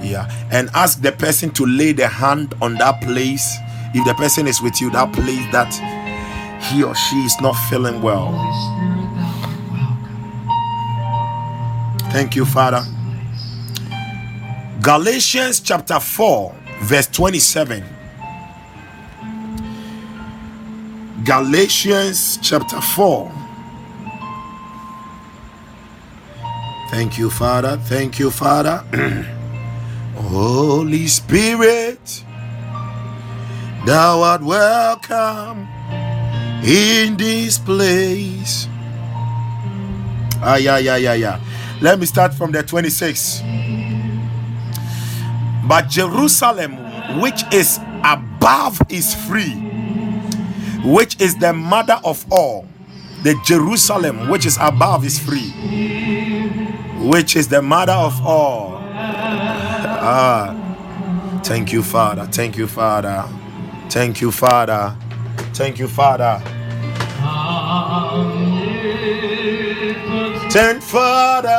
Yeah. 0.02 0.30
And 0.52 0.70
ask 0.74 1.02
the 1.02 1.12
person 1.12 1.52
to 1.52 1.66
lay 1.66 1.92
the 1.92 2.08
hand 2.08 2.56
on 2.62 2.76
that 2.76 3.02
place. 3.02 3.58
If 3.94 4.06
the 4.06 4.14
person 4.16 4.48
is 4.48 4.62
with 4.62 4.82
you, 4.82 4.90
that 4.92 5.14
place 5.14 5.52
that 5.52 5.72
he 6.64 6.84
or 6.84 6.96
she 6.96 7.18
is 7.18 7.40
not 7.42 7.54
feeling 7.70 8.02
well. 8.02 8.32
Thank 12.12 12.36
you, 12.36 12.46
Father. 12.46 12.84
Galatians 14.82 15.60
chapter 15.60 16.00
4, 16.00 16.56
verse 16.82 17.08
27. 17.08 17.84
Galatians 21.26 22.38
chapter 22.42 22.82
4. 22.82 23.32
Thank 26.92 27.18
you, 27.18 27.30
Father. 27.30 27.78
Thank 27.78 28.20
you, 28.20 28.30
Father. 28.30 28.84
Holy 30.16 31.08
Spirit, 31.08 32.26
thou 33.86 34.22
art 34.22 34.44
welcome 34.44 35.66
in 36.66 37.16
this 37.16 37.58
place. 37.58 38.68
Ah, 40.44 40.58
yeah, 40.58 40.78
yeah, 40.78 40.98
yeah, 40.98 41.14
yeah. 41.14 41.40
Let 41.80 42.00
me 42.00 42.06
start 42.06 42.34
from 42.34 42.52
the 42.52 42.64
26. 42.64 43.44
But 45.70 45.88
Jerusalem, 45.88 46.76
which 47.22 47.44
is 47.54 47.80
above, 48.04 48.82
is 48.90 49.16
free 49.16 49.73
which 50.84 51.20
is 51.22 51.38
the 51.38 51.54
mother 51.54 52.00
of 52.04 52.26
all. 52.32 52.68
The 53.24 53.36
Jerusalem, 53.46 54.30
which 54.30 54.46
is 54.46 54.58
above, 54.60 55.06
is 55.06 55.18
free, 55.18 55.52
which 57.08 57.36
is 57.36 57.48
the 57.48 57.62
mother 57.62 57.94
of 57.94 58.26
all. 58.26 58.80
Ah, 60.06 61.42
thank 61.44 61.72
you, 61.72 61.82
Father. 61.84 62.26
Thank 62.26 62.58
you, 62.58 62.68
Father. 62.68 63.26
Thank 63.90 64.20
you, 64.22 64.32
Father. 64.32 64.96
Thank 65.54 65.80
you, 65.80 65.88
Father. 65.88 66.42
Thank 70.52 70.84
Father 70.84 71.50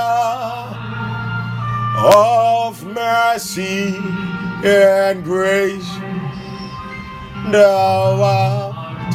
of 1.96 2.84
mercy 2.84 3.96
and 4.64 5.24
grace. 5.24 5.88
Thou 7.50 8.22
art 8.22 8.73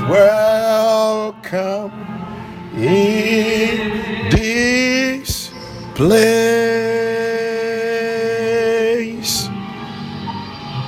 welcome 0.09 1.91
in 2.77 4.29
this 4.31 5.51
place. 5.95 6.69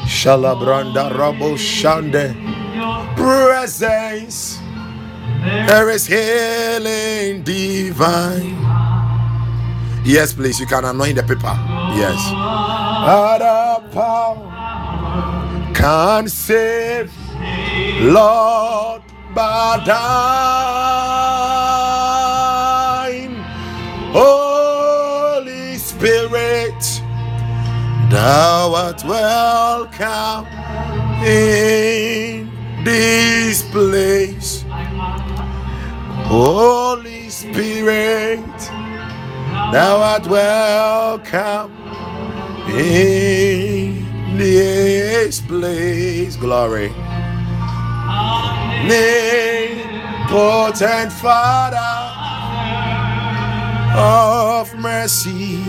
Shalabranda 0.06 1.12
Rabo 1.12 1.58
Shande 1.58 2.36
presence. 3.16 4.60
There 5.44 5.90
is 5.90 6.06
healing 6.08 7.44
divine. 7.44 8.58
Yes, 10.04 10.34
please, 10.34 10.60
you 10.60 10.66
can 10.66 10.86
anoint 10.86 11.16
the 11.16 11.24
paper. 11.24 11.56
Yes. 11.96 12.20
Other 12.34 13.82
power 13.92 14.52
can 15.74 16.28
save 16.28 17.12
Lord, 18.00 19.02
but 19.36 19.88
I'm 19.88 20.02
Holy 24.12 25.78
Spirit, 25.78 27.02
thou 28.10 28.74
art 28.74 29.04
welcome 29.04 30.48
in 31.24 32.50
this 32.84 33.62
place. 33.72 34.66
Holy 36.26 37.30
Spirit, 37.30 38.58
thou 39.72 40.02
art 40.02 40.26
welcome 40.28 41.72
in 42.70 44.38
this 44.38 45.42
place. 45.42 46.36
Glory. 46.38 46.92
Potent 50.32 51.12
Father 51.12 51.78
of 53.96 54.74
mercy 54.76 55.62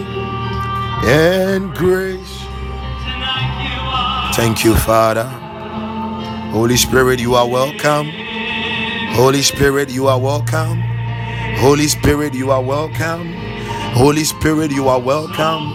and 1.04 1.74
grace. 1.74 2.44
Thank 4.36 4.64
you, 4.64 4.76
Father. 4.76 5.24
Holy 6.52 6.76
Spirit, 6.76 7.18
you 7.20 7.34
are 7.34 7.48
welcome. 7.48 8.08
Holy 9.14 9.42
Spirit, 9.42 9.90
you 9.90 10.06
are 10.06 10.20
welcome. 10.20 10.80
Holy 11.58 11.88
Spirit, 11.88 12.32
you 12.34 12.52
are 12.52 12.62
welcome. 12.62 13.32
Holy 13.94 14.22
Spirit, 14.22 14.70
you 14.70 14.88
are 14.88 15.00
welcome. 15.00 15.72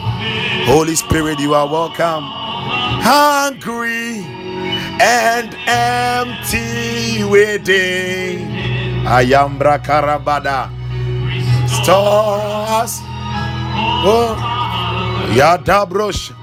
Holy 0.65 0.95
Spirit, 0.95 1.39
you 1.39 1.53
are 1.53 1.67
welcome. 1.67 2.23
Hungry 3.03 4.06
and 5.01 5.55
empty 5.67 7.23
within. 7.23 8.49
Ayambra 9.05 9.79
Karabada. 9.83 10.69
Stars. 11.67 12.99
Oh. 14.03 14.35
Yadabrosh. 15.31 16.33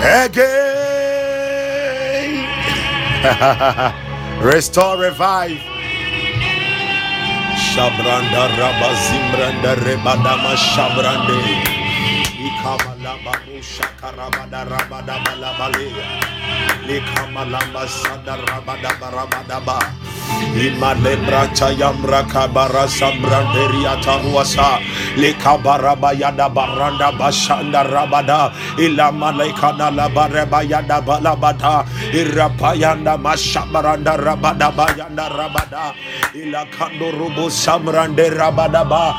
Again. 0.00 0.58
Restore, 4.42 4.98
revive. 4.98 5.58
Shabranda 7.58 8.48
Rabba 8.58 8.90
Zimbranda 9.04 9.74
Rebadama 9.76 10.54
Shabrande. 10.56 11.77
Ikamalaba 12.16 13.34
Shakarabada 13.62 14.64
Rabada 14.68 15.16
Balabalea. 15.24 16.06
Likamalamba 16.86 17.88
Sada 17.88 18.36
Rabada 18.38 18.92
Barabadaba. 19.00 19.78
Imalebra 20.56 21.48
Chayambra 21.54 22.22
Kabara 22.28 22.86
Sambranderia 22.88 23.96
Ilamalekana 28.78 29.90
Labareba 29.90 30.62
Yada 30.68 31.00
Irapayanda 32.12 33.16
Mashabaranda 33.18 34.16
Rabada 34.18 34.70
Bayanda 34.72 35.28
Rabada 35.30 35.94
Ilakando 36.34 37.12
Rubo 37.12 37.50
Samrande 37.50 38.30
Rabadaba 38.30 39.14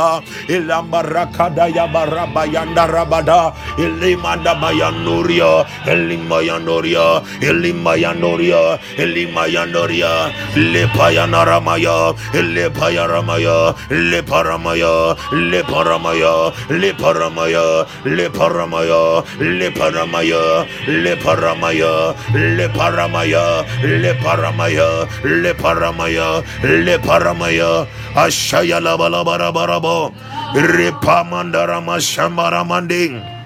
Ripayala 0.00 0.82
Mandala 0.82 1.20
Bashambarabadaba 1.20 1.40
Ilambarakada 1.60 1.68
Yabaraba 1.72 2.46
Yanda 2.52 2.86
Rabada 2.88 3.54
Ilimanda 3.76 4.54
Bayanuria 4.60 5.64
Ilimayanuria 5.86 7.22
Ilimayan 7.40 8.20
Noria, 8.20 8.78
Elimayanoria, 8.96 10.30
Lepayanaramaya, 10.54 12.14
Lepayaramaya, 12.32 13.74
Leparamaya, 13.88 15.16
Leparamaya, 15.30 16.52
Leparamaya, 16.68 17.86
Leparamaya, 18.04 19.14
Leparamaya, 19.40 20.64
Leparamaya, 20.86 22.14
Leparamaya, 22.32 23.64
Leparamaya, 23.82 24.88
Leparamaya, 25.24 26.42
Leparamaya, 26.62 27.86
Ashaya 28.14 28.80
Labalabarabarabo, 28.80 30.12
Repamandarama 30.54 31.98
Shambaramanding. 32.00 33.38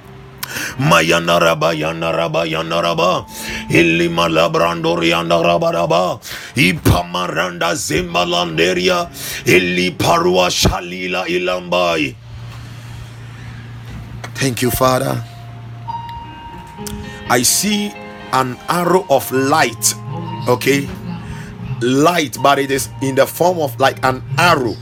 Mayanaraba 0.79 1.73
yanaraba 1.73 2.45
yanaraba 2.47 3.27
Ilima 3.71 4.29
labrandori 4.29 5.11
yanaraba 5.11 6.21
Ipamaranda 6.55 7.75
zimbalanderia. 7.75 9.09
Ili 9.47 9.91
parua 9.91 10.51
shalila 10.51 11.27
ilambai. 11.27 12.15
Thank 14.35 14.62
you 14.62 14.71
Father. 14.71 15.25
I 17.31 17.43
see 17.43 17.91
an 18.33 18.57
arrow 18.69 19.07
of 19.09 19.31
light 19.33 19.95
okay 20.49 20.87
light 21.81 22.37
but 22.43 22.59
it 22.59 22.70
is 22.70 22.89
in 23.03 23.14
the 23.14 23.27
form 23.27 23.59
of 23.59 23.79
like 23.81 24.05
an 24.05 24.22
arrow. 24.39 24.75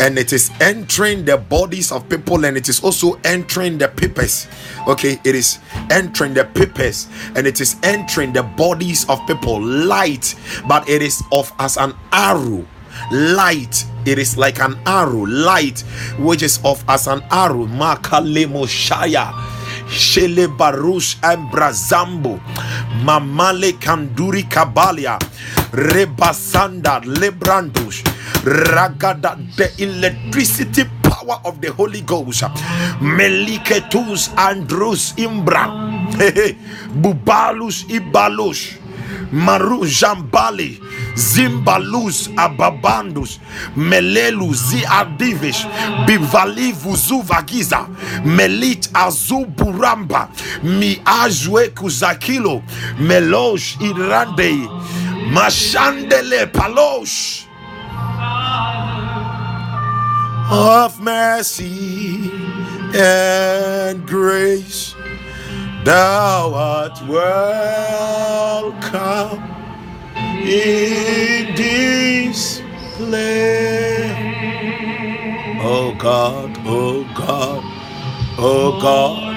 And 0.00 0.18
it 0.18 0.32
is 0.32 0.50
entering 0.60 1.24
the 1.24 1.36
bodies 1.36 1.90
of 1.92 2.08
people 2.08 2.44
and 2.44 2.56
it 2.56 2.68
is 2.68 2.82
also 2.82 3.18
entering 3.24 3.78
the 3.78 3.88
papers 3.88 4.46
okay 4.86 5.18
it 5.24 5.34
is 5.34 5.58
entering 5.90 6.34
the 6.34 6.44
papers 6.44 7.08
and 7.34 7.46
it 7.46 7.60
is 7.60 7.76
entering 7.82 8.32
the 8.32 8.42
bodies 8.42 9.08
of 9.08 9.24
people. 9.26 9.60
Light 9.60 10.34
but 10.68 10.88
it 10.88 11.02
is 11.02 11.22
of 11.32 11.52
as 11.58 11.76
an 11.76 11.94
arrow. 12.12 12.66
Light 13.10 13.84
it 14.06 14.18
is 14.18 14.36
like 14.36 14.60
an 14.60 14.78
arrow. 14.86 15.26
Light 15.26 15.80
which 16.18 16.42
is 16.42 16.60
of 16.64 16.84
as 16.88 17.06
an 17.06 17.22
arrow. 17.30 17.66
Makalemo 17.66 18.66
shaya. 18.66 19.32
Shele 19.88 20.48
Barush 20.56 21.16
and 21.22 21.50
Brazambo 21.50 22.40
Mamale 23.04 23.72
Kanduri 23.72 24.42
Kabalia 24.48 25.18
Rebasanda 25.74 27.02
Lebrandush. 27.02 28.02
Ragada 28.46 29.34
the 29.56 29.70
electricity 29.82 30.84
power 31.02 31.40
of 31.44 31.60
the 31.60 31.72
Holy 31.72 32.00
Ghost. 32.02 32.42
Meliketus 33.02 34.30
Andrus 34.38 35.12
Imbra. 35.18 35.66
Bubalus 37.02 37.84
Ibalus 37.90 38.78
Maru 39.34 39.82
Jambali 39.82 40.78
Zimbalus 41.14 42.28
Ababandus. 42.36 43.38
Melelu 43.76 44.52
Ziadivish 44.54 45.66
Bivali 46.06 46.72
Vuzuvagiza 46.72 47.86
Melit 48.24 48.88
Azuburamba 48.92 50.28
Mi 50.62 51.00
Ajwe 51.04 51.68
Kuzakilo. 51.74 52.62
Melosh 52.98 53.76
Irande 53.80 54.68
Mashandele 55.32 56.46
Palosh. 56.52 57.46
Of 60.50 61.00
mercy 61.00 62.30
and 62.94 64.06
grace 64.06 64.94
Thou 65.84 66.54
art 66.54 67.00
welcome 67.08 68.64
in 70.42 71.54
this 71.56 72.60
place. 72.96 74.40
Oh 75.62 75.94
God, 75.98 76.56
oh 76.66 77.04
God, 77.16 77.84
oh 78.38 78.80
God, 78.80 79.36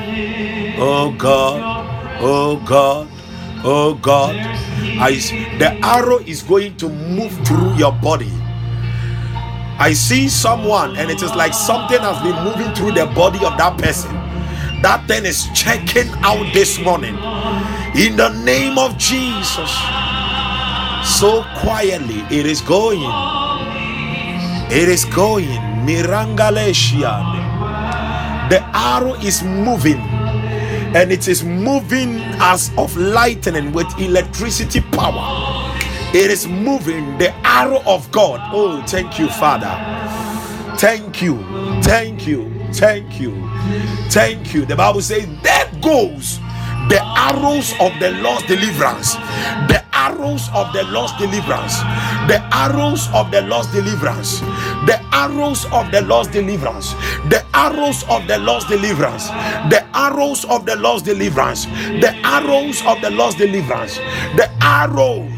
oh 0.79 1.11
God, 1.17 2.19
oh 2.21 2.57
God, 2.65 3.09
oh 3.63 3.95
God. 3.95 4.35
I, 4.99 5.11
the 5.59 5.79
arrow 5.83 6.19
is 6.19 6.43
going 6.43 6.77
to 6.77 6.89
move 6.89 7.33
through 7.47 7.75
your 7.75 7.91
body. 7.93 8.31
I 9.79 9.93
see 9.93 10.29
someone, 10.29 10.97
and 10.97 11.11
it 11.11 11.21
is 11.21 11.35
like 11.35 11.53
something 11.53 11.99
has 12.01 12.21
been 12.23 12.43
moving 12.43 12.73
through 12.75 12.93
the 12.93 13.05
body 13.13 13.45
of 13.45 13.57
that 13.57 13.77
person 13.79 14.11
that 14.81 15.07
thing 15.07 15.25
is 15.25 15.47
checking 15.55 16.07
out 16.23 16.53
this 16.53 16.79
morning 16.79 17.15
in 17.95 18.15
the 18.15 18.29
name 18.45 18.77
of 18.77 18.97
Jesus. 18.97 19.71
So 21.03 21.43
quietly, 21.57 22.21
it 22.29 22.45
is 22.45 22.61
going. 22.61 23.01
It 24.71 24.89
is 24.89 25.05
going. 25.05 25.47
Mirangaleshiane. 25.85 27.47
The 28.49 28.61
arrow 28.75 29.13
is 29.15 29.43
moving 29.43 29.99
and 30.95 31.11
it 31.11 31.27
is 31.27 31.43
moving 31.43 32.19
as 32.39 32.71
of 32.77 32.95
lightning 32.95 33.71
with 33.73 33.87
electricity 33.99 34.81
power. 34.81 35.73
It 36.13 36.31
is 36.31 36.47
moving 36.47 37.17
the 37.17 37.33
arrow 37.45 37.81
of 37.85 38.09
God. 38.11 38.39
Oh, 38.53 38.81
thank 38.87 39.19
you, 39.19 39.27
Father. 39.27 39.75
Thank 40.77 41.21
you. 41.21 41.37
Thank 41.83 42.25
you. 42.25 42.51
Thank 42.73 43.19
you. 43.19 43.49
Thank 44.09 44.53
you. 44.53 44.65
The 44.65 44.75
Bible 44.75 45.01
says, 45.01 45.27
There 45.43 45.71
goes 45.81 46.39
the 46.89 47.01
arrows 47.03 47.73
of 47.81 47.91
the 47.99 48.11
Lord's 48.21 48.45
deliverance. 48.47 49.15
The 49.67 49.83
arrows 50.07 50.49
of 50.53 50.71
the 50.73 50.83
lost 50.85 51.17
deliverance, 51.19 51.79
the 52.31 52.39
arrows 52.53 53.09
of 53.13 53.29
the 53.31 53.41
lost 53.41 53.71
deliverance, 53.73 54.39
the 54.87 54.99
arrows 55.11 55.65
of 55.73 55.91
the 55.91 56.01
lost 56.01 56.31
deliverance, 56.31 56.93
the 57.29 57.43
arrows 57.53 58.03
of 58.09 58.27
the 58.27 58.37
lost 58.39 58.69
deliverance, 58.69 59.27
the 59.69 59.83
arrows 59.93 60.45
of 60.45 60.65
the 60.65 60.75
lost 60.77 61.05
deliverance, 61.05 61.65
the 62.01 62.13
arrows 62.23 62.81
of 62.85 63.01
the 63.01 63.09
lost 63.11 63.37
deliverance, 63.37 63.97
the 64.39 64.49
arrows. 64.61 65.31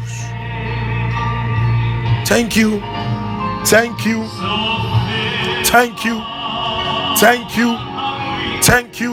Thank 2.28 2.56
you, 2.56 2.80
thank 3.66 4.06
you, 4.06 4.24
thank 5.64 6.04
you, 6.04 6.22
thank 7.18 7.56
you, 7.56 7.76
thank 8.62 9.00
you. 9.00 9.12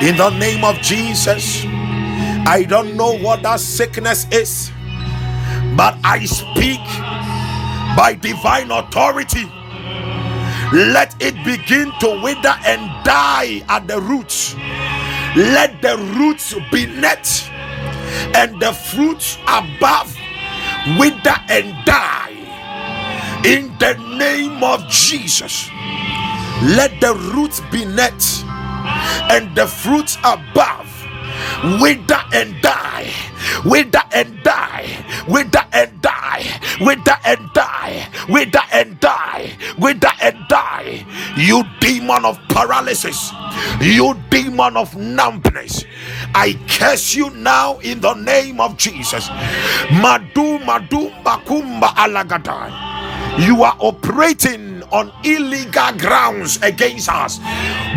In 0.00 0.16
the 0.16 0.30
name 0.38 0.64
of 0.64 0.76
Jesus. 0.76 1.64
I 2.48 2.62
don't 2.62 2.96
know 2.96 3.12
what 3.18 3.42
that 3.42 3.60
sickness 3.60 4.26
is, 4.32 4.72
but 5.76 5.98
I 6.02 6.24
speak 6.24 6.80
by 7.94 8.16
divine 8.18 8.70
authority. 8.70 9.44
Let 10.72 11.14
it 11.20 11.36
begin 11.44 11.92
to 12.00 12.22
wither 12.22 12.56
and 12.64 13.04
die 13.04 13.62
at 13.68 13.86
the 13.86 14.00
roots. 14.00 14.54
Let 15.36 15.82
the 15.82 15.98
roots 16.16 16.54
be 16.72 16.86
net 16.86 17.28
and 18.34 18.58
the 18.62 18.72
fruits 18.72 19.36
above 19.46 20.16
wither 20.98 21.36
and 21.50 21.76
die. 21.84 22.32
In 23.44 23.76
the 23.78 23.92
name 24.16 24.64
of 24.64 24.88
Jesus, 24.88 25.68
let 26.62 26.98
the 27.02 27.12
roots 27.34 27.60
be 27.70 27.84
net 27.84 28.24
and 29.28 29.54
the 29.54 29.66
fruits 29.66 30.16
above 30.24 30.87
wither 31.80 32.20
and 32.32 32.60
die, 32.62 33.12
wither 33.64 34.02
and 34.12 34.42
die, 34.42 35.04
wither 35.28 35.64
and 35.72 36.00
die, 36.02 36.44
wither 36.80 37.16
and 37.24 37.52
die, 37.52 38.08
wither 38.28 38.62
and 38.72 39.00
die, 39.00 39.56
wither 39.78 40.12
and 40.22 40.38
die. 40.48 41.04
You 41.36 41.64
demon 41.80 42.24
of 42.24 42.38
paralysis, 42.48 43.32
you 43.80 44.14
demon 44.30 44.76
of 44.76 44.96
numbness, 44.96 45.84
I 46.34 46.58
curse 46.68 47.14
you 47.14 47.30
now 47.30 47.78
in 47.78 48.00
the 48.00 48.14
name 48.14 48.60
of 48.60 48.76
Jesus. 48.76 49.28
Madu 50.00 50.58
madu 50.60 51.10
makumba 51.24 51.88
alagadai. 51.94 53.46
You 53.46 53.62
are 53.62 53.76
operating 53.78 54.77
on 54.92 55.12
illegal 55.24 55.92
grounds 55.98 56.58
against 56.62 57.08
us. 57.08 57.38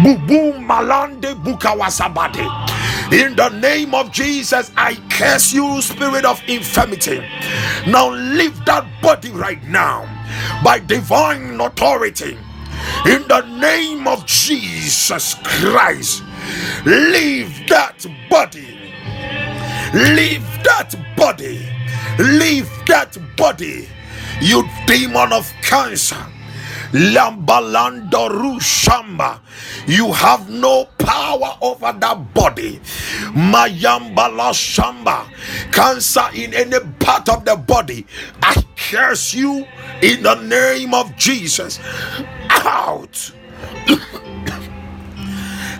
Bubu 0.04 0.60
malande. 0.60 1.32
In 3.12 3.36
the 3.36 3.50
name 3.50 3.94
of 3.94 4.12
Jesus, 4.12 4.72
I 4.78 4.96
curse 5.10 5.54
you, 5.54 5.82
spirit 5.82 6.26
of 6.26 6.42
infirmity. 6.48 7.20
Now 7.88 8.10
leave 8.12 8.64
that 8.66 8.86
body 9.02 9.32
right 9.32 9.62
now 9.68 10.06
by 10.64 10.80
divine 10.80 11.60
authority. 11.60 12.38
In 13.06 13.28
the 13.28 13.42
name 13.60 14.08
of 14.08 14.26
Jesus 14.26 15.36
Christ, 15.44 16.24
leave 16.86 17.68
that 17.68 18.06
body. 18.30 18.80
Leave 19.94 20.46
that 20.64 20.96
body. 21.18 21.68
Leave 22.18 22.70
that 22.88 23.18
body. 23.36 23.89
You 24.39 24.64
demon 24.88 25.34
of 25.34 25.52
cancer 25.62 26.31
Lambalando 26.92 28.60
Shamba. 28.60 29.39
You 29.88 30.12
have 30.12 30.50
no 30.50 30.86
power 30.98 31.58
over 31.62 31.94
that 31.94 32.34
body. 32.34 32.80
Mayambala 33.34 34.52
Shamba. 34.54 35.26
Cancer 35.72 36.26
in 36.34 36.54
any 36.54 36.80
part 37.00 37.30
of 37.30 37.46
the 37.46 37.56
body. 37.56 38.06
I 38.42 38.62
curse 38.76 39.34
you 39.34 39.66
in 40.02 40.24
the 40.24 40.36
name 40.44 40.94
of 40.94 41.16
Jesus. 41.16 41.80
Out. 42.50 43.32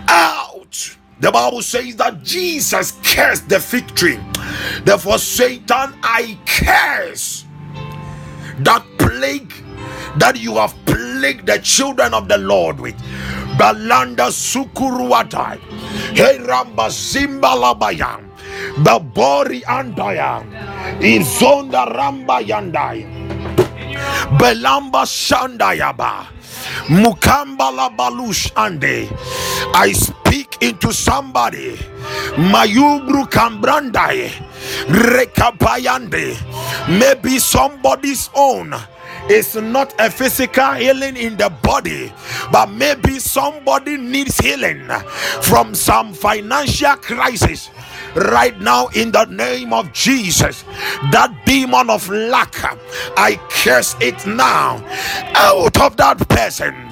Out. 0.08 0.96
The 1.20 1.30
Bible 1.30 1.62
says 1.62 1.94
that 1.96 2.22
Jesus 2.24 2.92
cursed 3.04 3.48
the 3.48 3.60
fig 3.60 3.86
tree. 3.94 4.18
Therefore, 4.84 5.18
Satan, 5.18 5.94
I 6.02 6.36
curse 6.46 7.44
that 8.58 8.84
plague 8.98 9.52
that 10.18 10.38
you 10.38 10.56
have 10.56 10.74
plagued 10.84 11.46
the 11.46 11.58
children 11.58 12.14
of 12.14 12.28
the 12.28 12.38
Lord 12.38 12.80
with. 12.80 12.96
Balanda 13.58 14.30
sukuruatai. 14.30 15.58
Heramba 16.14 16.88
zimbalabayam. 16.90 18.28
Babori 18.84 19.62
andaya. 19.64 20.42
Izonda 21.00 21.86
ramba 21.86 22.40
yandai. 22.42 23.06
Belamba 24.38 25.04
shandayaba. 25.06 26.26
Mukambala 26.88 27.94
balush 27.96 28.50
ande. 28.56 29.08
I 29.74 29.92
speak 29.92 30.58
into 30.60 30.92
somebody. 30.92 31.76
Mayubru 32.36 33.28
kambrandai. 33.30 34.30
Rekapayande. 34.88 36.36
Maybe 36.98 37.38
somebody's 37.38 38.30
own 38.34 38.74
it's 39.30 39.54
not 39.54 39.94
a 39.98 40.10
physical 40.10 40.72
healing 40.72 41.16
in 41.16 41.36
the 41.36 41.50
body, 41.62 42.12
but 42.50 42.66
maybe 42.70 43.18
somebody 43.18 43.96
needs 43.96 44.38
healing 44.38 44.86
from 45.42 45.74
some 45.74 46.12
financial 46.12 46.96
crisis 46.96 47.70
right 48.14 48.60
now 48.60 48.88
in 48.88 49.12
the 49.12 49.24
name 49.26 49.72
of 49.72 49.92
Jesus. 49.92 50.62
That 51.12 51.34
demon 51.46 51.90
of 51.90 52.08
lack, 52.08 52.54
I 53.16 53.40
curse 53.50 53.96
it 54.00 54.26
now 54.26 54.84
out 55.34 55.80
of 55.80 55.96
that 55.96 56.28
person 56.28 56.91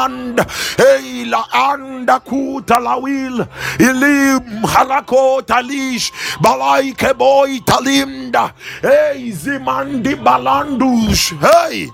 halamand. 0.00 0.38
Eila 0.78 1.44
anda 1.52 2.20
kutalawil. 2.20 3.46
Ilim 3.78 4.62
halako 4.62 5.42
talish. 5.42 6.12
Balai 6.40 6.94
keboy 6.94 7.60
talimda. 7.64 8.52
Hey 8.82 9.30
zimandi 9.30 10.14
balandush. 10.14 11.32
Hey. 11.40 11.88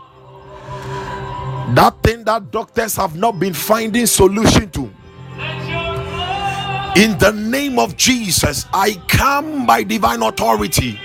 That 1.75 2.03
thing 2.03 2.25
that 2.25 2.51
doctors 2.51 2.97
have 2.97 3.17
not 3.17 3.39
been 3.39 3.55
finding 3.55 4.07
solution 4.07 4.71
to. 4.71 4.91
In 6.97 7.19
the 7.19 7.33
name 7.33 7.79
of 7.79 7.97
Jesus, 7.97 8.65
I 8.73 8.95
come 9.09 9.67
by 9.67 9.83
divine 9.83 10.23
authority. 10.23 10.99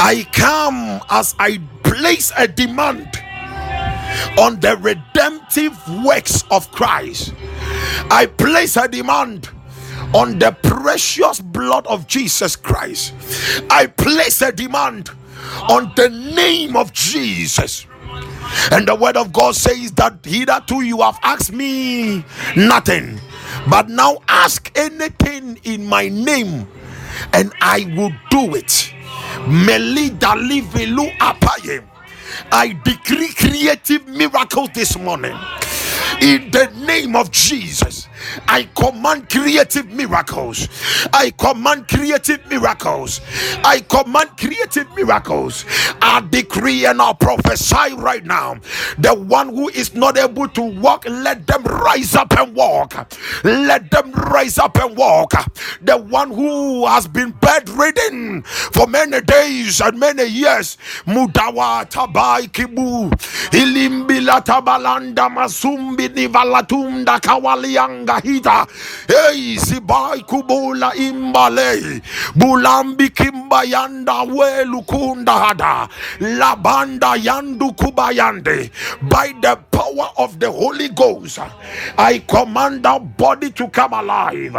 I 0.00 0.24
come 0.30 1.00
as 1.10 1.34
I 1.40 1.58
place 1.82 2.30
a 2.36 2.46
demand 2.46 3.08
on 4.38 4.60
the 4.60 4.76
redemptive 4.76 5.76
works 6.04 6.44
of 6.50 6.70
Christ. 6.72 7.34
I 8.10 8.26
place 8.26 8.76
a 8.76 8.88
demand 8.88 9.50
on 10.14 10.38
the 10.38 10.52
precious 10.62 11.40
blood 11.40 11.86
of 11.86 12.06
Jesus 12.06 12.56
Christ. 12.56 13.14
I 13.70 13.86
place 13.86 14.40
a 14.42 14.52
demand 14.52 15.10
on 15.68 15.92
the 15.96 16.08
name 16.08 16.76
of 16.76 16.92
Jesus. 16.92 17.86
And 18.72 18.88
the 18.88 18.94
word 18.94 19.16
of 19.16 19.32
God 19.32 19.54
says 19.54 19.92
that 19.92 20.24
hitherto 20.24 20.80
you 20.80 21.00
have 21.02 21.18
asked 21.22 21.52
me 21.52 22.24
nothing, 22.56 23.20
but 23.68 23.88
now 23.88 24.18
ask 24.28 24.70
anything 24.76 25.60
in 25.64 25.84
my 25.86 26.08
name, 26.08 26.66
and 27.34 27.52
I 27.60 27.92
will 27.96 28.12
do 28.30 28.54
it. 28.54 28.94
Melida 29.46 30.34
livelu 30.34 31.16
apaye. 31.18 31.84
I 32.52 32.78
decree 32.84 33.32
creative 33.34 34.06
miracles 34.08 34.70
this 34.74 34.98
morning 34.98 35.36
in 36.22 36.50
the 36.50 36.72
name 36.86 37.16
of 37.16 37.30
Jesus. 37.32 38.08
I 38.46 38.68
command 38.74 39.28
creative 39.28 39.86
miracles. 39.90 40.68
I 41.12 41.30
command 41.30 41.88
creative 41.88 42.46
miracles. 42.48 43.20
I 43.64 43.80
command 43.80 44.30
creative 44.38 44.86
miracles. 44.94 45.64
I 46.00 46.20
decree 46.30 46.84
and 46.86 47.00
I 47.00 47.12
prophesy 47.14 47.94
right 47.96 48.24
now. 48.24 48.56
The 48.98 49.14
one 49.14 49.48
who 49.50 49.68
is 49.70 49.94
not 49.94 50.16
able 50.18 50.48
to 50.48 50.62
walk, 50.62 51.04
let 51.08 51.46
them 51.46 51.62
rise 51.64 52.14
up 52.14 52.32
and 52.38 52.54
walk. 52.54 52.94
Let 53.44 53.90
them 53.90 54.12
rise 54.12 54.58
up 54.58 54.76
and 54.78 54.96
walk. 54.96 55.32
The 55.82 55.96
one 55.96 56.30
who 56.30 56.86
has 56.86 57.06
been 57.06 57.30
bedridden 57.40 58.42
for 58.42 58.86
many 58.86 59.20
days 59.20 59.80
and 59.80 59.98
many 59.98 60.24
years. 60.24 60.76
Mudawa 61.06 61.88
tabai 61.90 62.48
kibu. 62.50 63.10
Ilimbila 63.52 64.40
tabalanda 64.44 65.28
masumbi 65.30 66.08
nivalatunda 66.08 67.20
kawalianga 67.20 68.07
hita. 68.20 68.66
Sibai 69.58 70.24
kubula. 70.26 70.92
Bulambi 72.36 73.10
hada. 75.26 75.88
Labanda 76.20 77.16
yandu 77.16 77.72
kubayande. 77.74 78.70
By 79.02 79.32
the 79.40 79.56
power 79.70 80.10
of 80.18 80.38
the 80.40 80.50
Holy 80.50 80.88
Ghost, 80.88 81.38
I 81.98 82.18
command 82.26 82.82
that 82.84 83.16
body 83.16 83.50
to 83.52 83.68
come 83.68 83.92
alive. 83.92 84.52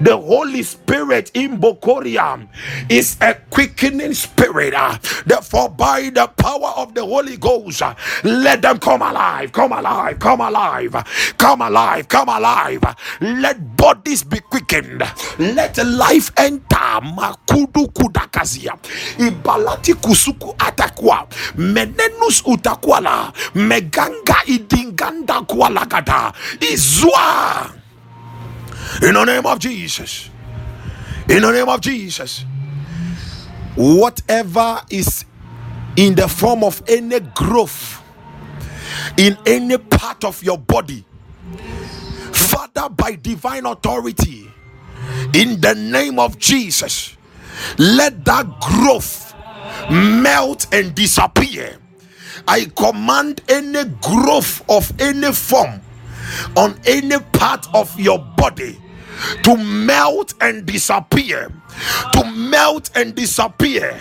The 0.00 0.16
Holy 0.16 0.62
Spirit 0.62 1.30
in 1.34 1.58
Bokoria 1.58 2.46
is 2.88 3.16
a 3.20 3.34
quickening 3.50 4.14
spirit. 4.14 4.74
Therefore, 5.26 5.70
by 5.70 6.10
the 6.10 6.26
power 6.28 6.72
of 6.76 6.94
the 6.94 7.04
Holy 7.04 7.36
Ghost, 7.36 7.82
let 8.24 8.62
them 8.62 8.78
come 8.78 9.02
alive, 9.02 9.52
come 9.52 9.72
alive, 9.72 10.18
come 10.18 10.40
alive, 10.40 10.94
come 11.38 11.60
alive, 11.62 12.08
come 12.08 12.28
alive. 12.28 12.87
Let 13.20 13.76
bodies 13.76 14.24
be 14.24 14.40
quickened. 14.40 15.02
Let 15.38 15.76
life 15.86 16.30
enter. 16.36 17.00
Makudu 17.16 17.88
kudakazia. 17.88 18.74
Ibalati 19.18 19.94
kusuku 19.94 20.54
atakwa. 20.58 21.26
Menenus 21.56 22.42
utakwala. 22.46 23.32
Meganga 23.54 24.36
idinganda 24.46 25.40
kwalagada. 25.40 26.32
Izwa. 26.60 27.70
In 29.02 29.14
the 29.14 29.24
name 29.24 29.46
of 29.46 29.58
Jesus. 29.58 30.30
In 31.28 31.42
the 31.42 31.52
name 31.52 31.68
of 31.68 31.80
Jesus. 31.80 32.44
Whatever 33.76 34.82
is 34.90 35.24
in 35.96 36.14
the 36.14 36.28
form 36.28 36.64
of 36.64 36.82
any 36.88 37.20
growth 37.20 38.02
in 39.16 39.36
any 39.46 39.78
part 39.78 40.24
of 40.24 40.42
your 40.42 40.58
body, 40.58 41.04
Father, 42.38 42.88
by 42.88 43.16
divine 43.16 43.66
authority, 43.66 44.50
in 45.34 45.60
the 45.60 45.74
name 45.74 46.18
of 46.18 46.38
Jesus, 46.38 47.16
let 47.78 48.24
that 48.24 48.60
growth 48.60 49.34
melt 49.90 50.66
and 50.72 50.94
disappear. 50.94 51.78
I 52.46 52.66
command 52.76 53.42
any 53.48 53.84
growth 54.00 54.62
of 54.70 54.92
any 55.00 55.32
form 55.32 55.80
on 56.56 56.78
any 56.86 57.18
part 57.32 57.66
of 57.74 57.98
your 57.98 58.18
body 58.18 58.78
to 59.42 59.56
melt 59.56 60.34
and 60.40 60.64
disappear 60.64 61.52
to 62.12 62.24
melt 62.24 62.90
and 62.94 63.14
disappear, 63.14 64.00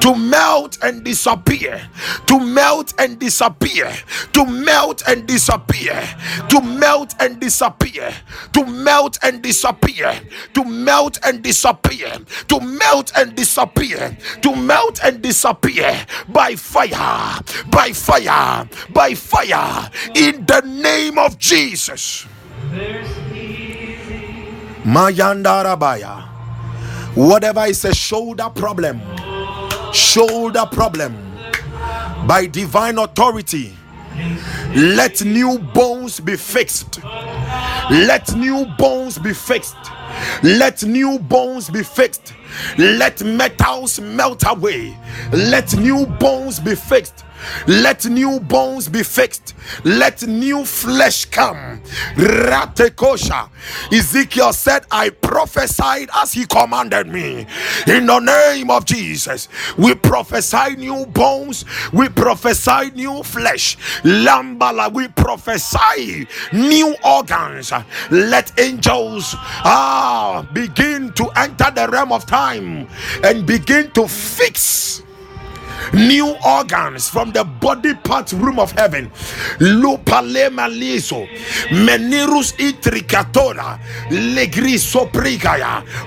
to 0.00 0.14
melt 0.14 0.78
and 0.82 1.04
disappear, 1.04 1.80
to 2.26 2.40
melt 2.40 2.94
and 2.98 3.18
disappear, 3.18 3.92
to 4.32 4.44
melt 4.44 5.02
and 5.08 5.26
disappear, 5.26 6.02
to 6.48 6.60
melt 6.60 7.14
and 7.20 7.40
disappear, 7.40 8.12
to 8.52 8.64
melt 8.66 9.18
and 9.22 9.42
disappear, 9.42 10.12
to 10.52 10.64
melt 10.64 11.18
and 11.24 11.42
disappear, 11.42 12.18
to 12.48 12.60
melt 12.60 13.12
and 13.16 13.34
disappear, 13.36 14.16
to 14.42 14.56
melt 14.56 15.00
and 15.04 15.22
disappear 15.22 16.06
by 16.28 16.54
fire, 16.54 17.40
by 17.70 17.92
fire, 17.92 18.68
by 18.92 19.14
fire, 19.14 19.90
in 20.14 20.44
the 20.46 20.60
name 20.60 21.18
of 21.18 21.38
Jesus. 21.38 22.26
Mayandarabaya. 24.84 26.33
Whatever 27.14 27.64
is 27.66 27.84
a 27.84 27.94
shoulder 27.94 28.50
problem, 28.52 29.00
shoulder 29.92 30.66
problem, 30.70 31.14
by 32.26 32.46
divine 32.46 32.98
authority, 32.98 33.76
let 34.74 35.24
new 35.24 35.58
bones 35.58 36.18
be 36.18 36.36
fixed. 36.36 37.00
Let 37.90 38.34
new 38.34 38.66
bones 38.78 39.18
be 39.18 39.32
fixed. 39.32 39.76
Let 40.42 40.82
new 40.82 41.18
bones 41.20 41.70
be 41.70 41.84
fixed. 41.84 42.34
Let 42.78 43.22
metals 43.22 44.00
melt 44.00 44.42
away. 44.46 44.96
Let 45.32 45.76
new 45.76 46.06
bones 46.06 46.58
be 46.58 46.74
fixed. 46.74 47.23
Let 47.66 48.06
new 48.06 48.40
bones 48.40 48.88
be 48.88 49.02
fixed. 49.02 49.54
Let 49.84 50.22
new 50.26 50.64
flesh 50.64 51.26
come. 51.26 51.80
Ratekosha. 52.16 53.50
Ezekiel 53.92 54.52
said, 54.52 54.86
I 54.90 55.10
prophesied 55.10 56.08
as 56.14 56.32
he 56.32 56.46
commanded 56.46 57.06
me. 57.08 57.46
In 57.86 58.06
the 58.06 58.20
name 58.20 58.70
of 58.70 58.84
Jesus, 58.84 59.48
we 59.78 59.94
prophesy 59.94 60.76
new 60.76 61.06
bones. 61.06 61.64
We 61.92 62.08
prophesy 62.08 62.90
new 62.94 63.22
flesh. 63.22 63.76
Lambala, 64.02 64.92
we 64.92 65.08
prophesy 65.08 66.26
new 66.52 66.94
organs. 67.04 67.72
Let 68.10 68.58
angels 68.58 69.34
ah 69.64 70.46
begin 70.52 71.12
to 71.14 71.28
enter 71.36 71.70
the 71.70 71.88
realm 71.88 72.12
of 72.12 72.26
time 72.26 72.88
and 73.22 73.46
begin 73.46 73.90
to 73.92 74.08
fix 74.08 75.02
new 75.94 76.34
organs 76.46 77.08
from 77.08 77.32
the 77.32 77.44
body 77.44 77.94
part 77.94 78.32
room 78.32 78.58
of 78.58 78.72
heaven. 78.72 79.10
Lupalema 79.58 80.68
liso, 80.68 81.26
menirus 81.70 82.52
itricatora, 82.58 83.78
legriso 84.10 85.10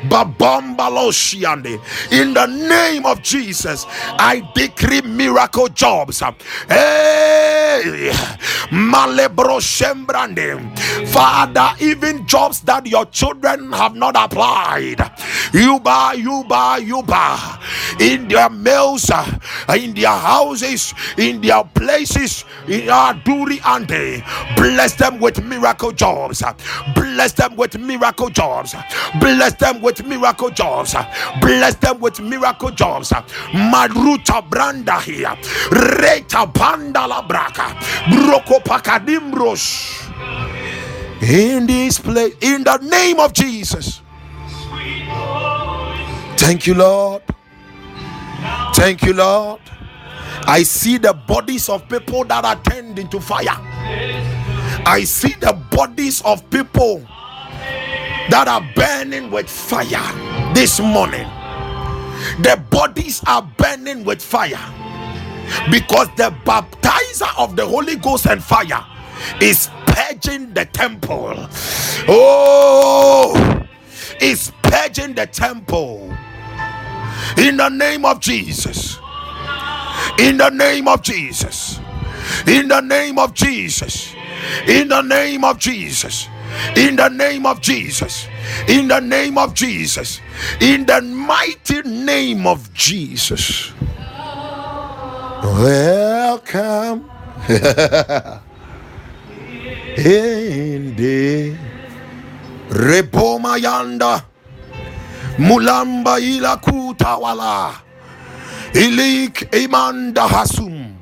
babambaloshiande. 0.09 1.79
In 2.11 2.33
the 2.33 2.45
name 2.47 3.05
of 3.05 3.21
Jesus, 3.21 3.85
I 3.89 4.41
decree 4.53 5.01
miracle 5.01 5.67
jobs. 5.69 6.21
Hey, 6.67 8.11
malebro 8.71 9.59
shembrande. 9.59 10.57
Father, 11.09 11.71
even 11.79 12.25
jobs 12.27 12.61
that 12.61 12.85
your 12.85 13.05
children 13.05 13.71
have 13.71 13.95
not 13.95 14.15
applied. 14.17 14.99
Yuba, 15.53 16.13
yuba, 16.15 16.77
yuba. 16.81 17.59
In 17.99 18.27
their 18.27 18.49
males, 18.49 19.09
in 19.69 19.93
their 19.93 20.09
houses, 20.09 20.93
in 21.17 21.41
their 21.41 21.63
places, 21.63 22.45
in 22.67 22.89
our 22.89 23.13
Duri 23.13 23.59
Ande. 23.65 24.23
Bless 24.55 24.95
them 24.95 25.19
with 25.19 25.43
miracle 25.43 25.91
jobs. 25.91 26.43
Bless 26.95 27.33
them 27.33 27.55
with 27.55 27.77
miracle 27.79 28.29
jobs. 28.29 28.75
Bless 29.19 29.53
them 29.55 29.81
with 29.81 30.05
miracle 30.05 30.49
jobs. 30.49 30.95
Bless 31.41 31.75
them 31.75 31.99
with 31.99 32.19
miracle 32.19 32.71
jobs. 32.71 33.11
Maruta 33.11 34.47
Branda 34.49 35.01
here. 35.01 35.35
Reta 35.69 36.51
Pandala 36.53 37.27
Braka. 37.27 37.75
Broko 38.09 38.59
Pakadimbros. 38.63 40.13
In 41.21 41.65
this 41.65 41.99
place, 41.99 42.35
in 42.41 42.63
the 42.63 42.77
name 42.77 43.19
of 43.19 43.33
Jesus. 43.33 44.01
Thank 46.37 46.67
you, 46.67 46.75
Lord. 46.75 47.23
Thank 48.77 49.01
you, 49.01 49.13
Lord. 49.13 49.59
I 50.45 50.61
see 50.61 50.99
the 50.99 51.11
bodies 51.11 51.67
of 51.67 51.89
people 51.89 52.23
that 52.25 52.45
are 52.45 52.61
turned 52.61 52.99
into 52.99 53.19
fire. 53.19 53.57
I 54.85 55.03
see 55.03 55.33
the 55.33 55.53
bodies 55.71 56.21
of 56.21 56.47
people 56.51 56.99
that 58.29 58.47
are 58.47 58.61
burning 58.75 59.31
with 59.31 59.49
fire 59.49 60.53
this 60.53 60.79
morning. 60.79 61.27
The 62.43 62.63
bodies 62.69 63.23
are 63.25 63.41
burning 63.57 64.03
with 64.03 64.21
fire 64.21 64.61
because 65.71 66.09
the 66.15 66.31
baptizer 66.45 67.35
of 67.39 67.55
the 67.55 67.65
Holy 67.65 67.95
Ghost 67.95 68.27
and 68.27 68.43
fire 68.43 68.85
is 69.41 69.71
purging 69.87 70.53
the 70.53 70.65
temple. 70.65 71.33
Oh, 72.07 73.65
is 74.21 74.51
purging 74.61 75.15
the 75.15 75.25
temple 75.25 76.15
in 77.37 77.57
the 77.57 77.69
name 77.69 78.05
of 78.05 78.19
Jesus. 78.19 78.99
In 80.19 80.37
the 80.37 80.49
name 80.49 80.87
of 80.87 81.01
Jesus. 81.01 81.79
In 82.47 82.67
the 82.67 82.81
name 82.81 83.17
of 83.17 83.33
Jesus. 83.33 84.13
In 84.67 84.87
the 84.87 85.01
name 85.01 85.43
of 85.43 85.59
Jesus. 85.59 86.27
In 86.75 86.95
the 86.95 87.09
name 87.09 87.45
of 87.45 87.61
Jesus. 87.61 88.27
In 88.67 88.87
the 88.87 88.99
name 88.99 89.37
of 89.37 89.53
Jesus. 89.53 90.21
In 90.61 90.85
the 90.85 91.01
mighty 91.01 91.81
name 91.81 92.47
of 92.47 92.73
Jesus. 92.73 93.71
Welcome. 95.43 97.09
in 99.97 100.95
the 100.95 101.55
yanda. 103.57 104.23
Mulamba 105.37 106.19
ila 106.19 106.57
kutawala. 106.57 107.73
Ilik 108.73 109.47
imanda 109.63 110.27
hasum. 110.27 110.93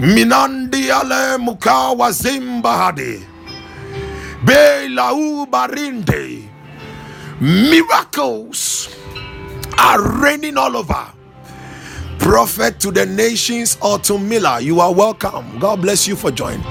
Minandi 0.00 0.90
ale 0.90 1.36
mukawa 1.38 2.10
zimbahade. 2.12 3.22
Bela 4.44 5.12
ubarinde. 5.12 6.48
Miracles 7.40 8.88
are 9.78 10.00
raining 10.20 10.56
all 10.56 10.76
over. 10.76 11.06
Prophet 12.18 12.80
to 12.80 12.90
the 12.90 13.04
nations 13.04 13.76
or 13.82 13.98
to 13.98 14.18
Miller, 14.18 14.60
you 14.60 14.80
are 14.80 14.92
welcome. 14.92 15.58
God 15.58 15.82
bless 15.82 16.06
you 16.08 16.16
for 16.16 16.30
joining. 16.30 16.62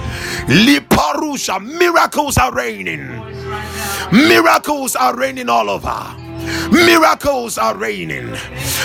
Liparusha, 0.47 1.59
miracles 1.61 2.37
are 2.37 2.51
raining. 2.53 3.05
Miracles 4.11 4.95
are 4.95 5.15
raining 5.15 5.49
all 5.49 5.69
over. 5.69 6.15
Miracles 6.71 7.57
are 7.57 7.75
raining. 7.77 8.35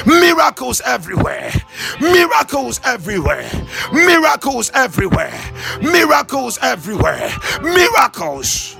Miracles 0.07 0.81
everywhere. 0.85 1.53
Miracles 2.01 2.81
everywhere. 2.85 3.51
Miracles 3.93 4.71
everywhere. 4.75 5.35
Miracles 5.83 6.59
everywhere. 6.63 7.31
Miracles. 7.63 8.77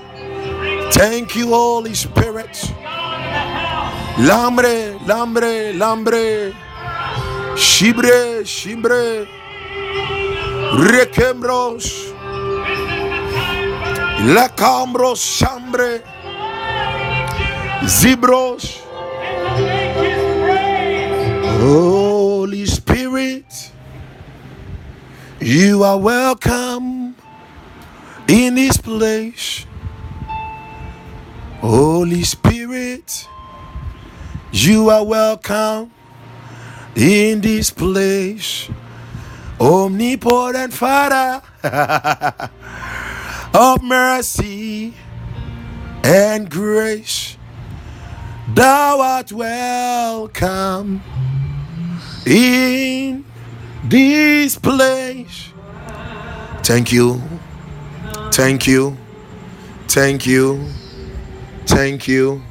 Thank 0.91 1.35
you, 1.35 1.49
Holy 1.49 1.93
Spirit. 1.93 2.73
Lambre, 4.19 4.97
lambre, 5.07 5.73
lambre. 5.73 6.53
Shibre, 7.55 8.43
shibre. 8.45 9.27
Rekembros. 10.89 12.13
Lacambros, 14.33 15.19
chambre. 15.39 16.03
Zibros. 17.83 18.81
Holy 21.59 22.65
Spirit, 22.65 23.71
you 25.39 25.83
are 25.83 25.97
welcome 25.97 27.15
in 28.27 28.55
this 28.55 28.77
place. 28.77 29.65
Holy 31.61 32.23
Spirit, 32.23 33.27
you 34.51 34.89
are 34.89 35.03
welcome 35.03 35.91
in 36.95 37.41
this 37.41 37.69
place. 37.69 38.69
Omnipotent 39.59 40.73
Father 40.73 41.41
of 43.53 43.83
mercy 43.83 44.93
and 46.03 46.49
grace, 46.49 47.37
thou 48.53 48.99
art 49.01 49.31
welcome 49.31 51.01
in 52.25 53.25
this 53.83 54.57
place. 54.57 55.51
Thank 56.63 56.91
you, 56.91 57.21
thank 58.31 58.67
you, 58.67 58.97
thank 59.87 60.25
you, 60.27 60.69
thank 61.65 62.07
you, 62.07 62.41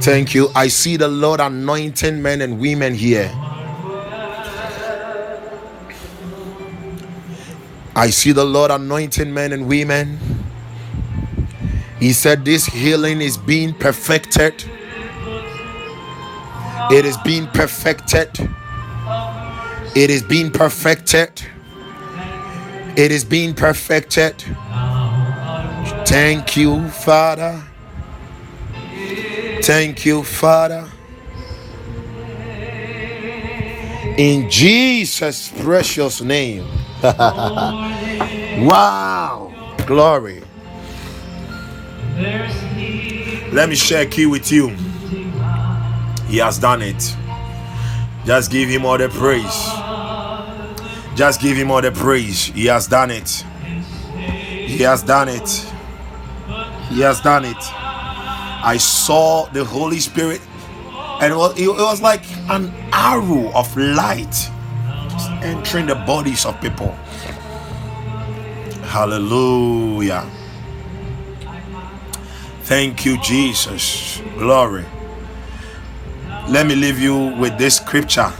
thank 0.00 0.34
you. 0.34 0.48
I 0.54 0.68
see 0.68 0.96
the 0.96 1.08
Lord 1.08 1.40
anointing 1.40 2.20
men 2.20 2.40
and 2.40 2.58
women 2.58 2.94
here. 2.94 3.30
I 7.94 8.10
see 8.10 8.32
the 8.32 8.44
Lord 8.44 8.70
anointing 8.70 9.32
men 9.32 9.52
and 9.52 9.68
women. 9.68 10.18
He 12.02 12.12
said, 12.12 12.44
This 12.44 12.66
healing 12.66 13.20
is 13.20 13.36
being 13.36 13.72
perfected. 13.74 14.64
It 16.90 17.04
is 17.04 17.16
being 17.18 17.46
perfected. 17.46 18.28
It 19.94 20.10
is 20.10 20.24
being 20.24 20.50
perfected. 20.50 21.30
It 22.96 23.12
is 23.12 23.24
being 23.24 23.54
perfected. 23.54 24.44
Thank 26.04 26.56
you, 26.56 26.88
Father. 26.88 27.62
Thank 29.62 30.04
you, 30.04 30.24
Father. 30.24 30.90
In 34.18 34.50
Jesus' 34.50 35.52
precious 35.62 36.20
name. 36.20 36.66
wow. 38.66 39.52
Glory. 39.86 40.42
Let 43.52 43.68
me 43.68 43.74
share 43.74 44.06
key 44.06 44.24
with 44.24 44.50
you. 44.50 44.68
He 46.26 46.38
has 46.38 46.58
done 46.58 46.80
it. 46.80 47.14
Just 48.24 48.50
give 48.50 48.70
him 48.70 48.86
all 48.86 48.96
the 48.96 49.10
praise. 49.10 49.68
Just 51.14 51.42
give 51.42 51.58
him 51.58 51.70
all 51.70 51.82
the 51.82 51.92
praise. 51.92 52.46
He 52.46 52.64
has 52.66 52.86
done 52.86 53.10
it. 53.10 53.44
He 54.08 54.78
has 54.84 55.02
done 55.02 55.28
it. 55.28 55.48
He 56.88 57.00
has 57.00 57.20
done 57.20 57.44
it. 57.44 57.56
I 58.64 58.78
saw 58.78 59.44
the 59.52 59.64
Holy 59.64 60.00
Spirit, 60.00 60.40
and 61.20 61.34
it 61.34 61.36
was, 61.36 61.60
it 61.60 61.68
was 61.68 62.00
like 62.00 62.24
an 62.48 62.72
arrow 62.90 63.52
of 63.54 63.76
light 63.76 64.48
entering 65.42 65.86
the 65.86 65.96
bodies 66.06 66.46
of 66.46 66.58
people. 66.62 66.92
Hallelujah. 68.84 70.26
Thank 72.72 73.04
you, 73.04 73.18
Jesus. 73.18 74.22
Glory. 74.38 74.86
Let 76.48 76.66
me 76.66 76.74
leave 76.74 76.98
you 76.98 77.36
with 77.36 77.58
this 77.58 77.76
scripture. 77.76 78.32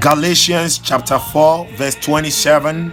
Galatians 0.00 0.78
chapter 0.78 1.18
4, 1.18 1.66
verse 1.72 1.94
27. 1.96 2.90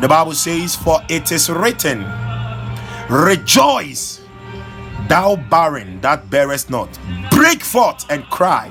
The 0.00 0.06
Bible 0.06 0.34
says, 0.34 0.76
For 0.76 1.00
it 1.08 1.32
is 1.32 1.50
written, 1.50 2.06
Rejoice, 3.10 4.22
thou 5.08 5.34
barren 5.50 6.00
that 6.02 6.30
bearest 6.30 6.70
not, 6.70 6.96
break 7.32 7.64
forth 7.64 8.08
and 8.08 8.22
cry, 8.26 8.68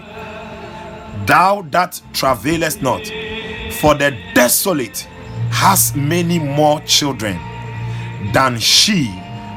thou 1.25 1.63
that 1.71 2.01
travailest 2.13 2.81
not, 2.81 3.05
for 3.73 3.93
the 3.93 4.17
desolate 4.33 5.05
has 5.51 5.95
many 5.95 6.39
more 6.39 6.79
children 6.81 7.37
than 8.33 8.57
she 8.59 9.07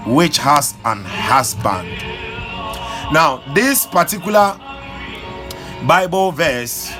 which 0.06 0.38
has 0.38 0.74
an 0.84 1.04
husband. 1.04 1.88
Now, 3.12 3.42
this 3.54 3.86
particular 3.86 4.58
Bible 5.86 6.32
verse 6.32 6.90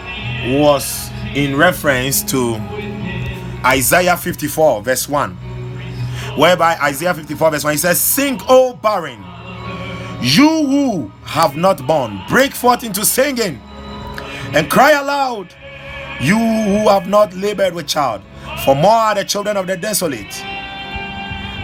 was 0.44 1.10
in 1.34 1.56
reference 1.56 2.22
to 2.24 2.56
Isaiah 3.64 4.16
54, 4.16 4.82
verse 4.82 5.08
1, 5.08 5.34
whereby 6.36 6.76
Isaiah 6.82 7.14
54, 7.14 7.50
verse 7.52 7.64
1 7.64 7.72
he 7.72 7.78
says, 7.78 8.00
Sing, 8.00 8.40
O 8.48 8.74
barren, 8.74 9.24
you 10.20 10.48
who 10.66 11.12
have 11.24 11.56
not 11.56 11.86
born, 11.86 12.20
break 12.28 12.54
forth 12.54 12.84
into 12.84 13.04
singing 13.04 13.60
and 14.54 14.70
cry 14.70 14.92
aloud, 14.92 15.54
you 16.20 16.36
who 16.36 16.88
have 16.88 17.08
not 17.08 17.34
labored 17.34 17.74
with 17.74 17.86
child, 17.86 18.22
for 18.64 18.74
more 18.74 18.92
are 18.92 19.14
the 19.14 19.24
children 19.24 19.56
of 19.56 19.66
the 19.66 19.76
desolate 19.76 20.32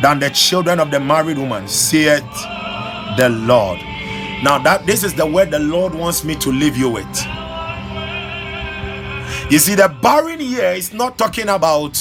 than 0.03 0.19
the 0.19 0.31
children 0.31 0.81
of 0.81 0.91
the 0.91 1.01
married 1.01 1.39
woman, 1.39 1.67
saith 1.69 2.23
the 3.17 3.29
Lord. 3.29 3.79
Now, 4.43 4.59
that 4.59 4.85
this 4.87 5.03
is 5.03 5.15
the 5.15 5.27
word 5.27 5.51
the 5.51 5.59
Lord 5.59 5.95
wants 5.95 6.25
me 6.25 6.37
to 6.37 6.51
leave 6.51 6.77
you 6.77 6.91
with. 6.91 7.07
You 9.51 9.59
see, 9.59 9.75
the 9.75 9.89
barren 10.03 10.41
here 10.41 10.71
is 10.71 10.93
not 10.93 11.19
talking 11.19 11.49
about 11.49 11.97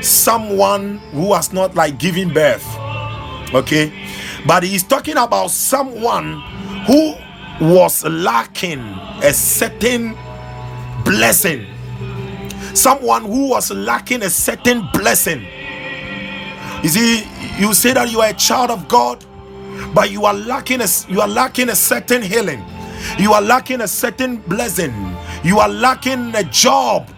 someone 0.00 0.98
who 1.12 1.32
has 1.32 1.52
not 1.52 1.74
like 1.74 1.98
given 1.98 2.32
birth, 2.34 2.66
okay, 3.54 3.92
but 4.46 4.62
he's 4.64 4.82
talking 4.82 5.16
about 5.16 5.50
someone 5.50 6.40
who 6.86 7.14
was 7.60 8.04
lacking 8.04 8.80
a 9.22 9.32
certain 9.32 10.16
blessing, 11.04 11.66
someone 12.74 13.24
who 13.24 13.50
was 13.50 13.70
lacking 13.70 14.22
a 14.22 14.30
certain 14.30 14.88
blessing. 14.92 15.44
You 16.82 16.88
see, 16.88 17.24
you 17.58 17.74
say 17.74 17.92
that 17.92 18.10
you 18.10 18.20
are 18.20 18.30
a 18.30 18.34
child 18.34 18.70
of 18.70 18.88
God, 18.88 19.24
but 19.94 20.10
you 20.10 20.24
are 20.24 20.34
lacking 20.34 20.80
a 20.80 20.88
you 21.08 21.20
are 21.20 21.28
lacking 21.28 21.68
a 21.68 21.76
certain 21.76 22.22
healing, 22.22 22.64
you 23.18 23.32
are 23.32 23.42
lacking 23.42 23.80
a 23.80 23.88
certain 23.88 24.38
blessing, 24.38 24.92
you 25.44 25.58
are 25.58 25.68
lacking 25.68 26.34
a 26.34 26.44
job. 26.44 27.08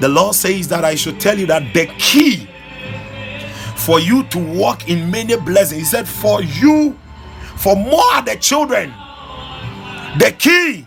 The 0.00 0.08
Lord 0.08 0.34
says 0.34 0.68
that 0.68 0.84
I 0.84 0.96
should 0.96 1.20
tell 1.20 1.38
you 1.38 1.46
that 1.46 1.72
the 1.72 1.86
key 1.98 2.48
for 3.76 4.00
you 4.00 4.24
to 4.24 4.38
walk 4.38 4.88
in 4.88 5.10
many 5.10 5.36
blessings, 5.36 5.80
He 5.80 5.84
said, 5.84 6.08
for 6.08 6.42
you, 6.42 6.98
for 7.56 7.74
more 7.76 8.22
the 8.22 8.36
children, 8.40 8.92
the 10.18 10.34
key 10.38 10.86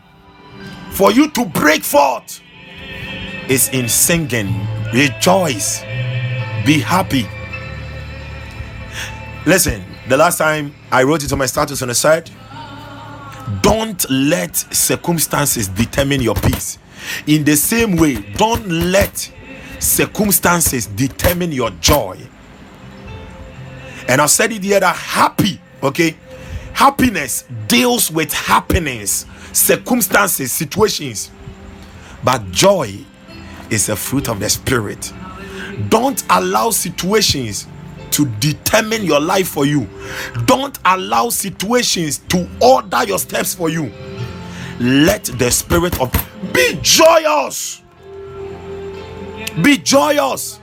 for 0.91 1.11
you 1.11 1.29
to 1.31 1.45
break 1.45 1.83
forth 1.83 2.41
is 3.49 3.69
in 3.69 3.87
singing 3.87 4.67
Rejoice. 4.93 5.81
Be 6.65 6.79
happy. 6.79 7.27
Listen, 9.45 9.83
the 10.07 10.15
last 10.15 10.37
time 10.37 10.73
I 10.91 11.03
wrote 11.03 11.23
it 11.23 11.31
on 11.33 11.39
my 11.39 11.45
status 11.45 11.81
on 11.81 11.89
the 11.89 11.95
side, 11.95 12.29
don't 13.61 14.09
let 14.09 14.55
circumstances 14.55 15.67
determine 15.67 16.21
your 16.21 16.35
peace. 16.35 16.79
In 17.27 17.43
the 17.43 17.55
same 17.55 17.97
way, 17.97 18.21
don't 18.37 18.67
let 18.67 19.31
circumstances 19.79 20.87
determine 20.87 21.51
your 21.51 21.71
joy. 21.71 22.17
And 24.07 24.21
I 24.21 24.27
said 24.27 24.51
it 24.51 24.63
here 24.63 24.79
that 24.79 24.95
happy, 24.95 25.59
okay, 25.83 26.15
happiness 26.73 27.45
deals 27.67 28.09
with 28.09 28.31
happiness, 28.31 29.25
circumstances, 29.51 30.51
situations, 30.51 31.31
but 32.23 32.49
joy 32.51 33.03
is 33.71 33.89
a 33.89 33.95
fruit 33.95 34.29
of 34.29 34.39
the 34.39 34.49
spirit. 34.49 35.11
Don't 35.89 36.23
allow 36.29 36.69
situations 36.69 37.67
to 38.11 38.25
determine 38.39 39.03
your 39.03 39.19
life 39.19 39.47
for 39.47 39.65
you. 39.65 39.89
Don't 40.45 40.77
allow 40.85 41.29
situations 41.29 42.19
to 42.29 42.49
order 42.61 43.03
your 43.03 43.19
steps 43.19 43.53
for 43.53 43.69
you. 43.69 43.91
Let 44.79 45.25
the 45.25 45.51
spirit 45.51 45.99
of 45.99 46.11
be 46.53 46.79
joyous. 46.81 47.81
Be 49.61 49.77
joyous. 49.77 50.59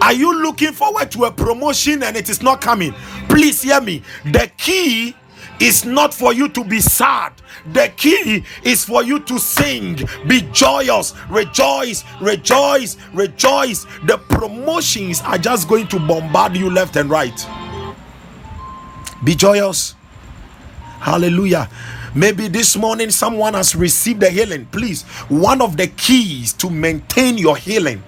Are 0.00 0.12
you 0.12 0.42
looking 0.42 0.72
forward 0.72 1.10
to 1.12 1.24
a 1.24 1.32
promotion 1.32 2.02
and 2.02 2.16
it 2.16 2.28
is 2.28 2.42
not 2.42 2.60
coming? 2.60 2.92
Please 3.28 3.62
hear 3.62 3.80
me. 3.80 4.02
The 4.24 4.50
key 4.56 5.16
is 5.60 5.84
not 5.84 6.12
for 6.12 6.32
you 6.32 6.48
to 6.48 6.64
be 6.64 6.80
sad. 6.80 7.32
The 7.72 7.92
key 7.96 8.44
is 8.62 8.84
for 8.84 9.02
you 9.02 9.20
to 9.20 9.38
sing, 9.38 10.00
be 10.26 10.42
joyous, 10.52 11.14
rejoice, 11.28 12.04
rejoice, 12.20 12.96
rejoice. 13.12 13.86
The 14.04 14.18
promotions 14.28 15.20
are 15.22 15.38
just 15.38 15.68
going 15.68 15.88
to 15.88 15.98
bombard 15.98 16.56
you 16.56 16.70
left 16.70 16.96
and 16.96 17.08
right. 17.10 17.46
Be 19.22 19.34
joyous. 19.34 19.94
Hallelujah. 21.00 21.68
Maybe 22.14 22.48
this 22.48 22.76
morning 22.76 23.10
someone 23.10 23.54
has 23.54 23.74
received 23.74 24.20
the 24.20 24.30
healing. 24.30 24.66
Please, 24.66 25.02
one 25.28 25.60
of 25.60 25.76
the 25.76 25.88
keys 25.88 26.52
to 26.54 26.70
maintain 26.70 27.36
your 27.38 27.56
healing, 27.56 27.98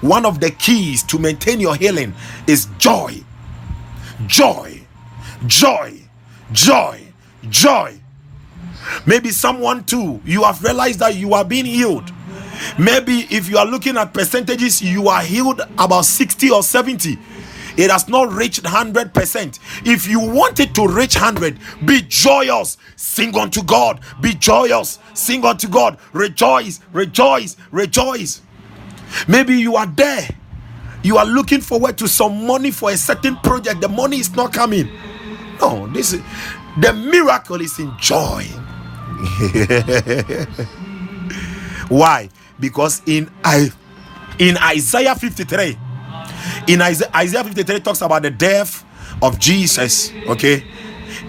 one 0.00 0.24
of 0.24 0.40
the 0.40 0.50
keys 0.50 1.02
to 1.04 1.18
maintain 1.18 1.58
your 1.58 1.74
healing 1.74 2.14
is 2.46 2.68
joy. 2.78 3.14
Joy, 4.26 4.80
joy, 5.46 5.97
joy, 6.52 7.02
joy. 7.48 8.00
Maybe 9.06 9.30
someone 9.30 9.84
too, 9.84 10.20
you 10.24 10.44
have 10.44 10.62
realized 10.62 11.00
that 11.00 11.16
you 11.16 11.34
are 11.34 11.44
being 11.44 11.66
healed. 11.66 12.10
Maybe 12.78 13.26
if 13.30 13.48
you 13.48 13.58
are 13.58 13.66
looking 13.66 13.96
at 13.96 14.12
percentages, 14.12 14.82
you 14.82 15.08
are 15.08 15.22
healed 15.22 15.60
about 15.78 16.04
60 16.04 16.50
or 16.50 16.62
70 16.62 17.18
it 17.78 17.92
has 17.92 18.08
not 18.08 18.32
reached 18.32 18.64
100%. 18.64 19.86
If 19.86 20.08
you 20.08 20.18
want 20.18 20.58
it 20.58 20.74
to 20.74 20.88
reach 20.88 21.14
100, 21.14 21.58
be 21.86 22.02
joyous. 22.02 22.76
Sing 22.96 23.34
unto 23.36 23.62
God. 23.62 24.00
Be 24.20 24.34
joyous. 24.34 24.98
Sing 25.14 25.44
unto 25.44 25.68
God. 25.68 25.96
Rejoice, 26.12 26.80
rejoice, 26.92 27.56
rejoice. 27.70 28.42
Maybe 29.28 29.54
you 29.54 29.76
are 29.76 29.86
there. 29.86 30.28
You 31.04 31.18
are 31.18 31.24
looking 31.24 31.60
forward 31.60 31.96
to 31.98 32.08
some 32.08 32.48
money 32.48 32.72
for 32.72 32.90
a 32.90 32.96
certain 32.96 33.36
project. 33.36 33.80
The 33.80 33.88
money 33.88 34.18
is 34.18 34.34
not 34.34 34.52
coming. 34.52 34.90
No, 35.60 35.86
this 35.88 36.12
is 36.12 36.22
the 36.78 36.92
miracle 36.92 37.60
is 37.60 37.78
in 37.78 37.92
joy. 37.98 38.44
Why? 41.88 42.28
Because 42.60 43.02
in 43.06 43.30
I 43.44 43.70
in 44.38 44.56
Isaiah 44.58 45.14
53 45.14 45.78
in 46.68 46.82
Isaiah, 46.82 47.10
Isaiah 47.14 47.44
53 47.44 47.80
talks 47.80 48.02
about 48.02 48.22
the 48.22 48.30
death 48.30 48.84
of 49.22 49.38
Jesus. 49.38 50.12
Okay. 50.28 50.64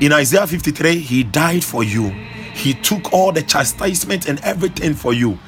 In 0.01 0.11
Isaiah 0.13 0.45
53, 0.45 0.99
he 0.99 1.23
died 1.23 1.63
for 1.63 1.83
you. 1.83 2.09
He 2.53 2.73
took 2.73 3.13
all 3.13 3.31
the 3.31 3.41
chastisement 3.41 4.27
and 4.27 4.39
everything 4.41 4.93
for 4.93 5.13
you. 5.13 5.39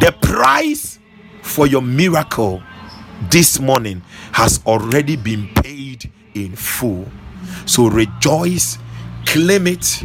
The 0.00 0.14
price 0.22 0.98
for 1.42 1.66
your 1.66 1.82
miracle 1.82 2.62
this 3.30 3.60
morning 3.60 4.02
has 4.32 4.60
already 4.66 5.16
been 5.16 5.48
paid 5.54 6.10
in 6.34 6.56
full. 6.56 7.06
So 7.66 7.88
rejoice, 7.88 8.78
claim 9.26 9.66
it. 9.66 10.04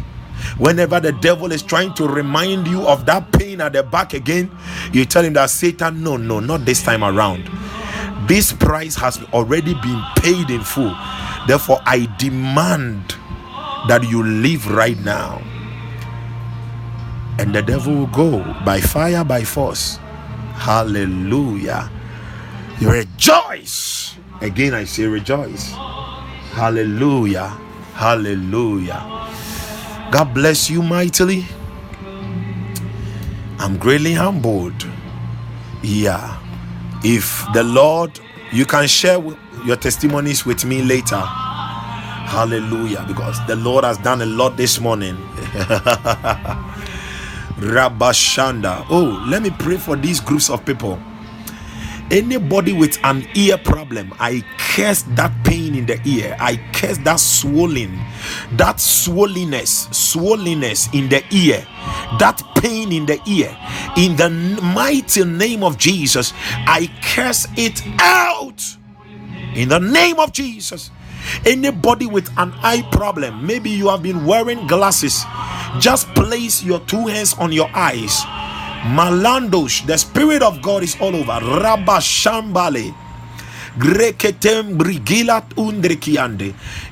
Whenever 0.58 1.00
the 1.00 1.12
devil 1.12 1.52
is 1.52 1.62
trying 1.62 1.94
to 1.94 2.08
remind 2.08 2.66
you 2.66 2.82
of 2.86 3.06
that 3.06 3.30
pain 3.32 3.60
at 3.60 3.74
the 3.74 3.82
back 3.82 4.14
again, 4.14 4.50
you 4.92 5.04
tell 5.04 5.22
him 5.22 5.34
that 5.34 5.50
Satan, 5.50 6.02
no, 6.02 6.16
no, 6.16 6.40
not 6.40 6.64
this 6.64 6.82
time 6.82 7.04
around. 7.04 7.48
This 8.26 8.52
price 8.52 8.94
has 8.96 9.22
already 9.32 9.74
been 9.74 10.02
paid 10.16 10.50
in 10.50 10.62
full. 10.62 10.94
Therefore, 11.46 11.80
I 11.84 12.08
demand 12.18 13.16
that 13.88 14.06
you 14.08 14.22
live 14.22 14.70
right 14.70 14.98
now. 15.00 15.42
And 17.38 17.54
the 17.54 17.62
devil 17.62 17.94
will 17.94 18.06
go 18.06 18.38
by 18.64 18.80
fire, 18.80 19.24
by 19.24 19.44
force. 19.44 19.96
Hallelujah. 20.54 21.90
You 22.78 22.90
rejoice. 22.90 24.16
Again, 24.42 24.74
I 24.74 24.84
say 24.84 25.06
rejoice. 25.06 25.72
Hallelujah. 26.52 27.48
Hallelujah. 27.94 29.24
God 30.12 30.34
bless 30.34 30.70
you 30.70 30.82
mightily. 30.82 31.46
I'm 33.58 33.78
greatly 33.78 34.14
humbled. 34.14 34.86
Yeah 35.82 36.38
if 37.04 37.46
the 37.54 37.64
Lord, 37.64 38.20
you 38.52 38.66
can 38.66 38.86
share 38.88 39.18
your 39.64 39.76
testimonies 39.76 40.44
with 40.46 40.64
me 40.64 40.82
later. 40.82 41.20
Hallelujah. 42.14 43.04
Because 43.08 43.44
the 43.46 43.56
Lord 43.56 43.84
has 43.84 43.98
done 43.98 44.22
a 44.22 44.26
lot 44.26 44.56
this 44.56 44.80
morning. 44.80 45.16
Rabashanda. 47.58 48.86
Oh, 48.90 49.24
let 49.28 49.42
me 49.42 49.50
pray 49.50 49.78
for 49.78 49.96
these 49.96 50.20
groups 50.20 50.50
of 50.50 50.64
people. 50.66 51.00
Anybody 52.10 52.72
with 52.72 52.98
an 53.04 53.24
ear 53.36 53.56
problem, 53.56 54.12
I 54.18 54.44
curse 54.58 55.02
that 55.14 55.32
pain 55.44 55.76
in 55.76 55.86
the 55.86 56.00
ear. 56.04 56.36
I 56.40 56.56
curse 56.72 56.98
that 56.98 57.20
swelling, 57.20 57.94
that 58.52 58.76
swollenness, 58.78 59.86
swollenness 59.90 60.92
in 60.92 61.08
the 61.08 61.22
ear, 61.30 61.64
that 62.18 62.42
pain 62.56 62.90
in 62.90 63.06
the 63.06 63.20
ear. 63.28 63.56
In 63.96 64.16
the 64.16 64.28
mighty 64.60 65.24
name 65.24 65.62
of 65.62 65.78
Jesus, 65.78 66.32
I 66.66 66.90
curse 67.00 67.46
it 67.56 67.80
out. 68.00 68.76
In 69.54 69.68
the 69.68 69.78
name 69.78 70.18
of 70.18 70.32
Jesus. 70.32 70.90
Anybody 71.46 72.06
with 72.06 72.28
an 72.38 72.52
eye 72.62 72.82
problem, 72.90 73.46
maybe 73.46 73.70
you 73.70 73.88
have 73.88 74.02
been 74.02 74.24
wearing 74.24 74.66
glasses, 74.66 75.22
just 75.78 76.08
place 76.14 76.64
your 76.64 76.80
two 76.80 77.06
hands 77.06 77.34
on 77.34 77.52
your 77.52 77.70
eyes 77.72 78.24
Malandosh, 78.80 79.86
the 79.86 79.98
Spirit 79.98 80.42
of 80.42 80.62
God 80.62 80.82
is 80.82 80.96
all 81.00 81.14
over. 81.14 81.38
Rabashambale. 81.40 82.94
Greketem 83.78 84.76
brigilat. 84.76 85.56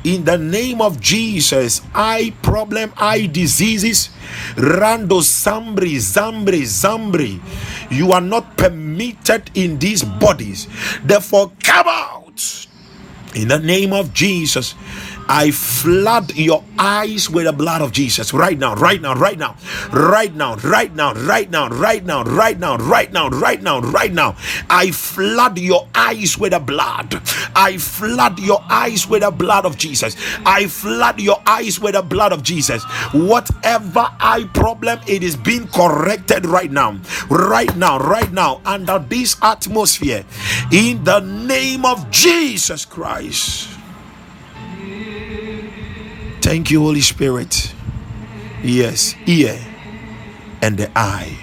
In 0.05 0.25
the 0.25 0.39
name 0.39 0.81
of 0.81 1.01
Jesus, 1.01 1.83
eye 1.95 2.33
problem, 2.43 2.93
eye 2.97 3.27
diseases, 3.27 4.11
rando 4.55 5.21
sambri, 5.23 5.97
zambri, 5.97 6.63
zambri. 6.63 7.41
You 7.91 8.13
are 8.13 8.21
not 8.21 8.57
permitted 8.57 9.51
in 9.55 9.79
these 9.79 10.05
bodies. 10.05 10.69
Therefore, 11.05 11.53
come 11.63 11.89
out 11.89 12.67
in 13.35 13.49
the 13.49 13.59
name 13.59 13.93
of 13.93 14.13
Jesus. 14.15 14.75
I 15.29 15.51
flood 15.51 16.35
your 16.35 16.65
eyes 16.79 17.29
with 17.29 17.45
the 17.45 17.53
blood 17.53 17.83
of 17.83 17.93
Jesus 17.93 18.33
right 18.33 18.59
now, 18.59 18.75
right 18.75 19.01
now, 19.01 19.15
right 19.15 19.39
now, 19.39 19.57
right 19.93 20.35
now, 20.35 20.55
right 20.57 20.95
now, 20.95 21.13
right 21.15 21.51
now, 21.51 21.69
right 21.69 22.03
now, 22.05 22.23
right 22.25 22.59
now, 22.59 22.77
right 22.77 23.13
now, 23.13 23.29
right 23.29 23.63
now, 23.63 23.81
right 23.81 24.13
now. 24.13 24.37
I 24.71 24.91
flood 24.91 25.59
your 25.59 25.87
eyes 25.95 26.39
with 26.39 26.53
the 26.53 26.61
blood. 26.61 27.21
I 27.55 27.77
flood 27.77 28.39
your 28.39 28.63
eyes 28.71 29.07
with 29.07 29.23
the 29.23 29.31
blood 29.31 29.67
of 29.67 29.77
Jesus. 29.77 30.17
I 30.47 30.67
flood 30.67 31.21
your 31.21 31.43
eyes 31.47 31.79
with 31.79 31.95
the 31.95 32.03
blood 32.03 32.33
of 32.33 32.43
Jesus. 32.43 32.83
Whatever 33.13 34.09
eye 34.21 34.49
problem, 34.55 35.01
it 35.07 35.23
is 35.23 35.37
being 35.37 35.69
corrected 35.69 36.47
right 36.47 36.71
now, 36.71 36.99
right 37.29 37.75
now, 37.77 37.99
right 37.99 38.33
now, 38.33 38.61
under 38.65 38.99
this 38.99 39.37
atmosphere, 39.43 40.25
in 40.73 41.05
the 41.05 41.21
name 41.21 41.85
of 41.85 42.11
Jesus 42.11 42.85
Christ. 42.85 43.78
Thank 46.49 46.71
you, 46.71 46.81
Holy 46.81 47.03
Spirit. 47.03 47.75
Yes, 48.63 49.15
ear 49.27 49.61
and 50.63 50.79
the 50.79 50.91
eye. 50.97 51.37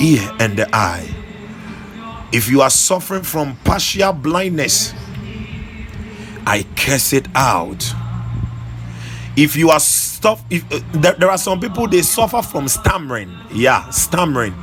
Ear 0.00 0.30
and 0.40 0.56
the 0.56 0.66
eye. 0.74 1.14
If 2.32 2.48
you 2.48 2.62
are 2.62 2.70
suffering 2.70 3.22
from 3.22 3.56
partial 3.64 4.14
blindness, 4.14 4.94
I 6.46 6.64
curse 6.74 7.12
it 7.12 7.28
out. 7.34 7.84
If 9.36 9.56
you 9.56 9.68
are 9.68 9.80
stuff, 9.80 10.42
if 10.48 10.64
uh, 10.72 10.80
there, 10.92 11.12
there 11.12 11.30
are 11.30 11.36
some 11.36 11.60
people 11.60 11.86
they 11.88 12.00
suffer 12.00 12.40
from 12.40 12.66
stammering, 12.66 13.30
yeah, 13.52 13.90
stammering 13.90 14.54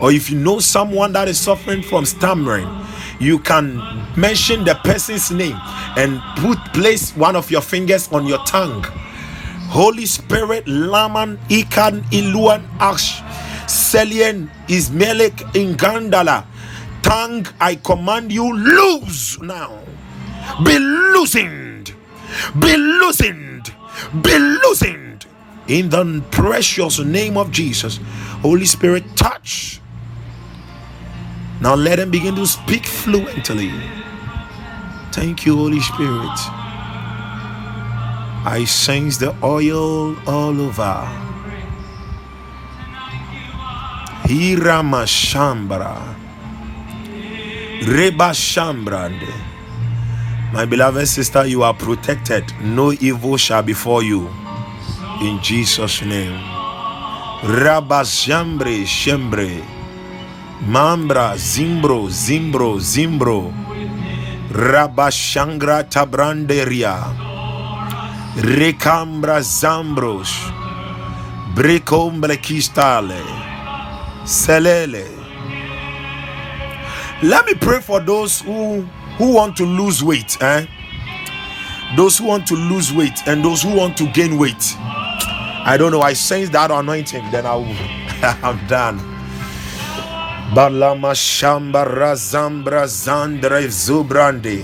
Or 0.00 0.10
if 0.10 0.30
you 0.30 0.38
know 0.38 0.60
someone 0.60 1.12
that 1.12 1.28
is 1.28 1.38
suffering 1.38 1.82
from 1.82 2.06
stammering, 2.06 2.66
you 3.22 3.38
can 3.38 3.78
mention 4.16 4.64
the 4.64 4.74
person's 4.82 5.30
name 5.30 5.56
and 5.96 6.20
put 6.38 6.58
place 6.74 7.14
one 7.16 7.36
of 7.36 7.50
your 7.50 7.60
fingers 7.60 8.10
on 8.10 8.26
your 8.26 8.42
tongue. 8.44 8.82
Holy 9.70 10.06
Spirit, 10.06 10.66
Laman, 10.66 11.38
Ikan, 11.48 12.02
Iluan, 12.10 12.66
Ash, 12.80 13.22
Selien, 13.70 14.50
Ismelik, 14.66 15.36
Ingandala. 15.54 16.44
Tongue, 17.02 17.46
I 17.60 17.76
command 17.76 18.32
you, 18.32 18.52
lose 18.52 19.40
now. 19.40 19.78
Be 20.64 20.78
loosened. 20.78 21.94
Be 22.58 22.76
loosened. 22.76 23.72
Be 24.20 24.36
loosened. 24.36 25.26
In 25.68 25.90
the 25.90 26.22
precious 26.32 26.98
name 26.98 27.36
of 27.36 27.52
Jesus. 27.52 28.00
Holy 28.42 28.66
Spirit, 28.66 29.04
touch 29.16 29.81
now 31.62 31.76
let 31.76 31.96
them 31.96 32.10
begin 32.10 32.36
to 32.36 32.46
speak 32.46 32.86
fluently. 32.86 33.72
Thank 35.12 35.46
you, 35.46 35.56
Holy 35.56 35.80
Spirit. 35.80 36.38
I 38.44 38.64
sense 38.66 39.18
the 39.18 39.34
oil 39.44 40.16
all 40.28 40.60
over. 40.60 41.08
Hirama 44.26 45.04
Shambra. 45.06 46.16
Reba 47.86 48.30
Shambrande. 48.32 49.32
My 50.52 50.66
beloved 50.66 51.06
sister, 51.08 51.46
you 51.46 51.62
are 51.62 51.74
protected. 51.74 52.44
No 52.62 52.92
evil 52.92 53.36
shall 53.36 53.62
befall 53.62 54.02
you. 54.02 54.28
In 55.22 55.40
Jesus' 55.42 56.02
name. 56.02 56.34
Rabba 57.44 58.02
Shambre 58.04 58.84
Shembre. 58.86 59.62
Mambra, 60.66 61.34
Zimbro, 61.36 62.08
Zimbro, 62.08 62.78
Zimbro, 62.78 63.52
Rabashangra 64.50 65.84
Tabranderia, 65.90 67.32
Recambra 68.36 69.40
Zambros, 69.42 70.30
Brecombre 71.54 72.36
Kistale, 72.38 73.20
Selele. 74.24 75.06
Let 77.22 77.46
me 77.46 77.54
pray 77.54 77.80
for 77.80 78.00
those 78.00 78.40
who 78.40 78.82
who 79.18 79.34
want 79.34 79.56
to 79.56 79.64
lose 79.66 80.02
weight, 80.04 80.40
eh? 80.42 80.66
Those 81.96 82.18
who 82.18 82.26
want 82.26 82.46
to 82.48 82.54
lose 82.54 82.92
weight 82.92 83.18
and 83.26 83.44
those 83.44 83.62
who 83.62 83.74
want 83.76 83.96
to 83.98 84.06
gain 84.12 84.38
weight. 84.38 84.76
I 84.78 85.76
don't 85.78 85.92
know. 85.92 86.00
I 86.02 86.14
sense 86.14 86.48
that 86.50 86.70
anointing. 86.70 87.30
Then 87.30 87.46
I'll, 87.46 87.64
I'm 88.42 88.66
done. 88.66 89.11
Balama 90.54 91.14
Shamba 91.14 91.86
Razambra 91.86 92.84
Zandre 92.84 93.66
Zubrandi 93.68 94.62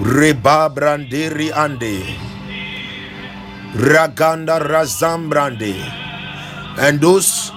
Reba 0.00 0.70
Brandiri 0.74 1.52
Ande 1.52 2.16
Raganda 3.74 4.58
Razambrandi 4.58 5.74
and 6.78 7.00
those 7.00 7.50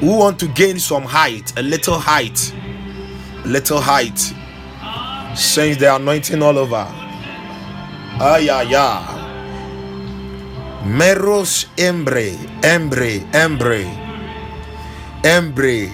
who 0.00 0.16
want 0.18 0.38
to 0.38 0.48
gain 0.48 0.78
some 0.78 1.02
height, 1.02 1.52
a 1.58 1.62
little 1.62 1.98
height, 1.98 2.54
a 3.44 3.48
little 3.48 3.80
height, 3.80 4.18
sense 5.36 5.76
the 5.76 5.94
anointing 5.94 6.42
all 6.42 6.58
over. 6.58 6.86
Ayaya. 8.18 9.02
Meros 10.84 11.66
embre, 11.76 12.32
embre, 12.62 13.20
embre. 13.32 14.09
Embre. 15.22 15.90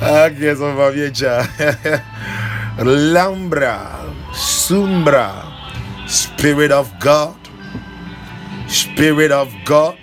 Anche 0.00 0.54
sono 0.54 0.74
va 0.74 0.90
vieja. 0.90 1.44
Lambra. 2.76 3.98
Sumbra. 4.30 5.44
Spirit 6.06 6.70
of 6.70 6.90
God. 6.98 7.36
Spirit 8.68 9.32
of 9.32 9.52
God. 9.64 9.96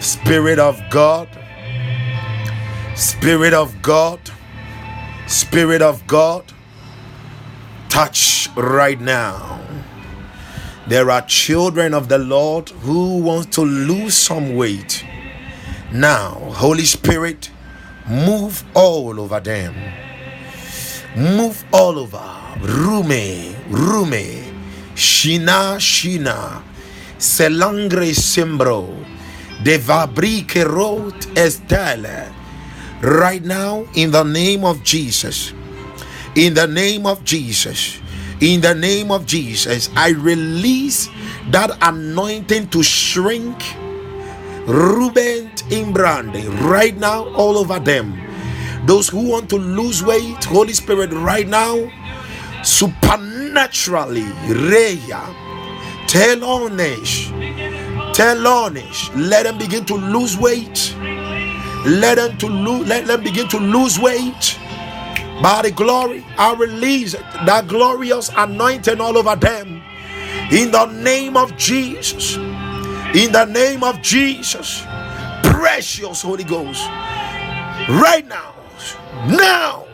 Spirit 0.00 0.58
of 0.58 0.80
God. 0.90 1.28
Spirit 2.96 3.54
of 3.54 3.80
God. 3.80 4.18
Spirit 5.26 5.82
of 5.82 6.04
God. 6.06 6.52
Touch 7.88 8.50
right 8.56 9.00
now. 9.00 9.60
There 10.86 11.10
are 11.10 11.22
children 11.22 11.94
of 11.94 12.10
the 12.10 12.18
Lord 12.18 12.68
who 12.68 13.18
want 13.18 13.50
to 13.54 13.62
lose 13.62 14.14
some 14.14 14.54
weight. 14.54 15.02
Now, 15.90 16.32
Holy 16.52 16.84
Spirit, 16.84 17.50
move 18.06 18.62
all 18.74 19.18
over 19.18 19.40
them. 19.40 19.74
Move 21.16 21.64
all 21.72 21.98
over. 21.98 22.18
Rume, 22.60 23.54
Rume, 23.70 24.52
Shina, 24.94 25.78
Shina, 25.80 26.62
Selangre 27.16 28.12
Sembro, 28.12 28.86
Devabrike 29.62 30.66
wrote 30.66 31.26
Estelle. 31.34 32.30
Right 33.00 33.42
now, 33.42 33.86
in 33.94 34.10
the 34.10 34.22
name 34.22 34.64
of 34.64 34.84
Jesus, 34.84 35.54
in 36.34 36.52
the 36.52 36.66
name 36.66 37.06
of 37.06 37.24
Jesus 37.24 38.03
in 38.40 38.60
the 38.60 38.74
name 38.74 39.10
of 39.10 39.26
Jesus, 39.26 39.90
I 39.96 40.10
release 40.10 41.08
that 41.50 41.76
anointing 41.82 42.68
to 42.70 42.82
shrink 42.82 43.56
Ruben 44.66 45.50
Imbrande 45.70 46.48
right 46.62 46.96
now 46.96 47.28
all 47.34 47.58
over 47.58 47.78
them. 47.78 48.20
Those 48.86 49.08
who 49.08 49.30
want 49.30 49.48
to 49.50 49.56
lose 49.56 50.02
weight, 50.04 50.44
Holy 50.44 50.72
Spirit, 50.72 51.12
right 51.12 51.48
now, 51.48 51.90
supernaturally, 52.62 54.24
Reya, 54.48 55.22
Telonish, 56.06 57.30
Telonish, 58.14 59.10
let 59.14 59.44
them 59.44 59.58
begin 59.58 59.84
to 59.86 59.94
lose 59.94 60.36
weight. 60.36 60.94
Let 61.86 62.16
them 62.16 62.38
to 62.38 62.46
lose, 62.46 62.88
let 62.88 63.06
them 63.06 63.22
begin 63.22 63.46
to 63.48 63.58
lose 63.58 63.98
weight 63.98 64.58
by 65.42 65.62
the 65.62 65.70
glory, 65.72 66.24
I 66.38 66.54
release 66.54 67.12
that 67.12 67.66
glorious 67.66 68.30
anointing 68.36 69.00
all 69.00 69.18
over 69.18 69.36
them. 69.36 69.82
In 70.52 70.70
the 70.70 70.86
name 70.86 71.36
of 71.36 71.56
Jesus. 71.56 72.36
In 72.36 73.32
the 73.32 73.44
name 73.44 73.82
of 73.82 74.00
Jesus. 74.00 74.82
Precious 75.42 76.22
Holy 76.22 76.44
Ghost. 76.44 76.86
Right 77.88 78.24
now. 78.26 78.54
Now. 79.26 79.86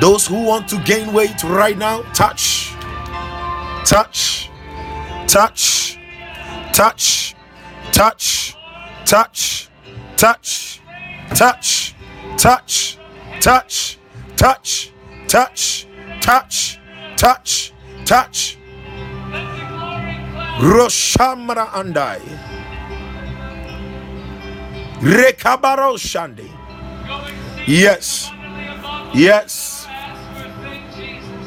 Those 0.00 0.26
who 0.26 0.44
want 0.44 0.68
to 0.68 0.82
gain 0.84 1.12
weight 1.12 1.42
right 1.44 1.76
now, 1.76 2.02
touch. 2.12 2.72
Touch. 3.84 4.50
Touch. 5.26 5.98
Touch. 6.72 7.34
Touch. 7.92 8.56
Touch. 9.04 9.68
Touch 10.16 10.68
touch, 11.34 11.94
touch, 12.36 12.98
touch, 13.40 13.98
touch, 14.36 14.92
touch, 15.28 15.86
touch, 16.20 16.80
touch, 17.16 17.72
touch. 18.04 18.58
Roshamra 20.60 21.68
andai. 21.72 22.20
Rekabaro 25.00 25.96
shandi. 25.98 26.48
Yes. 27.66 28.30
Yes. 29.14 29.86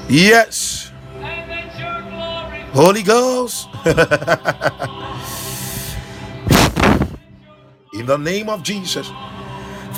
Yes. 0.07 0.91
Holy 2.73 3.03
Ghost. 3.03 3.67
In 7.93 8.05
the 8.05 8.17
name 8.17 8.49
of 8.49 8.63
Jesus. 8.63 9.09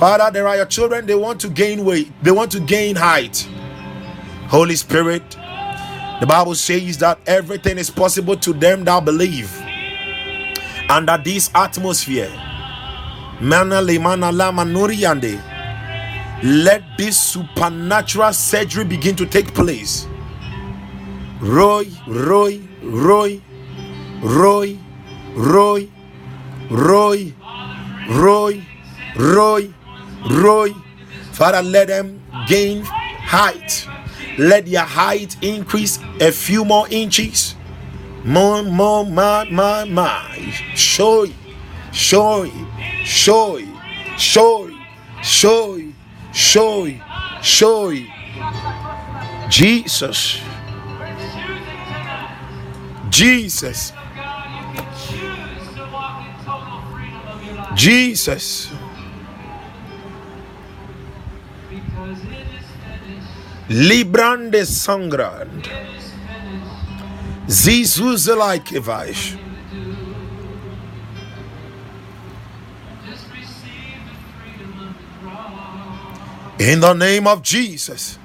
Father, 0.04 0.30
there 0.32 0.46
are 0.50 0.58
your 0.58 0.66
children, 0.66 1.06
they 1.06 1.16
want 1.16 1.40
to 1.40 1.48
gain 1.48 1.86
weight, 1.86 2.12
they 2.22 2.32
want 2.32 2.52
to 2.52 2.60
gain 2.60 2.94
height. 2.94 3.48
Holy 4.50 4.76
Spirit, 4.76 5.24
the 6.20 6.26
Bible 6.28 6.56
says 6.56 6.98
that 6.98 7.20
everything 7.26 7.78
is 7.78 7.90
possible 7.90 8.36
to 8.36 8.52
them 8.52 8.84
that 8.84 9.06
believe. 9.06 9.50
Under 10.90 11.18
this 11.24 11.50
atmosphere, 11.56 12.30
let 16.44 16.84
this 16.98 17.18
supernatural 17.18 18.34
surgery 18.34 18.84
begin 18.84 19.16
to 19.16 19.26
take 19.26 19.54
place. 19.54 20.06
Roy, 21.40 21.88
Roy, 22.08 22.60
Roy, 22.82 23.42
Roy, 24.22 24.78
Roy, 25.34 25.88
Roy, 26.70 27.34
Roy, 28.10 28.66
Roy. 29.16 29.74
Roy, 30.30 30.74
Father, 31.32 31.62
let 31.62 31.88
them 31.88 32.22
gain 32.48 32.84
height. 32.84 33.88
Let 34.38 34.66
their 34.66 34.82
height 34.82 35.36
increase 35.44 36.00
a 36.20 36.32
few 36.32 36.66
more 36.66 36.88
inches. 36.90 37.56
More, 38.24 38.64
more, 38.64 39.06
my, 39.06 39.44
my, 39.50 39.84
my. 39.84 40.38
Show, 40.76 41.28
show, 41.92 42.50
show, 43.04 43.60
show, 44.18 44.70
show, 45.22 45.80
show, 46.32 46.90
show. 47.42 47.94
Jesus. 49.50 50.40
Jesus. 53.10 53.94
Jesus. 57.76 58.73
Librande 63.70 64.66
sangrand. 64.66 65.70
like 68.36 68.70
vais. 68.70 69.38
In 76.60 76.80
the 76.80 76.94
name 76.94 77.28
of 77.28 77.42
Jesus. 77.42 78.20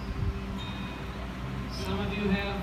Some 1.72 1.98
of 1.98 2.12
you 2.16 2.28
have 2.30 2.60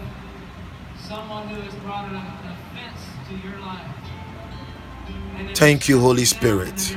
someone 0.98 1.48
who 1.48 1.62
has 1.62 1.74
brought 1.76 2.10
an 2.10 2.16
offense 2.16 3.02
to 3.30 3.48
your 3.48 3.60
life. 3.60 5.56
Thank 5.56 5.90
you, 5.90 6.00
Holy 6.00 6.26
Spirit. 6.26 6.96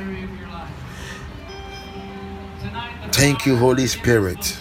Thank 3.11 3.45
you, 3.45 3.57
Holy 3.57 3.87
Spirit. 3.87 4.59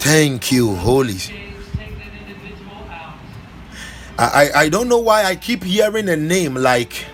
Thank 0.00 0.50
you, 0.50 0.74
Holy. 0.76 1.18
I, 4.18 4.50
I 4.54 4.68
don't 4.70 4.88
know 4.88 4.98
why 4.98 5.24
I 5.24 5.36
keep 5.36 5.62
hearing 5.62 6.08
a 6.08 6.16
name 6.16 6.54
like 6.54 7.04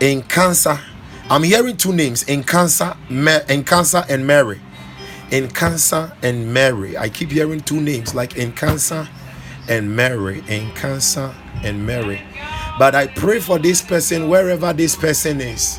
in 0.00 0.22
cancer. 0.22 0.80
I'm 1.28 1.42
hearing 1.42 1.76
two 1.76 1.92
names 1.92 2.22
in 2.22 2.42
cancer, 2.42 2.96
in 3.10 3.64
cancer 3.64 4.02
and 4.08 4.26
Mary. 4.26 4.62
In 5.30 5.50
cancer 5.50 6.10
and 6.22 6.54
Mary. 6.54 6.96
I 6.96 7.10
keep 7.10 7.30
hearing 7.30 7.60
two 7.60 7.82
names 7.82 8.14
like 8.14 8.34
in 8.34 8.52
cancer 8.52 9.06
and 9.68 9.94
Mary. 9.94 10.42
In 10.48 10.72
cancer 10.72 11.34
and 11.62 11.86
Mary. 11.86 12.22
But 12.78 12.94
I 12.94 13.08
pray 13.08 13.40
for 13.40 13.58
this 13.58 13.82
person 13.82 14.30
wherever 14.30 14.72
this 14.72 14.96
person 14.96 15.42
is. 15.42 15.78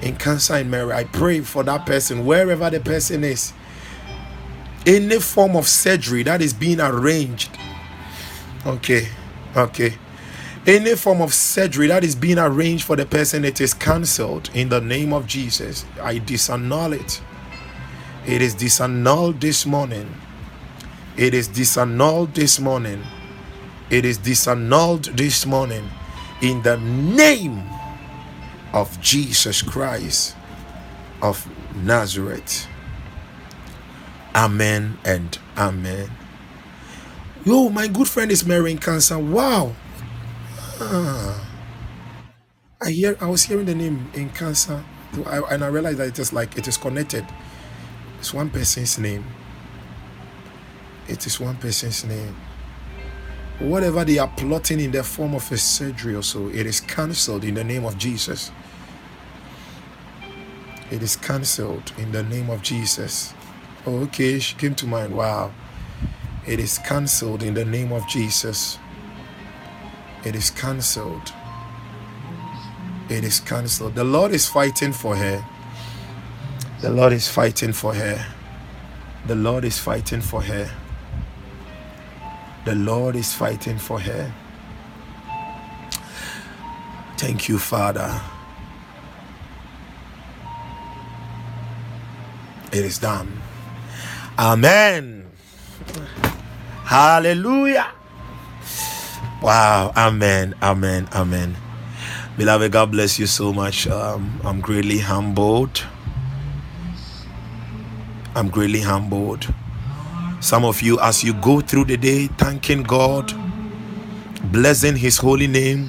In 0.00 0.16
cancer 0.16 0.54
and 0.54 0.70
Mary. 0.70 0.94
I 0.94 1.04
pray 1.04 1.40
for 1.40 1.62
that 1.64 1.84
person 1.84 2.24
wherever 2.24 2.70
the 2.70 2.80
person 2.80 3.24
is 3.24 3.52
any 4.86 5.18
form 5.20 5.56
of 5.56 5.68
surgery 5.68 6.22
that 6.24 6.42
is 6.42 6.52
being 6.52 6.80
arranged. 6.80 7.56
Okay 8.66 9.08
okay. 9.56 9.94
Any 10.66 10.94
form 10.94 11.20
of 11.20 11.34
surgery 11.34 11.88
that 11.88 12.04
is 12.04 12.14
being 12.14 12.38
arranged 12.38 12.84
for 12.84 12.94
the 12.94 13.04
person 13.04 13.44
it 13.44 13.60
is 13.60 13.74
cancelled 13.74 14.50
in 14.54 14.68
the 14.68 14.80
name 14.80 15.12
of 15.12 15.26
jesus. 15.26 15.84
I 16.00 16.18
disannul 16.18 17.00
it. 17.00 17.20
It 18.26 18.40
is 18.40 18.54
disannulled 18.54 19.40
this 19.40 19.66
morning. 19.66 20.14
It 21.16 21.34
is 21.34 21.48
disannulled 21.48 22.34
this 22.34 22.60
morning. 22.60 23.02
It 23.90 24.04
is 24.04 24.18
disannulled 24.18 25.16
this 25.16 25.44
morning 25.44 25.88
in 26.40 26.62
the 26.62 26.76
name 26.78 27.62
of 28.72 29.00
jesus 29.00 29.62
christ 29.62 30.34
of 31.20 31.46
nazareth 31.84 32.66
Amen 34.34 34.98
and 35.04 35.38
amen. 35.58 36.10
Yo, 37.44 37.68
my 37.68 37.86
good 37.86 38.08
friend 38.08 38.30
is 38.30 38.46
marrying 38.46 38.78
cancer. 38.78 39.18
Wow. 39.18 39.74
Ah. 40.80 41.48
I 42.80 42.90
hear 42.90 43.16
I 43.20 43.26
was 43.26 43.44
hearing 43.44 43.66
the 43.66 43.74
name 43.74 44.10
in 44.14 44.30
cancer 44.30 44.82
and 45.12 45.62
I 45.62 45.66
realized 45.68 45.98
that 45.98 46.08
it 46.08 46.18
is 46.18 46.32
like 46.32 46.56
it 46.56 46.66
is 46.66 46.76
connected. 46.76 47.26
It's 48.18 48.32
one 48.32 48.50
person's 48.50 48.98
name. 48.98 49.24
It 51.08 51.26
is 51.26 51.38
one 51.38 51.56
person's 51.56 52.04
name. 52.04 52.34
Whatever 53.58 54.04
they 54.04 54.18
are 54.18 54.28
plotting 54.36 54.80
in 54.80 54.92
the 54.92 55.04
form 55.04 55.34
of 55.34 55.50
a 55.52 55.58
surgery 55.58 56.14
or 56.14 56.22
so, 56.22 56.48
it 56.48 56.66
is 56.66 56.80
cancelled 56.80 57.44
in 57.44 57.54
the 57.54 57.64
name 57.64 57.84
of 57.84 57.98
Jesus. 57.98 58.50
It 60.90 61.02
is 61.02 61.16
cancelled 61.16 61.92
in 61.98 62.12
the 62.12 62.22
name 62.22 62.50
of 62.50 62.62
Jesus. 62.62 63.34
Oh, 63.84 64.02
okay, 64.04 64.38
she 64.38 64.54
came 64.56 64.74
to 64.76 64.86
mind. 64.86 65.14
Wow. 65.14 65.52
It 66.46 66.60
is 66.60 66.78
cancelled 66.78 67.42
in 67.42 67.54
the 67.54 67.64
name 67.64 67.92
of 67.92 68.06
Jesus. 68.08 68.78
It 70.24 70.36
is 70.36 70.50
cancelled. 70.50 71.32
It 73.08 73.24
is 73.24 73.40
cancelled. 73.40 73.94
The 73.96 74.04
Lord 74.04 74.32
is 74.32 74.48
fighting 74.48 74.92
for 74.92 75.16
her. 75.16 75.44
The 76.80 76.90
Lord 76.90 77.12
is 77.12 77.28
fighting 77.28 77.72
for 77.72 77.94
her. 77.94 78.24
The 79.26 79.34
Lord 79.34 79.64
is 79.64 79.78
fighting 79.78 80.20
for 80.20 80.42
her. 80.42 80.70
The 82.64 82.76
Lord 82.76 83.16
is 83.16 83.34
fighting 83.34 83.78
for 83.78 84.00
her. 84.00 84.32
Thank 87.18 87.48
you, 87.48 87.58
Father. 87.58 88.20
It 92.72 92.84
is 92.84 92.98
done. 92.98 93.41
Amen. 94.42 95.30
Hallelujah. 96.82 97.86
Wow. 99.40 99.92
Amen. 99.96 100.56
Amen. 100.60 101.08
Amen. 101.14 101.56
Beloved, 102.36 102.72
God 102.72 102.90
bless 102.90 103.20
you 103.20 103.26
so 103.28 103.52
much. 103.52 103.86
Um, 103.86 104.40
I'm 104.42 104.60
greatly 104.60 104.98
humbled. 104.98 105.86
I'm 108.34 108.48
greatly 108.48 108.80
humbled. 108.80 109.46
Some 110.40 110.64
of 110.64 110.82
you, 110.82 110.98
as 110.98 111.22
you 111.22 111.34
go 111.34 111.60
through 111.60 111.84
the 111.84 111.96
day, 111.96 112.26
thanking 112.26 112.82
God, 112.82 113.32
blessing 114.50 114.96
His 114.96 115.18
holy 115.18 115.46
name, 115.46 115.88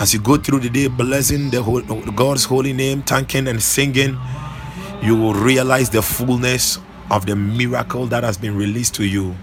as 0.00 0.12
you 0.12 0.20
go 0.20 0.36
through 0.36 0.66
the 0.66 0.70
day, 0.70 0.88
blessing 0.88 1.50
the 1.50 1.62
God's 2.16 2.44
holy 2.44 2.72
name, 2.72 3.02
thanking 3.02 3.46
and 3.46 3.62
singing 3.62 4.18
you 5.02 5.16
will 5.16 5.34
realize 5.34 5.90
the 5.90 6.02
fullness 6.02 6.78
of 7.10 7.26
the 7.26 7.36
miracle 7.36 8.06
that 8.06 8.22
has 8.22 8.36
been 8.36 8.56
released 8.56 8.94
to 8.96 9.04
you. 9.04 9.34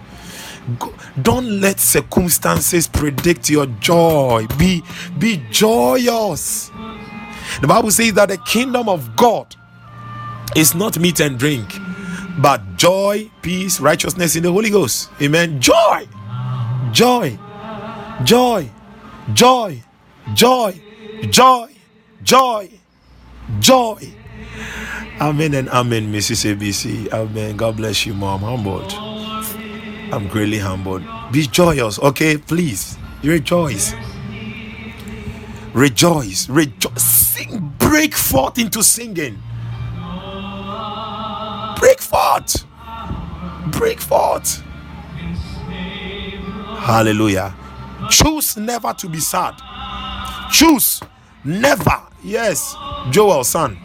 Don't 1.22 1.62
let 1.62 1.80
circumstances 1.80 2.88
predict 2.88 3.50
your 3.50 3.66
joy. 3.66 4.46
Be 4.58 4.84
be 5.18 5.42
joyous. 5.50 6.70
The 7.62 7.68
Bible 7.68 7.92
says 7.92 8.14
that 8.14 8.30
the 8.30 8.38
kingdom 8.40 8.90
of 8.90 9.16
God 9.16 9.56
is 10.56 10.76
not 10.76 11.00
meat 11.00 11.20
and 11.22 11.40
drink, 11.40 11.74
but 12.40 12.76
joy, 12.76 13.30
peace, 13.42 13.80
righteousness 13.80 14.36
in 14.36 14.44
the 14.44 14.52
Holy 14.52 14.70
Ghost. 14.70 15.10
Amen. 15.22 15.62
Joy, 15.62 16.08
joy, 16.92 17.38
joy, 18.24 18.70
joy, 19.34 19.82
joy, 20.34 20.82
joy, 21.32 21.70
joy, 22.24 22.70
joy. 23.60 24.17
Amen 25.20 25.56
and 25.56 25.68
amen, 25.70 26.14
Mrs. 26.14 26.46
ABC. 26.56 27.12
Amen. 27.12 27.58
God 27.58 27.78
bless 27.78 28.06
you, 28.06 28.14
Mom. 28.14 28.42
Humbled. 28.42 28.94
I'm 30.14 30.28
greatly 30.28 30.60
humbled. 30.60 31.04
Be 31.32 31.48
joyous, 31.48 31.98
okay? 32.00 32.38
Please. 32.38 32.98
Rejoice. 33.24 33.94
Rejoice. 35.74 36.48
Rejoice. 36.50 37.04
Sing. 37.04 37.74
Break 37.80 38.14
forth 38.14 38.60
into 38.60 38.84
singing. 38.84 39.40
Break 41.80 42.00
forth. 42.00 42.66
Break 43.72 44.00
forth. 44.00 44.62
Hallelujah. 46.80 47.56
Choose 48.12 48.56
never 48.56 48.94
to 48.94 49.10
be 49.10 49.20
sad. 49.20 49.56
Choose 50.52 51.02
never. 51.44 52.04
Yes. 52.24 52.76
Joel, 53.10 53.44
son 53.44 53.78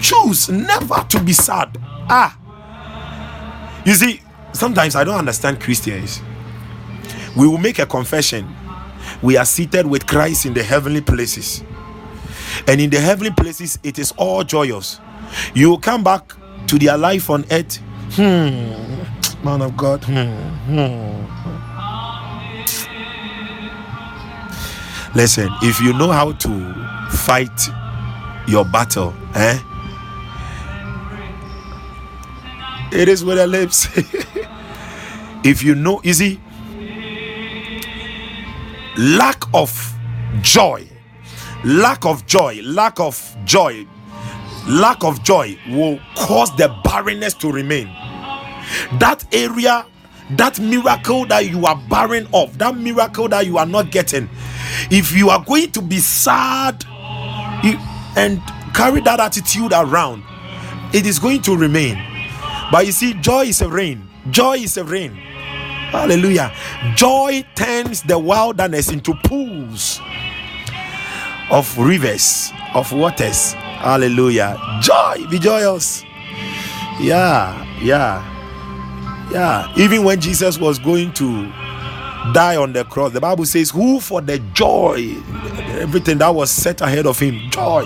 choose 0.00 0.48
never 0.48 1.04
to 1.08 1.20
be 1.22 1.32
sad. 1.32 1.76
Ah, 2.10 2.36
you 3.84 3.94
see, 3.94 4.20
sometimes 4.52 4.96
I 4.96 5.04
don't 5.04 5.18
understand 5.18 5.60
Christians. 5.60 6.20
We 7.36 7.46
will 7.46 7.58
make 7.58 7.78
a 7.78 7.86
confession. 7.86 8.46
We 9.22 9.36
are 9.36 9.44
seated 9.44 9.86
with 9.86 10.06
Christ 10.06 10.46
in 10.46 10.54
the 10.54 10.62
heavenly 10.62 11.00
places, 11.00 11.62
and 12.66 12.80
in 12.80 12.90
the 12.90 13.00
heavenly 13.00 13.30
places, 13.32 13.78
it 13.82 13.98
is 13.98 14.12
all 14.16 14.44
joyous. 14.44 15.00
You 15.54 15.70
will 15.70 15.78
come 15.80 16.02
back 16.02 16.32
to 16.66 16.78
their 16.78 16.96
life 16.96 17.30
on 17.30 17.44
earth. 17.50 17.76
Hmm, 18.12 19.44
man 19.44 19.62
of 19.62 19.76
God. 19.76 20.02
Hmm, 20.04 20.32
hmm. 20.74 21.18
Listen, 25.14 25.48
if 25.62 25.80
you 25.80 25.92
know 25.94 26.12
how 26.12 26.32
to 26.32 27.08
fight 27.10 27.68
your 28.46 28.64
battle. 28.64 29.14
Eh? 29.34 29.58
It 32.90 33.08
is 33.08 33.24
with 33.24 33.36
the 33.36 33.46
lips. 33.46 33.86
if 35.44 35.62
you 35.62 35.74
know, 35.74 36.00
you 36.02 36.14
see, 36.14 36.40
lack 38.96 39.42
of 39.52 39.94
joy, 40.40 40.88
lack 41.64 42.06
of 42.06 42.26
joy, 42.26 42.60
lack 42.64 42.98
of 42.98 43.36
joy, 43.44 43.86
lack 44.66 45.04
of 45.04 45.22
joy 45.22 45.58
will 45.68 46.00
cause 46.16 46.54
the 46.56 46.74
barrenness 46.82 47.34
to 47.34 47.52
remain. 47.52 47.86
That 48.98 49.24
area, 49.32 49.84
that 50.30 50.58
miracle 50.58 51.26
that 51.26 51.50
you 51.50 51.66
are 51.66 51.76
barren 51.90 52.26
of, 52.32 52.56
that 52.58 52.76
miracle 52.76 53.28
that 53.28 53.44
you 53.46 53.58
are 53.58 53.66
not 53.66 53.90
getting, 53.90 54.30
if 54.90 55.12
you 55.12 55.28
are 55.28 55.44
going 55.44 55.72
to 55.72 55.82
be 55.82 55.98
sad 55.98 56.84
and 58.16 58.40
carry 58.74 59.02
that 59.02 59.20
attitude 59.20 59.72
around, 59.74 60.22
it 60.94 61.06
is 61.06 61.18
going 61.18 61.42
to 61.42 61.54
remain. 61.54 62.07
But 62.70 62.86
you 62.86 62.92
see, 62.92 63.14
joy 63.14 63.46
is 63.46 63.60
a 63.62 63.68
rain. 63.68 64.08
Joy 64.30 64.58
is 64.58 64.76
a 64.76 64.84
rain. 64.84 65.12
Hallelujah. 65.90 66.52
Joy 66.96 67.44
turns 67.54 68.02
the 68.02 68.18
wilderness 68.18 68.90
into 68.90 69.14
pools 69.24 70.00
of 71.50 71.76
rivers, 71.78 72.52
of 72.74 72.92
waters. 72.92 73.52
Hallelujah. 73.52 74.58
Joy, 74.82 75.26
be 75.30 75.38
joyous. 75.38 76.04
Yeah, 77.00 77.64
yeah. 77.80 78.34
Yeah. 79.32 79.72
Even 79.78 80.04
when 80.04 80.20
Jesus 80.20 80.58
was 80.58 80.78
going 80.78 81.12
to 81.14 81.44
die 82.34 82.56
on 82.56 82.74
the 82.74 82.84
cross, 82.84 83.12
the 83.12 83.20
Bible 83.20 83.46
says, 83.46 83.70
Who 83.70 84.00
for 84.00 84.20
the 84.20 84.40
joy, 84.52 85.14
everything 85.80 86.18
that 86.18 86.34
was 86.34 86.50
set 86.50 86.80
ahead 86.82 87.06
of 87.06 87.18
him, 87.18 87.50
joy. 87.50 87.84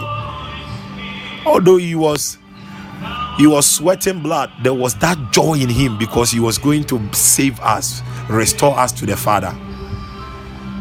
Although 1.47 1.77
he 1.77 1.95
was 1.95 2.39
he 3.37 3.47
was 3.47 3.67
sweating 3.67 4.21
blood. 4.21 4.53
There 4.63 4.75
was 4.75 4.95
that 4.97 5.33
joy 5.33 5.55
in 5.55 5.69
him 5.69 5.99
because 5.99 6.31
he 6.31 6.41
was 6.41 6.59
going 6.59 6.85
to 6.85 7.01
save 7.15 7.59
us 7.61 8.03
restore 8.29 8.79
us 8.79 8.93
to 8.93 9.07
the 9.07 9.17
father. 9.17 9.55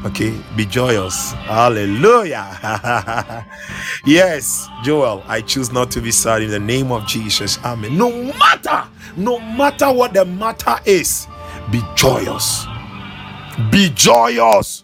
Okay 0.06 0.36
be 0.56 0.66
joyous. 0.66 1.32
Hallelujah. 1.34 3.46
Yes 4.06 4.68
joel 4.84 5.24
i 5.28 5.42
choose 5.42 5.72
not 5.72 5.92
to 5.92 6.02
be 6.02 6.12
sad 6.12 6.42
in 6.42 6.50
the 6.50 6.60
name 6.60 6.92
of 6.92 7.08
jesus. 7.08 7.58
Amen. 7.64 7.98
No 7.98 8.12
matter 8.12 8.84
no 9.16 9.40
matter 9.40 9.92
what 9.92 10.14
the 10.14 10.26
matter 10.26 10.78
is 10.86 11.28
be 11.72 11.82
joyous. 11.96 12.66
Be 13.72 13.90
joyous. 13.90 14.84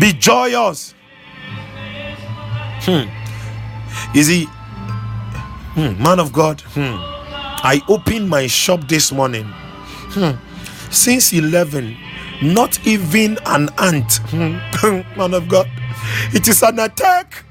Be 0.00 0.12
joyous. 0.12 0.94
Hmm. 2.80 3.08
You 4.14 4.22
see 4.22 4.48
Hmm, 5.78 5.94
man 6.02 6.18
of 6.18 6.32
God, 6.32 6.60
hmm, 6.74 6.96
I 6.98 7.80
opened 7.88 8.28
my 8.28 8.48
shop 8.48 8.88
this 8.88 9.12
morning. 9.12 9.44
Hmm, 9.44 10.32
since 10.90 11.32
11, 11.32 11.96
not 12.42 12.84
even 12.84 13.38
an 13.46 13.68
ant. 13.78 14.14
Hmm, 14.30 14.56
man 15.16 15.34
of 15.34 15.48
God, 15.48 15.70
it 16.34 16.48
is 16.48 16.64
an 16.64 16.80
attack. 16.80 17.44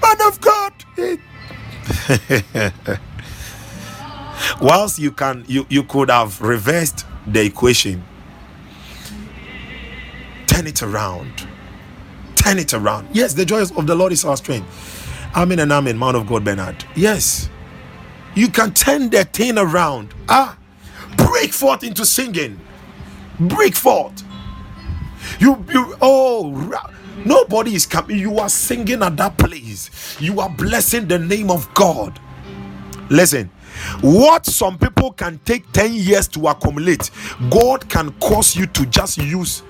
Man 0.00 0.16
of 0.26 0.40
God. 0.40 0.72
Whilst 4.62 4.98
you 4.98 5.12
can, 5.12 5.44
you, 5.46 5.66
you 5.68 5.82
could 5.82 6.08
have 6.08 6.40
reversed 6.40 7.04
the 7.26 7.44
equation. 7.44 8.02
Turn 10.46 10.66
it 10.66 10.82
around. 10.82 11.46
Turn 12.36 12.58
it 12.58 12.72
around. 12.72 13.08
Yes, 13.12 13.34
the 13.34 13.44
joy 13.44 13.60
of 13.60 13.86
the 13.86 13.94
Lord 13.94 14.12
is 14.12 14.24
our 14.24 14.38
strength. 14.38 14.66
Amen 15.36 15.58
and 15.58 15.70
amen, 15.70 15.98
man 15.98 16.14
of 16.14 16.26
God, 16.26 16.42
Bernard. 16.42 16.82
Yes 16.94 17.50
you 18.36 18.48
can 18.48 18.72
turn 18.72 19.10
the 19.10 19.24
thing 19.24 19.58
around. 19.58 20.14
Ah, 20.28 20.56
break 21.16 21.52
forth 21.52 21.82
into 21.82 22.04
singing. 22.04 22.60
Break 23.40 23.74
forth. 23.74 24.22
You, 25.40 25.64
you, 25.72 25.96
oh, 26.02 26.92
nobody 27.24 27.74
is 27.74 27.86
coming. 27.86 28.18
You 28.18 28.38
are 28.38 28.50
singing 28.50 29.02
at 29.02 29.16
that 29.16 29.38
place. 29.38 30.20
You 30.20 30.40
are 30.40 30.50
blessing 30.50 31.08
the 31.08 31.18
name 31.18 31.50
of 31.50 31.72
God. 31.74 32.20
Listen, 33.08 33.50
what 34.02 34.44
some 34.44 34.78
people 34.78 35.12
can 35.12 35.38
take 35.44 35.70
10 35.72 35.94
years 35.94 36.28
to 36.28 36.46
accumulate, 36.48 37.10
God 37.50 37.88
can 37.88 38.12
cause 38.20 38.54
you 38.54 38.66
to 38.66 38.86
just 38.86 39.16
use 39.18 39.62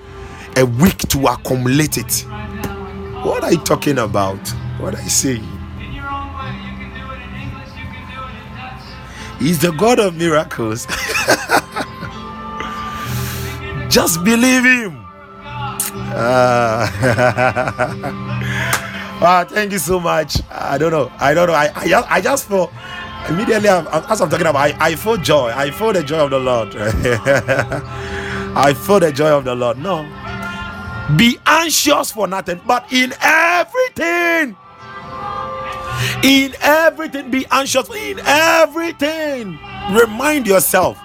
a 0.57 0.65
week 0.65 0.97
to 1.09 1.27
accumulate 1.27 1.97
it. 1.97 2.25
What 3.23 3.43
are 3.43 3.51
you 3.51 3.59
talking 3.59 3.99
about? 3.99 4.45
What 4.79 4.95
are 4.95 5.01
you 5.01 5.09
He's 9.39 9.59
the 9.59 9.71
God 9.71 9.99
of 9.99 10.15
miracles. 10.15 10.87
Just 13.89 14.23
believe 14.23 14.63
him. 14.63 15.05
Uh, 16.13 16.89
ah, 19.21 19.45
thank 19.47 19.71
you 19.71 19.79
so 19.79 19.99
much. 19.99 20.37
I 20.51 20.77
don't 20.77 20.91
know. 20.91 21.11
I 21.19 21.33
don't 21.33 21.47
know. 21.47 21.53
I, 21.53 21.71
I, 21.75 21.87
just, 21.87 22.11
I 22.11 22.21
just 22.21 22.47
feel 22.47 22.71
immediately 23.29 23.69
as 23.69 24.21
I'm 24.21 24.29
talking 24.29 24.47
about, 24.47 24.55
I, 24.57 24.75
I 24.79 24.95
feel 24.95 25.17
joy. 25.17 25.51
I 25.55 25.71
feel 25.71 25.93
the 25.93 26.03
joy 26.03 26.19
of 26.25 26.29
the 26.31 26.39
Lord. 26.39 26.75
I 26.75 28.73
feel 28.73 28.99
the 28.99 29.11
joy 29.11 29.29
of 29.29 29.45
the 29.45 29.55
Lord. 29.55 29.77
No. 29.77 30.03
Be 31.15 31.37
anxious 31.45 32.11
for 32.11 32.27
nothing, 32.27 32.59
but 32.65 32.91
in 32.91 33.13
everything 33.21 34.57
in 36.23 36.53
everything, 36.61 37.31
be 37.31 37.45
anxious. 37.51 37.89
In 37.89 38.19
everything, 38.25 39.59
remind 39.91 40.47
yourself 40.47 40.97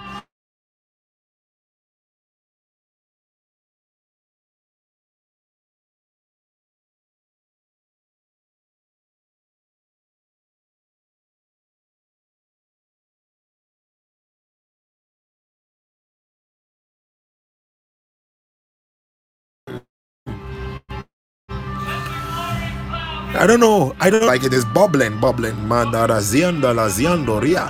I 23.35 23.47
don't 23.47 23.59
know. 23.59 23.95
I 23.99 24.09
don't 24.09 24.25
like 24.27 24.43
it 24.43 24.53
is 24.53 24.65
bubbling, 24.65 25.19
bubbling. 25.19 25.55
Mandara 25.55 26.21
zianda 26.21 26.73
la 26.75 26.87
ziandoria. 26.89 27.69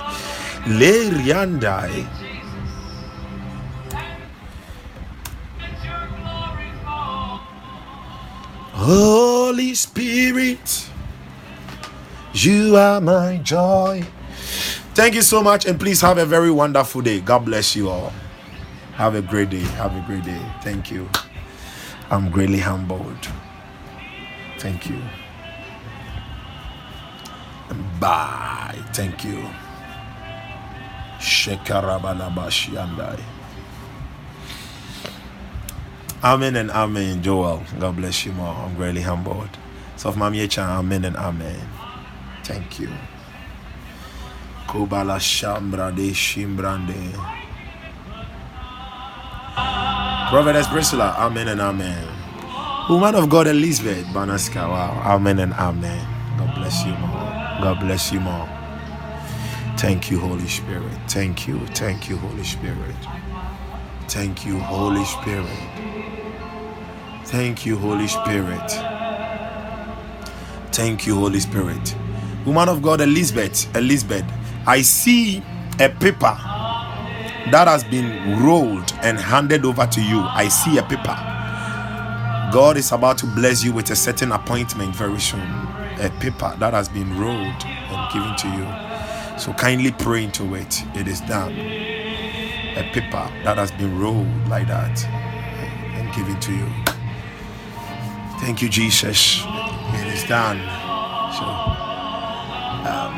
Le 0.66 1.10
riandai. 1.10 2.06
Holy 8.72 9.74
Spirit, 9.74 10.90
you 12.34 12.76
are 12.76 13.00
my 13.00 13.38
joy. 13.38 14.04
Thank 14.94 15.14
you 15.14 15.22
so 15.22 15.42
much, 15.42 15.64
and 15.66 15.80
please 15.80 16.00
have 16.02 16.18
a 16.18 16.26
very 16.26 16.50
wonderful 16.50 17.00
day. 17.00 17.20
God 17.20 17.46
bless 17.46 17.74
you 17.74 17.88
all. 17.88 18.12
Have 18.94 19.14
a 19.14 19.22
great 19.22 19.50
day. 19.50 19.64
Have 19.80 19.96
a 19.96 20.04
great 20.06 20.24
day. 20.24 20.40
Thank 20.62 20.90
you. 20.90 21.08
I'm 22.10 22.30
greatly 22.30 22.58
humbled. 22.58 23.28
Thank 24.58 24.90
you. 24.90 25.00
Bye. 28.00 28.78
Thank 28.92 29.24
you. 29.24 29.48
Amen 36.24 36.56
and 36.56 36.70
amen, 36.70 37.22
Joel. 37.22 37.62
God 37.78 37.96
bless 37.96 38.24
you 38.26 38.32
more. 38.32 38.54
I'm 38.54 38.74
greatly 38.76 39.02
humbled. 39.02 39.50
So, 39.96 40.12
Mamiecha, 40.12 40.62
amen 40.78 41.04
and 41.04 41.16
amen. 41.16 41.68
Thank 42.44 42.80
you. 42.80 42.90
Kubala 44.66 45.18
Shambrade 45.20 46.10
Shimbrande. 46.12 47.12
Prophetess 50.30 50.66
Priscilla, 50.68 51.14
amen 51.18 51.48
and 51.48 51.60
amen. 51.60 52.08
Woman 52.88 53.14
of 53.14 53.28
God 53.30 53.46
Elizabeth 53.46 54.04
Banaska, 54.06 54.68
wow, 54.68 55.02
amen 55.14 55.38
and 55.38 55.52
amen. 55.54 56.04
God 56.38 56.54
bless 56.56 56.84
you 56.84 56.92
more. 56.94 57.33
God 57.62 57.80
bless 57.80 58.12
you 58.12 58.20
more. 58.20 58.48
Thank 59.78 60.10
you, 60.10 60.20
Holy 60.20 60.48
Spirit. 60.48 60.98
Thank 61.08 61.48
you. 61.48 61.58
Thank 61.68 62.08
you, 62.08 62.16
Holy 62.18 62.44
Spirit. 62.44 62.96
Thank 64.08 64.46
you, 64.46 64.58
Holy 64.58 65.04
Spirit. 65.04 65.84
Thank 67.24 67.66
you, 67.66 67.76
Holy 67.78 68.08
Spirit. 68.08 68.70
Thank 70.72 71.06
you, 71.06 71.16
Holy 71.16 71.40
Spirit. 71.40 71.96
Woman 72.46 72.68
of 72.68 72.82
God, 72.82 73.00
Elizabeth, 73.00 73.74
Elizabeth, 73.76 74.24
I 74.66 74.82
see 74.82 75.42
a 75.80 75.88
paper 75.90 76.36
that 77.50 77.68
has 77.68 77.84
been 77.84 78.42
rolled 78.44 78.92
and 79.02 79.18
handed 79.18 79.64
over 79.64 79.86
to 79.86 80.02
you. 80.02 80.20
I 80.20 80.48
see 80.48 80.78
a 80.78 80.82
paper. 80.82 81.16
God 82.52 82.76
is 82.76 82.92
about 82.92 83.18
to 83.18 83.26
bless 83.26 83.64
you 83.64 83.72
with 83.72 83.90
a 83.90 83.96
certain 83.96 84.32
appointment 84.32 84.94
very 84.96 85.20
soon. 85.20 85.42
A 86.04 86.10
paper 86.20 86.54
that 86.58 86.74
has 86.74 86.88
been 86.88 87.18
rolled 87.18 87.64
and 87.64 88.12
given 88.12 88.36
to 88.36 88.48
you. 88.56 89.38
So 89.38 89.52
kindly 89.54 89.92
pray 89.92 90.24
into 90.24 90.54
it. 90.54 90.82
It 90.96 91.08
is 91.08 91.20
done. 91.22 91.52
A 92.62 92.90
paper 92.92 93.30
that 93.44 93.56
has 93.58 93.72
been 93.72 93.98
rolled 93.98 94.48
like 94.48 94.68
that 94.68 95.04
and 95.06 96.14
given 96.14 96.38
to 96.40 96.52
you. 96.52 96.68
Thank 98.40 98.62
you, 98.62 98.68
Jesus. 98.68 99.42
It 99.44 100.08
is 100.14 100.24
done. 100.28 100.58
So, 101.32 101.44
um, 102.90 103.14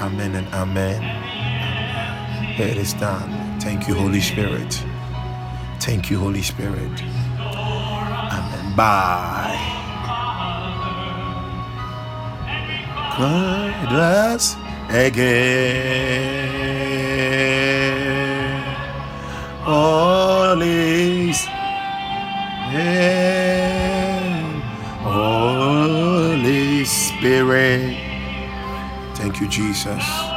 amen 0.00 0.36
and 0.36 0.48
amen. 0.54 1.28
It 2.44 2.76
is 2.76 2.94
done. 2.94 3.60
Thank 3.60 3.88
you, 3.88 3.94
Holy 3.94 4.20
Spirit. 4.20 4.84
Thank 5.80 6.10
you, 6.10 6.18
Holy 6.18 6.42
Spirit. 6.42 7.02
Amen. 8.18 8.76
Bye. 8.76 9.69
Christ 13.10 14.56
again. 14.88 16.30
All 19.66 20.60
is 20.62 21.46
Holy 25.02 26.84
Spirit. 26.84 27.96
Thank 29.14 29.40
you, 29.40 29.48
Jesus. 29.48 30.29